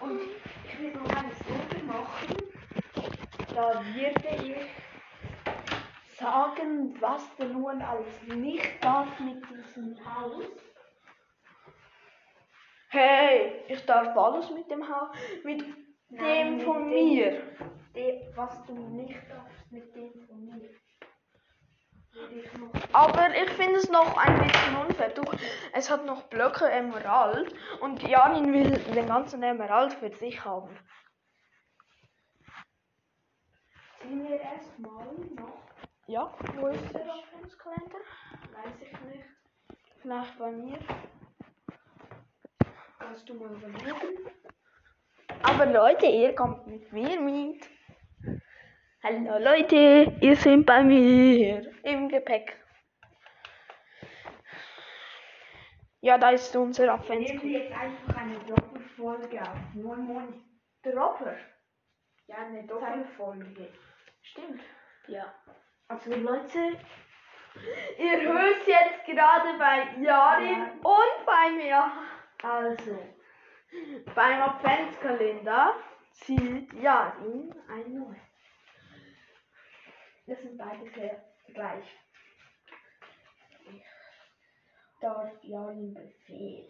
Und 0.00 0.20
ich 0.74 0.80
will 0.80 0.92
noch 0.92 1.08
eine 1.10 1.30
Sache 1.34 1.84
machen. 1.84 2.36
Da 3.54 3.82
werde 3.94 4.44
ich 4.44 6.16
sagen, 6.18 6.96
was 7.00 7.36
der 7.36 7.48
Noel 7.48 7.80
alles 7.82 8.22
nicht 8.26 8.82
darf 8.82 9.18
mit 9.20 9.42
diesem 9.50 9.96
Haus. 10.04 10.44
Hey, 12.88 13.64
ich 13.68 13.84
darf 13.86 14.16
alles 14.16 14.50
mit 14.50 14.70
dem 14.70 14.88
Haus, 14.88 15.08
mit 15.44 15.64
Nein, 16.08 16.46
dem 16.46 16.56
mit 16.56 16.64
von 16.64 16.90
dem. 16.90 16.90
mir. 16.90 17.42
De, 17.94 18.32
was 18.34 18.64
du 18.66 18.74
nicht 18.74 19.18
darfst 19.30 19.70
mit 19.70 19.94
dem 19.94 20.12
von 20.26 20.44
mir. 20.44 20.70
Aber 22.92 23.34
ich 23.34 23.50
finde 23.50 23.76
es 23.76 23.88
noch 23.88 24.16
ein 24.16 24.38
bisschen 24.38 24.76
unfair. 24.76 25.10
Du, 25.10 25.22
es 25.72 25.90
hat 25.90 26.04
noch 26.06 26.22
Blöcke 26.24 26.70
Emerald 26.70 27.52
und 27.80 28.02
Janin 28.02 28.52
will 28.52 28.70
den 28.94 29.06
ganzen 29.06 29.42
Emerald 29.42 29.94
für 29.94 30.10
sich 30.16 30.44
haben. 30.44 30.68
Ziehen 34.00 34.28
wir 34.28 34.40
erstmal 34.40 35.06
noch, 35.34 35.58
Ja, 36.06 36.32
wo 36.56 36.68
ist 36.68 36.92
der 36.94 37.02
Adventskalender? 37.12 37.98
weiß 38.52 38.74
ich 38.80 39.00
nicht. 39.00 39.24
Vielleicht 40.02 40.38
bei 40.38 40.50
mir. 40.50 40.78
Kannst 42.98 43.28
du 43.28 43.34
mal 43.34 43.50
überlegen? 43.50 44.30
Aber 45.42 45.66
Leute, 45.66 46.06
ihr 46.06 46.34
kommt 46.34 46.66
mit 46.66 46.92
mir 46.92 47.20
mit. 47.20 47.68
Hallo 49.04 49.38
Leute, 49.38 50.12
ihr 50.22 50.34
seid 50.36 50.64
bei 50.64 50.82
mir 50.82 51.70
im 51.82 52.08
Gepäck. 52.08 52.56
Ja, 56.00 56.16
da 56.18 56.30
ist 56.30 56.54
unser 56.56 56.84
Nehmen 56.84 56.98
Adventskalender. 57.00 57.42
wir 57.44 57.58
jetzt 57.60 57.72
einfach 57.76 58.16
eine 58.16 58.38
Doppelfolge 58.40 59.42
auf. 59.42 59.74
Nur 59.74 59.96
Moni. 59.96 60.42
Dropper. 60.82 61.36
Ja, 62.26 62.36
eine 62.36 62.66
Doppelfolge. 62.66 63.68
Stimmt. 64.22 64.62
Ja. 65.08 65.34
Also 65.88 66.10
Leute, 66.14 66.78
Ihr 67.98 68.20
hört 68.22 68.66
jetzt 68.66 69.04
gerade 69.06 69.58
bei 69.58 70.02
Jarin 70.02 70.60
Ja. 70.60 70.72
und 70.82 71.26
bei 71.26 71.50
mir. 71.52 71.92
also, 72.42 72.98
Beim 74.14 74.42
Adventskalender 74.42 75.74
zieht 76.12 76.72
Jarin 76.72 77.54
ein 77.68 77.94
Neu. 77.94 78.14
Das 80.26 80.40
sind 80.40 80.56
beide 80.58 80.88
sehr 80.90 81.24
gleich. 81.52 81.84
Ich 83.66 83.82
darf 85.00 85.30
Jarin 85.42 85.94
befehlen. 85.94 86.68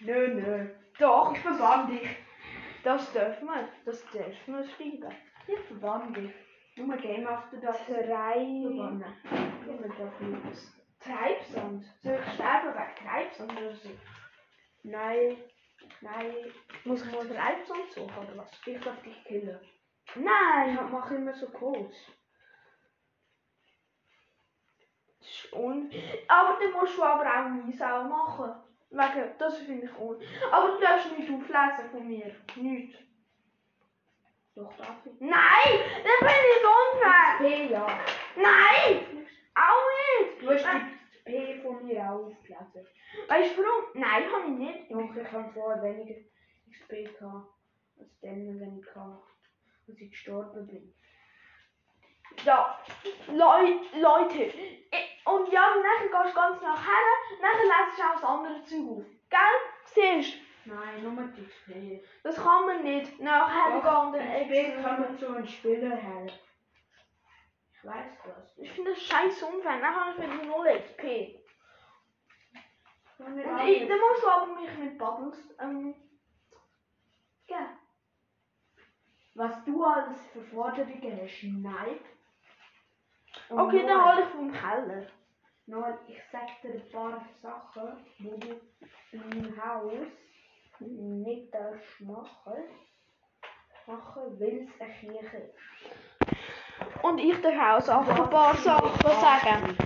Nö, 0.00 0.28
nö. 0.34 0.74
Doch, 0.98 1.34
ich 1.34 1.40
verbann 1.40 1.88
dich. 1.88 2.08
Das 2.82 3.12
dürfen 3.12 3.46
wir. 3.46 3.68
Das 3.84 4.04
dürfen 4.10 4.54
wir 4.54 4.64
schreiben. 4.64 5.14
Ich 5.46 5.60
verbann 5.60 6.12
dich. 6.14 6.32
Nur 6.76 6.96
Game 6.96 7.26
After 7.26 7.56
das 7.58 7.86
Drei. 7.86 8.04
verbannen. 8.04 9.04
Immer 9.68 9.88
darf 9.96 10.20
nichts. 10.20 10.76
Treibsand. 11.00 11.84
Soll 12.02 12.18
ich 12.26 12.32
sterben 12.34 12.74
wegen 12.74 13.06
Treibsand 13.08 13.52
oder 13.52 13.74
so? 13.74 13.90
Nein, 14.82 15.36
nein, 16.00 16.34
Muss 16.84 17.04
ich 17.06 17.12
mal 17.12 17.26
Treibsand 17.28 17.92
suchen 17.92 18.16
oder 18.18 18.36
was? 18.38 18.50
ich 18.66 18.80
darf 18.80 19.02
dich 19.02 19.22
killen. 19.24 19.58
Nein. 20.14 20.78
Ich 20.84 20.90
mache 20.90 21.14
immer 21.14 21.34
so 21.34 21.48
Codes. 21.48 21.96
Und, 25.52 25.94
aber 26.28 26.58
dann 26.60 26.72
musst 26.72 26.98
du 26.98 27.02
aber 27.02 27.24
auch 27.24 27.48
mies 27.48 27.80
auch 27.80 28.04
machen. 28.04 28.52
Wegen, 28.90 29.38
das 29.38 29.58
finde 29.58 29.86
ich 29.86 29.98
un. 29.98 30.22
Aber 30.52 30.68
du 30.68 30.80
darfst 30.80 31.16
nicht 31.16 31.30
auflesen 31.30 31.90
von 31.90 32.06
mir. 32.06 32.34
Nicht. 32.56 32.98
Doch, 34.54 34.72
darf 34.76 35.04
ich. 35.04 35.20
Nein! 35.20 35.80
Das 36.04 36.18
finde 36.18 36.48
ich 36.56 36.64
unfair! 36.64 37.38
P, 37.38 37.72
ja. 37.72 37.86
Nein! 38.36 39.26
Auch 39.56 39.86
nicht! 40.20 40.42
Du 40.42 40.50
hast 40.50 40.64
die 40.64 41.24
P 41.24 41.60
von 41.60 41.84
mir 41.84 42.02
auch 42.04 42.26
aufgelesen. 42.26 42.86
Weißt 43.28 43.56
du 43.56 43.62
warum? 43.62 43.84
Nein, 43.94 44.32
habe 44.32 44.44
ich 44.44 44.58
nicht. 44.58 44.90
Doch, 44.92 45.16
ich 45.16 45.32
habe 45.32 45.52
vorher 45.52 45.82
weniger 45.82 46.20
XP 46.70 47.18
gehabt, 47.18 47.48
als 47.98 48.20
dann, 48.20 48.60
wenn 48.60 48.78
ich, 48.78 48.84
gehabt, 48.84 49.33
als 49.88 50.00
ich 50.00 50.10
gestorben 50.10 50.66
bin. 50.66 50.94
Ja, 52.44 52.78
Leu 53.28 53.78
Leute. 54.00 54.42
Ich, 54.44 55.26
und 55.26 55.50
ja, 55.52 55.62
nachher 55.76 56.22
gehst 56.22 56.34
du 56.34 56.40
ganz 56.40 56.60
nachher, 56.60 56.92
nachher 57.40 57.64
lässt 57.64 57.98
du 57.98 58.02
auch 58.02 58.14
das 58.14 58.24
andere 58.24 58.62
Zeug 58.64 58.90
auf. 58.90 59.04
Gell? 59.30 60.20
Siehst 60.22 60.34
du? 60.34 60.44
Nein, 60.66 61.02
nur 61.02 61.24
die 61.28 61.44
XP. 61.46 62.02
Das 62.22 62.36
kann 62.36 62.66
man 62.66 62.82
nicht. 62.82 63.20
Nachher 63.20 63.72
gehen 63.72 64.12
dann 64.12 64.48
XP 64.48 64.82
kann 64.82 65.00
man 65.00 65.18
zu 65.18 65.28
einem 65.28 65.46
Spieler 65.46 65.94
her. 65.94 66.26
Ich 67.74 67.84
weiß 67.84 68.18
das. 68.24 68.58
Ich 68.58 68.72
finde 68.72 68.92
das 68.92 69.02
scheiße 69.02 69.46
unfair. 69.46 69.78
Nachher 69.78 70.06
habe 70.06 70.24
ich 70.24 70.32
wieder 70.32 70.44
0 70.44 70.80
XP. 70.80 71.44
Und 73.18 73.38
ich, 73.38 73.88
dann 73.88 74.00
musst 74.00 74.22
du 74.22 74.28
aber 74.28 74.60
mich 74.60 74.76
mit 74.78 74.98
Bubbles. 74.98 75.38
Ähm, 75.60 75.94
ja. 77.46 77.73
Was 79.34 79.64
du 79.64 79.82
als 79.84 80.18
für 80.32 80.42
Forderungen 80.42 81.20
hast, 81.22 81.42
nein. 81.42 81.98
Und 83.48 83.58
Okay, 83.60 83.84
dann 83.86 83.98
Noel- 83.98 84.14
hole 84.14 84.22
ich 84.22 84.28
vom 84.28 84.52
Keller. 84.52 85.06
Noel, 85.66 85.98
ich 86.06 86.20
sag 86.30 86.60
dir 86.62 86.74
ein 86.74 86.88
paar 86.90 87.24
Sachen, 87.42 88.06
wo 88.20 88.36
du 88.36 88.60
in 89.12 89.30
deinem 89.30 89.64
Haus 89.64 89.92
nicht 90.78 91.52
darfst 91.54 92.00
machen. 92.00 92.54
Machen, 93.86 94.40
weil 94.40 94.62
es 94.68 94.80
eine 94.80 94.94
Kirche 94.94 95.36
ist. 95.36 97.04
Und 97.04 97.18
ich 97.18 97.40
darf 97.42 97.88
auch 97.88 98.08
ein 98.08 98.30
paar 98.30 98.54
Sachen 98.56 99.10
sagen. 99.10 99.76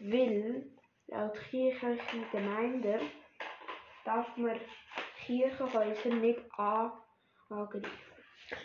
Weil 0.00 0.66
laut 1.08 1.34
kirchliche 1.50 2.26
Gemeinde 2.32 3.00
darf 4.04 4.36
man 4.36 4.58
Kirchenhäuser 5.24 6.08
nicht 6.08 6.40
an- 6.58 6.92
angreifen. 7.48 7.90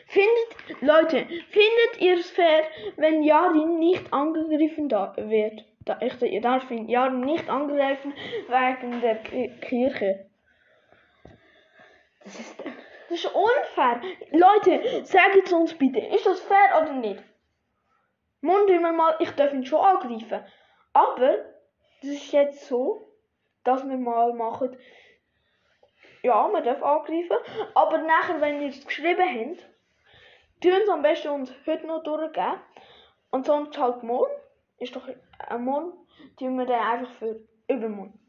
Findet, 0.07 0.81
Leute, 0.81 1.25
findet 1.49 1.99
ihr 2.01 2.15
es 2.17 2.29
fair, 2.31 2.63
wenn 2.97 3.23
Jarin 3.23 3.79
nicht 3.79 4.11
angegriffen 4.13 4.89
da 4.89 5.13
wird? 5.17 5.63
Da, 5.85 5.97
ich 6.01 6.19
ihr 6.21 6.41
darf 6.41 6.69
ihn 6.71 6.89
Jarin 6.89 7.21
nicht 7.21 7.47
angreifen 7.49 8.13
wegen 8.47 9.01
der 9.01 9.15
Ki- 9.17 9.51
Kirche. 9.61 10.25
Das 12.23 12.39
ist. 12.39 12.55
Das 13.07 13.19
ist 13.23 13.35
unfair. 13.35 14.01
Leute, 14.31 15.05
sagt 15.05 15.53
uns 15.53 15.75
bitte, 15.77 15.99
ist 15.99 16.25
das 16.25 16.39
fair 16.41 16.81
oder 16.81 16.93
nicht? 16.93 17.23
Mund 18.41 18.67
immer 18.71 18.93
mal, 18.93 19.15
ich 19.19 19.29
darf 19.31 19.53
ihn 19.53 19.63
schon 19.63 19.79
angreifen. 19.79 20.43
Aber 20.91 21.37
das 22.01 22.09
ist 22.09 22.31
jetzt 22.31 22.65
so, 22.67 23.07
dass 23.63 23.87
wir 23.87 23.97
mal 23.97 24.33
machen. 24.33 24.75
Ja, 26.23 26.47
man 26.47 26.63
darf 26.63 26.81
angreifen. 26.81 27.37
Aber 27.75 27.99
nachher, 27.99 28.41
wenn 28.41 28.63
ihr 28.63 28.69
es 28.69 28.83
geschrieben 28.83 29.21
habt, 29.21 29.69
tun 30.61 30.89
am 30.91 31.01
besten 31.01 31.29
uns 31.29 31.53
heute 31.65 31.87
noch 31.87 32.03
durchgeben. 32.03 32.59
Und 33.31 33.45
sonst 33.45 33.77
halt 33.77 34.03
morgen. 34.03 34.31
Ist 34.77 34.95
doch 34.95 35.07
ein 35.39 35.63
morgen. 35.63 35.93
Tun 36.37 36.57
wir 36.57 36.65
dann 36.65 36.79
einfach 36.79 37.13
für 37.15 37.39
übermorgen. 37.67 38.19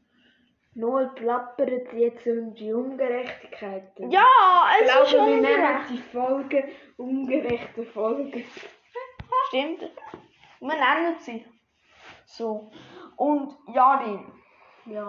Noel 0.74 1.08
plappert 1.14 1.92
jetzt 1.94 2.26
um 2.26 2.54
die 2.54 2.72
Ungerechtigkeiten. 2.72 4.10
Ja, 4.10 4.26
ich 4.78 4.84
es 4.84 4.94
ist 4.94 5.10
glaube, 5.10 5.30
wir 5.30 5.40
nennen 5.40 5.86
die 5.88 5.96
Folge 5.96 6.68
ungerechte 6.98 7.84
Folge. 7.84 8.44
Stimmt. 9.48 9.80
Wir 10.60 10.68
nennen 10.68 11.16
sie. 11.18 11.46
So. 12.26 12.70
Und 13.16 13.56
Jarin. 13.72 14.32
Ja. 14.84 15.06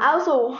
Also. 0.00 0.56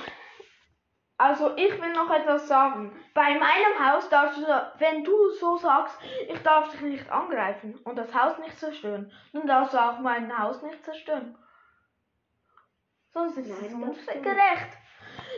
Also, 1.20 1.56
ich 1.56 1.80
will 1.80 1.92
noch 1.94 2.10
etwas 2.10 2.46
sagen. 2.46 2.96
Bei 3.12 3.34
meinem 3.34 3.92
Haus 3.92 4.08
darfst 4.08 4.38
du, 4.38 4.72
wenn 4.78 5.02
du 5.02 5.30
so 5.30 5.56
sagst, 5.56 5.98
ich 6.28 6.40
darf 6.42 6.70
dich 6.70 6.80
nicht 6.80 7.10
angreifen 7.10 7.76
und 7.84 7.96
das 7.96 8.14
Haus 8.14 8.38
nicht 8.38 8.56
zerstören, 8.56 9.12
dann 9.32 9.46
darfst 9.48 9.74
du 9.74 9.78
auch 9.78 9.98
mein 9.98 10.38
Haus 10.38 10.62
nicht 10.62 10.84
zerstören. 10.84 11.36
Sonst 13.12 13.36
ist 13.36 13.50
es 13.50 13.72
ungerecht. 13.72 14.78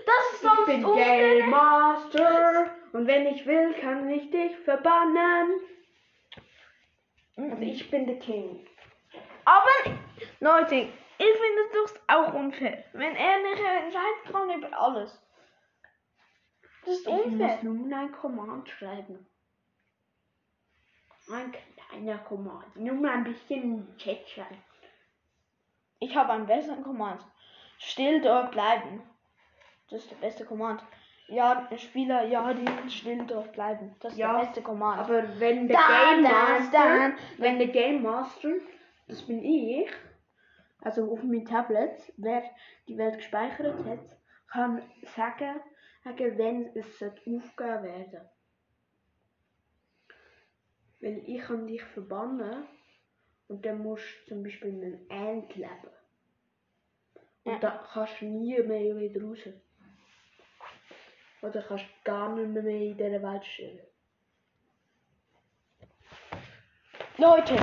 Das 0.05 0.33
ist 0.35 0.43
sonst 0.43 0.61
Ich 0.61 0.67
bin 0.67 0.85
ungerecht. 0.85 1.41
Game 1.41 1.51
Master 1.51 2.71
und 2.93 3.07
wenn 3.07 3.27
ich 3.29 3.47
will, 3.47 3.73
kann 3.81 4.11
ich 4.11 4.31
dich 4.31 4.55
verbannen. 4.59 5.61
Und 7.37 7.63
ich 7.63 7.91
bin 7.91 8.07
der 8.07 8.19
King. 8.19 8.67
Aber, 9.47 9.97
Leute, 10.41 10.75
ich 10.75 10.91
finde 11.17 11.85
es 11.85 11.95
auch 12.09 12.35
unfair, 12.35 12.85
wenn 12.93 13.17
er 13.17 13.39
nicht 13.39 13.63
entscheiden 13.63 14.31
kann 14.31 14.51
über 14.51 14.79
alles. 14.79 15.19
Das 16.85 16.95
ist 16.95 17.07
Ich 17.07 17.13
unfair. 17.13 17.55
muss 17.57 17.63
nun 17.63 17.93
ein 17.93 18.13
Command 18.13 18.69
schreiben. 18.69 19.27
Ein 21.31 21.53
kleiner 21.89 22.19
Command. 22.19 22.75
Nur 22.77 22.95
mal 22.95 23.13
ein 23.13 23.25
bisschen 23.25 23.63
in 23.63 23.87
den 23.87 23.97
Chat 23.99 24.29
schreiben. 24.29 24.63
Ich 26.01 26.17
habe 26.17 26.33
einen 26.33 26.47
besseren 26.47 26.83
Command. 26.83 27.25
Still 27.79 28.21
dort 28.21 28.51
bleiben. 28.53 29.03
Das 29.91 30.01
ist 30.03 30.11
der 30.11 30.17
beste 30.17 30.45
Command. 30.45 30.83
Ja, 31.29 31.69
Spieler, 31.77 32.25
ja, 32.27 32.53
die 32.55 32.91
still 32.91 33.25
dort 33.27 33.53
bleiben. 33.53 33.95
Das 34.01 34.13
ist 34.13 34.19
Ja, 34.19 34.33
der 34.33 34.47
beste 34.47 34.63
Command. 34.63 34.99
Aber 35.01 35.23
wenn 35.39 35.69
der 35.69 35.77
Da, 35.79 36.13
Game 36.15 36.25
da, 36.25 36.31
Master, 36.31 36.71
da. 37.11 37.13
wenn 37.39 37.59
der 37.59 37.69
Game 37.69 38.03
Master, 38.03 38.49
das 39.07 39.23
bin 39.23 39.45
ich, 39.45 39.89
also 40.81 41.13
auf 41.13 41.23
meinem 41.23 41.45
Tablet, 41.45 42.13
wer 42.17 42.43
die 42.89 42.97
Welt 42.99 43.17
gespeichert 43.19 43.85
hat, 43.85 44.01
kann 44.51 44.83
sagen, 45.15 45.61
sagen 46.19 46.39
wenn 46.39 46.77
es 46.77 47.03
aufgegeben 47.03 47.83
werden. 47.83 48.29
Weil 51.01 51.23
ich 51.27 51.41
kann 51.41 51.67
dich 51.67 51.83
verbannen 51.83 52.67
und 53.49 53.65
dann 53.65 53.83
musst 53.83 54.05
du 54.27 54.35
zum 54.35 54.43
Beispiel 54.43 54.69
in 54.69 54.85
einem 54.85 55.11
End 55.11 55.57
leben. 55.57 55.91
Und 57.45 57.53
Ja. 57.53 57.59
da 57.59 57.89
kannst 57.93 58.21
du 58.21 58.27
nie 58.27 58.61
mehr 58.63 58.97
wieder 58.99 59.23
raus. 59.23 59.39
Oder 61.43 61.63
kannst 61.63 61.87
gar 62.05 62.35
nicht 62.37 62.51
mehr 62.51 62.65
in 62.67 62.97
dieser 62.97 63.23
Welt 63.23 63.45
stehen. 63.47 63.81
Leute, 67.17 67.57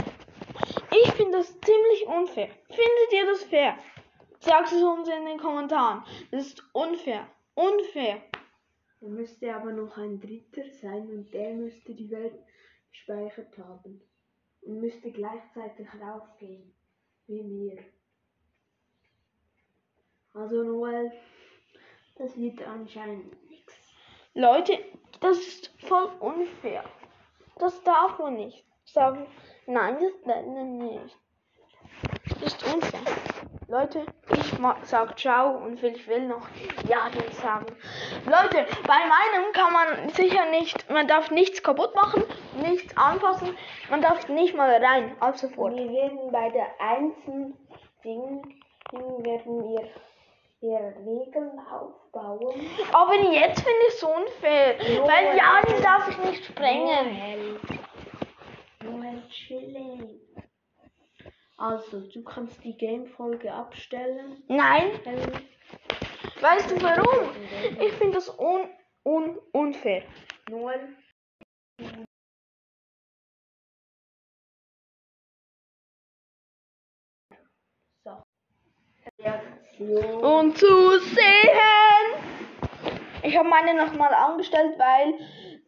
ich 0.91 1.11
finde 1.13 1.37
das 1.37 1.59
ziemlich 1.61 2.07
unfair. 2.07 2.49
Findet 2.67 3.13
ihr 3.13 3.25
das 3.27 3.43
fair? 3.43 3.77
Sagt 4.39 4.71
es 4.71 4.81
uns 4.81 5.07
in 5.09 5.25
den 5.25 5.37
Kommentaren. 5.39 6.03
Das 6.31 6.47
ist 6.47 6.63
unfair. 6.73 7.27
Unfair. 7.55 8.21
Da 8.99 9.07
müsste 9.07 9.53
aber 9.53 9.71
noch 9.71 9.97
ein 9.97 10.19
dritter 10.19 10.67
sein 10.81 11.09
und 11.09 11.33
der 11.33 11.53
müsste 11.53 11.93
die 11.93 12.09
Welt 12.09 12.37
gespeichert 12.91 13.57
haben. 13.57 14.01
Und 14.61 14.79
müsste 14.79 15.11
gleichzeitig 15.11 15.87
raufgehen. 16.01 16.73
Wie 17.27 17.43
mir. 17.43 17.77
Also 20.33 20.63
Noel, 20.63 21.11
das 22.15 22.37
wird 22.37 22.61
anscheinend 22.61 23.49
nichts. 23.49 23.93
Leute, 24.33 24.77
das 25.19 25.37
ist 25.39 25.67
voll 25.79 26.09
unfair. 26.19 26.83
Das 27.59 27.83
darf 27.83 28.19
man 28.19 28.35
nicht 28.35 28.65
sagen. 28.85 29.27
Nein, 29.65 29.97
das 29.99 30.21
darf 30.25 30.45
man 30.45 30.77
nicht. 30.77 31.17
Das 32.29 32.53
ist 32.53 32.73
unfair. 32.73 33.01
Leute, 33.67 34.05
ich 34.53 34.59
ma- 34.59 34.77
sag 34.83 35.17
ciao 35.19 35.57
und 35.57 35.81
ich 35.83 36.07
will 36.07 36.27
noch 36.27 36.47
ja 36.87 37.09
den 37.09 37.31
sagen. 37.33 37.65
Leute, 38.25 38.65
bei 38.85 38.99
meinem 38.99 39.51
kann 39.53 39.73
man 39.73 40.09
sicher 40.09 40.45
nicht, 40.49 40.89
man 40.89 41.07
darf 41.07 41.31
nichts 41.31 41.61
kaputt 41.63 41.93
machen, 41.95 42.23
nichts 42.61 42.95
anfassen, 42.97 43.55
man 43.89 44.01
darf 44.01 44.27
nicht 44.29 44.55
mal 44.55 44.69
rein, 44.83 45.15
ab 45.19 45.37
sofort. 45.37 45.75
Wir 45.75 45.89
werden 45.91 46.31
bei 46.31 46.49
der 46.49 46.67
einzelnen 46.79 47.57
Ding, 48.03 48.41
werden 48.91 49.63
wir 49.63 49.89
ihre 50.61 50.93
Regeln 51.05 51.59
aufbauen. 51.71 52.55
Aber 52.93 53.13
jetzt 53.15 53.59
finde 53.61 53.79
ich 53.89 53.93
es 53.93 54.03
unfair, 54.03 54.75
weil 55.05 55.37
ja, 55.37 55.61
den 55.67 55.83
darf 55.83 56.09
ich 56.09 56.17
nicht 56.29 56.45
sprengen. 56.45 57.15
Noel, 57.17 57.59
Noel 58.83 59.23
chillen. 59.29 60.19
Also, 61.59 62.01
du 62.01 62.23
kannst 62.23 62.63
die 62.63 62.77
Game-Folge 62.77 63.51
abstellen. 63.51 64.43
Nein, 64.47 64.91
Ähm, 65.05 65.19
weißt 66.39 66.69
du 66.69 66.81
warum? 66.84 67.31
Ich 67.81 67.93
finde 67.93 68.13
das 68.15 68.29
un, 68.38 68.69
un, 69.03 69.39
unfair. 69.53 70.03
Noel, 70.49 70.95
so. 78.03 78.23
Reaktion. 79.19 80.23
Und 80.23 80.57
zu 80.57 80.99
sehen. 80.99 81.57
Ich 83.23 83.35
habe 83.35 83.49
meine 83.49 83.73
nochmal 83.73 84.13
angestellt, 84.13 84.77
weil 84.77 85.15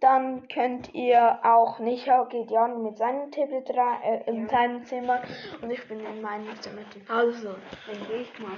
dann 0.02 0.48
könnt 0.48 0.94
ihr 0.94 1.40
auch 1.44 1.80
nicht, 1.80 2.10
geht 2.30 2.52
Jan 2.52 2.84
mit 2.84 2.98
seinem 2.98 3.32
Tablet 3.32 3.70
rein, 3.76 4.02
äh, 4.04 4.30
in 4.30 4.48
seinem 4.48 4.86
Zimmer 4.86 5.22
und 5.62 5.70
ich 5.72 5.86
bin 5.88 6.00
in 6.00 6.22
meinem 6.22 6.56
Zimmer. 6.62 6.82
Also, 7.08 7.50
dann 7.86 8.08
geh 8.08 8.22
ich 8.22 8.40
mal. 8.40 8.58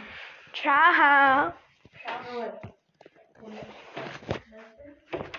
Ciao. 0.53 1.53
Ciao. 2.03 2.61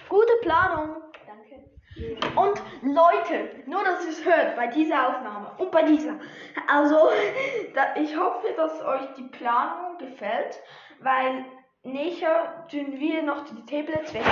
Gute 0.09 0.33
Planung. 0.43 0.97
Danke. 1.27 1.62
Und 2.37 2.62
Leute, 2.83 3.62
nur 3.66 3.85
dass 3.85 4.05
ihr 4.05 4.11
es 4.11 4.24
hört 4.24 4.57
bei 4.57 4.66
dieser 4.66 5.09
Aufnahme 5.09 5.53
und 5.59 5.70
bei 5.70 5.83
dieser. 5.83 6.19
Also, 6.66 6.97
da, 7.74 7.95
ich 7.97 8.16
hoffe, 8.16 8.49
dass 8.57 8.83
euch 8.83 9.15
die 9.16 9.29
Planung 9.29 9.99
gefällt, 9.99 10.61
weil 11.01 11.45
näher 11.85 12.66
tun 12.70 12.99
wir 12.99 13.23
noch 13.23 13.45
die 13.45 13.65
Tablets 13.66 14.12
weg. 14.15 14.24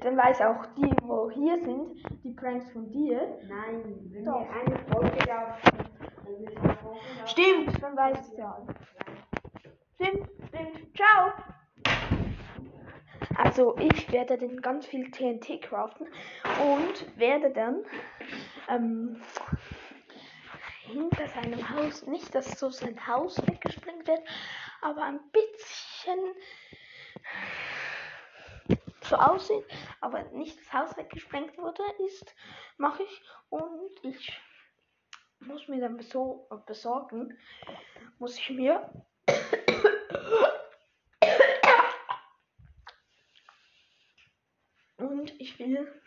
Dann 0.00 0.16
weiß 0.16 0.40
auch 0.42 0.66
die, 0.76 0.90
wo 1.02 1.30
hier 1.30 1.58
sind, 1.62 2.02
die 2.22 2.32
Pranks 2.32 2.70
von 2.72 2.90
dir. 2.90 3.38
Nein, 3.48 3.82
wenn 4.10 4.24
Doch. 4.24 4.40
wir 4.40 4.50
eine 4.50 4.78
Folge 4.90 5.16
da 5.26 5.58
dann 6.24 6.40
müssen 6.40 6.62
wir 6.62 6.76
Folge 6.76 7.00
da- 7.18 7.26
Stimmt, 7.26 7.82
dann 7.82 7.96
weiß 7.96 8.20
es 8.20 8.36
ja. 8.36 8.66
Stimmt, 9.94 10.28
stimmt. 10.48 10.96
Ciao. 10.96 11.32
Also 13.36 13.76
ich 13.78 14.10
werde 14.12 14.38
dann 14.38 14.60
ganz 14.60 14.86
viel 14.86 15.10
TNT 15.10 15.60
craften 15.62 16.06
und 16.60 17.18
werde 17.18 17.50
dann 17.50 17.84
ähm, 18.68 19.20
hinter 20.86 21.26
seinem 21.28 21.70
Haus, 21.70 22.06
nicht 22.06 22.34
dass 22.34 22.58
so 22.58 22.70
sein 22.70 23.06
Haus 23.06 23.36
weggesprengt 23.46 24.06
wird, 24.06 24.20
aber 24.82 25.02
ein 25.02 25.20
bisschen 25.32 26.18
so 29.04 29.16
aussieht, 29.16 29.64
aber 30.00 30.22
nicht 30.30 30.58
das 30.58 30.72
Haus 30.72 30.96
weggesprengt 30.96 31.56
wurde, 31.58 31.82
ist, 32.06 32.34
mache 32.76 33.02
ich 33.02 33.22
und 33.48 33.92
ich 34.02 34.40
muss 35.40 35.68
mir 35.68 35.80
dann 35.80 35.96
beso 35.96 36.48
besorgen, 36.66 37.38
muss 38.18 38.38
ich 38.38 38.50
mir 38.50 38.90
und 44.96 45.40
ich 45.40 45.58
will 45.58 46.00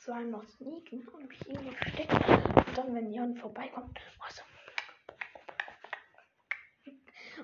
so 0.00 0.12
einmal 0.12 0.46
sneaken 0.48 1.06
und 1.08 1.28
mich 1.28 1.48
irgendwo 1.48 1.70
verstecken 1.72 2.16
und 2.56 2.78
dann, 2.78 2.94
wenn 2.94 3.12
Jan 3.12 3.36
vorbeikommt, 3.36 3.98
mach 4.18 4.30
so. 4.30 4.42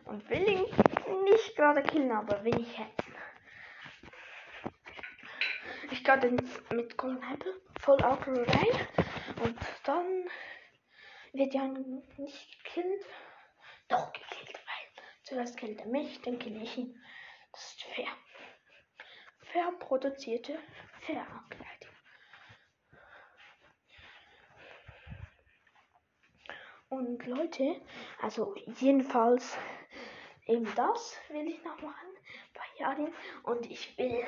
und 0.08 0.28
will 0.30 0.48
ihn 0.48 1.24
nicht 1.24 1.56
gerade 1.56 1.82
killen, 1.82 2.10
aber 2.12 2.42
will 2.44 2.60
ich 2.60 2.78
hetzen. 2.78 3.07
Dann 6.08 6.40
mit 6.74 6.96
Golden 6.96 7.22
Apple 7.22 7.60
voll 7.80 8.02
Auto 8.02 8.30
rein 8.32 8.88
und 9.42 9.58
dann 9.84 10.24
wird 11.34 11.52
ja 11.52 11.68
nicht 11.68 12.64
gekillt. 12.64 13.04
Doch 13.88 14.10
gekillt, 14.14 14.54
weil 14.54 15.04
zuerst 15.22 15.58
killt 15.58 15.80
er 15.80 15.86
mich, 15.88 16.18
dann 16.22 16.38
kill 16.38 16.62
ich 16.62 16.78
ihn. 16.78 16.98
Das 17.52 17.62
ist 17.62 17.82
fair. 17.82 18.08
Fair 19.52 19.70
produzierte 19.78 20.58
Fair-Ableitung. 21.00 21.94
Und 26.88 27.26
Leute, 27.26 27.82
also 28.22 28.54
jedenfalls 28.80 29.58
eben 30.46 30.74
das 30.74 31.18
will 31.28 31.48
ich 31.48 31.62
noch 31.64 31.82
machen 31.82 32.17
bei 32.54 32.62
Jarin. 32.78 33.12
Und 33.42 33.70
ich 33.70 33.96
will 33.98 34.24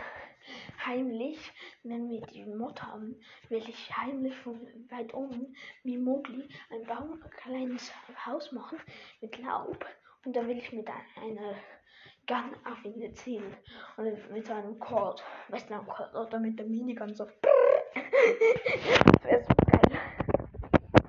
heimlich, 0.84 1.52
wenn 1.82 2.08
wir 2.08 2.20
die 2.22 2.44
Mod 2.44 2.82
haben, 2.82 3.20
will 3.48 3.68
ich 3.68 3.96
heimlich 3.96 4.36
von 4.36 4.60
weit 4.88 5.14
oben 5.14 5.54
wie 5.82 5.98
Mowgli 5.98 6.48
ein, 6.70 6.84
Baum, 6.84 7.22
ein 7.22 7.30
kleines 7.30 7.92
Haus 8.26 8.52
machen 8.52 8.78
mit 9.20 9.38
Laub. 9.38 9.84
Und 10.24 10.36
dann 10.36 10.48
will 10.48 10.58
ich 10.58 10.72
mit 10.72 10.88
einer 10.88 11.54
Gun 12.26 12.54
auf 12.64 12.84
ihn 12.84 13.14
zielen. 13.14 13.56
Und 13.96 14.30
mit 14.30 14.46
so 14.46 14.52
einem 14.52 14.78
Colt. 14.78 15.22
Weißt 15.48 15.70
du, 15.70 15.74
Colt 15.84 16.14
oder 16.14 16.38
mit 16.38 16.58
der 16.58 16.66
Minigun 16.66 17.14
so. 17.14 17.24
das 17.94 19.24
wäre 19.24 19.42
so 19.42 19.54
geil. 19.66 20.00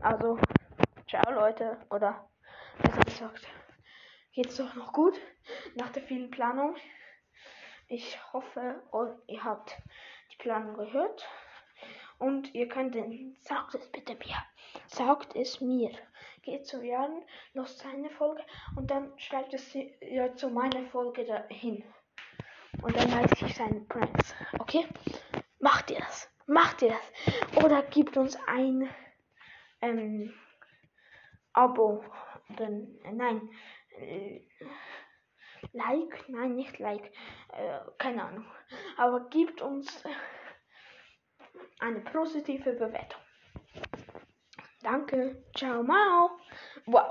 Also, 0.01 0.39
ciao 1.07 1.31
Leute. 1.31 1.77
Oder 1.89 2.27
besser 2.81 3.03
gesagt, 3.03 3.47
geht's 4.33 4.57
doch 4.57 4.73
noch 4.75 4.93
gut 4.93 5.19
nach 5.75 5.89
der 5.91 6.03
vielen 6.03 6.31
Planung. 6.31 6.75
Ich 7.87 8.17
hoffe, 8.31 8.81
ihr 9.27 9.43
habt 9.43 9.75
die 10.31 10.37
Planung 10.37 10.75
gehört. 10.75 11.27
Und 12.17 12.53
ihr 12.53 12.67
könnt 12.67 12.93
den, 12.93 13.35
sagt 13.41 13.73
es 13.73 13.91
bitte 13.91 14.13
mir. 14.13 14.37
Sagt 14.87 15.35
es 15.35 15.59
mir. 15.59 15.91
Geht 16.43 16.67
zu 16.67 16.83
Jan, 16.83 17.23
los 17.53 17.79
seine 17.79 18.09
Folge 18.11 18.43
und 18.75 18.91
dann 18.91 19.11
schreibt 19.17 19.53
es 19.53 19.75
ja 20.01 20.33
zu 20.35 20.49
meiner 20.49 20.85
Folge 20.87 21.25
dahin. 21.25 21.83
Und 22.81 22.95
dann 22.95 23.11
weiß 23.11 23.41
ich 23.41 23.55
seine 23.55 23.81
Pranks. 23.81 24.35
Okay? 24.59 24.87
Macht 25.59 25.91
ihr 25.91 25.99
das? 25.99 26.29
Macht 26.45 26.81
ihr 26.81 26.89
das? 26.89 27.63
Oder 27.63 27.81
gibt 27.83 28.17
uns 28.17 28.37
ein 28.47 28.89
ähm, 29.81 30.33
Abo. 31.53 32.03
Dann, 32.57 32.99
äh, 33.03 33.11
nein. 33.11 33.49
Äh, 34.01 34.47
like? 35.73 36.27
Nein, 36.27 36.55
nicht 36.55 36.79
like. 36.79 37.11
Äh, 37.53 37.79
keine 37.97 38.23
Ahnung. 38.23 38.45
Aber 38.97 39.29
gibt 39.29 39.61
uns 39.61 40.03
eine 41.79 41.99
positive 42.01 42.73
Bewertung. 42.73 43.21
Danke. 44.81 45.43
Ciao, 45.55 45.83
Mao. 45.83 46.31
Wow. 46.85 47.05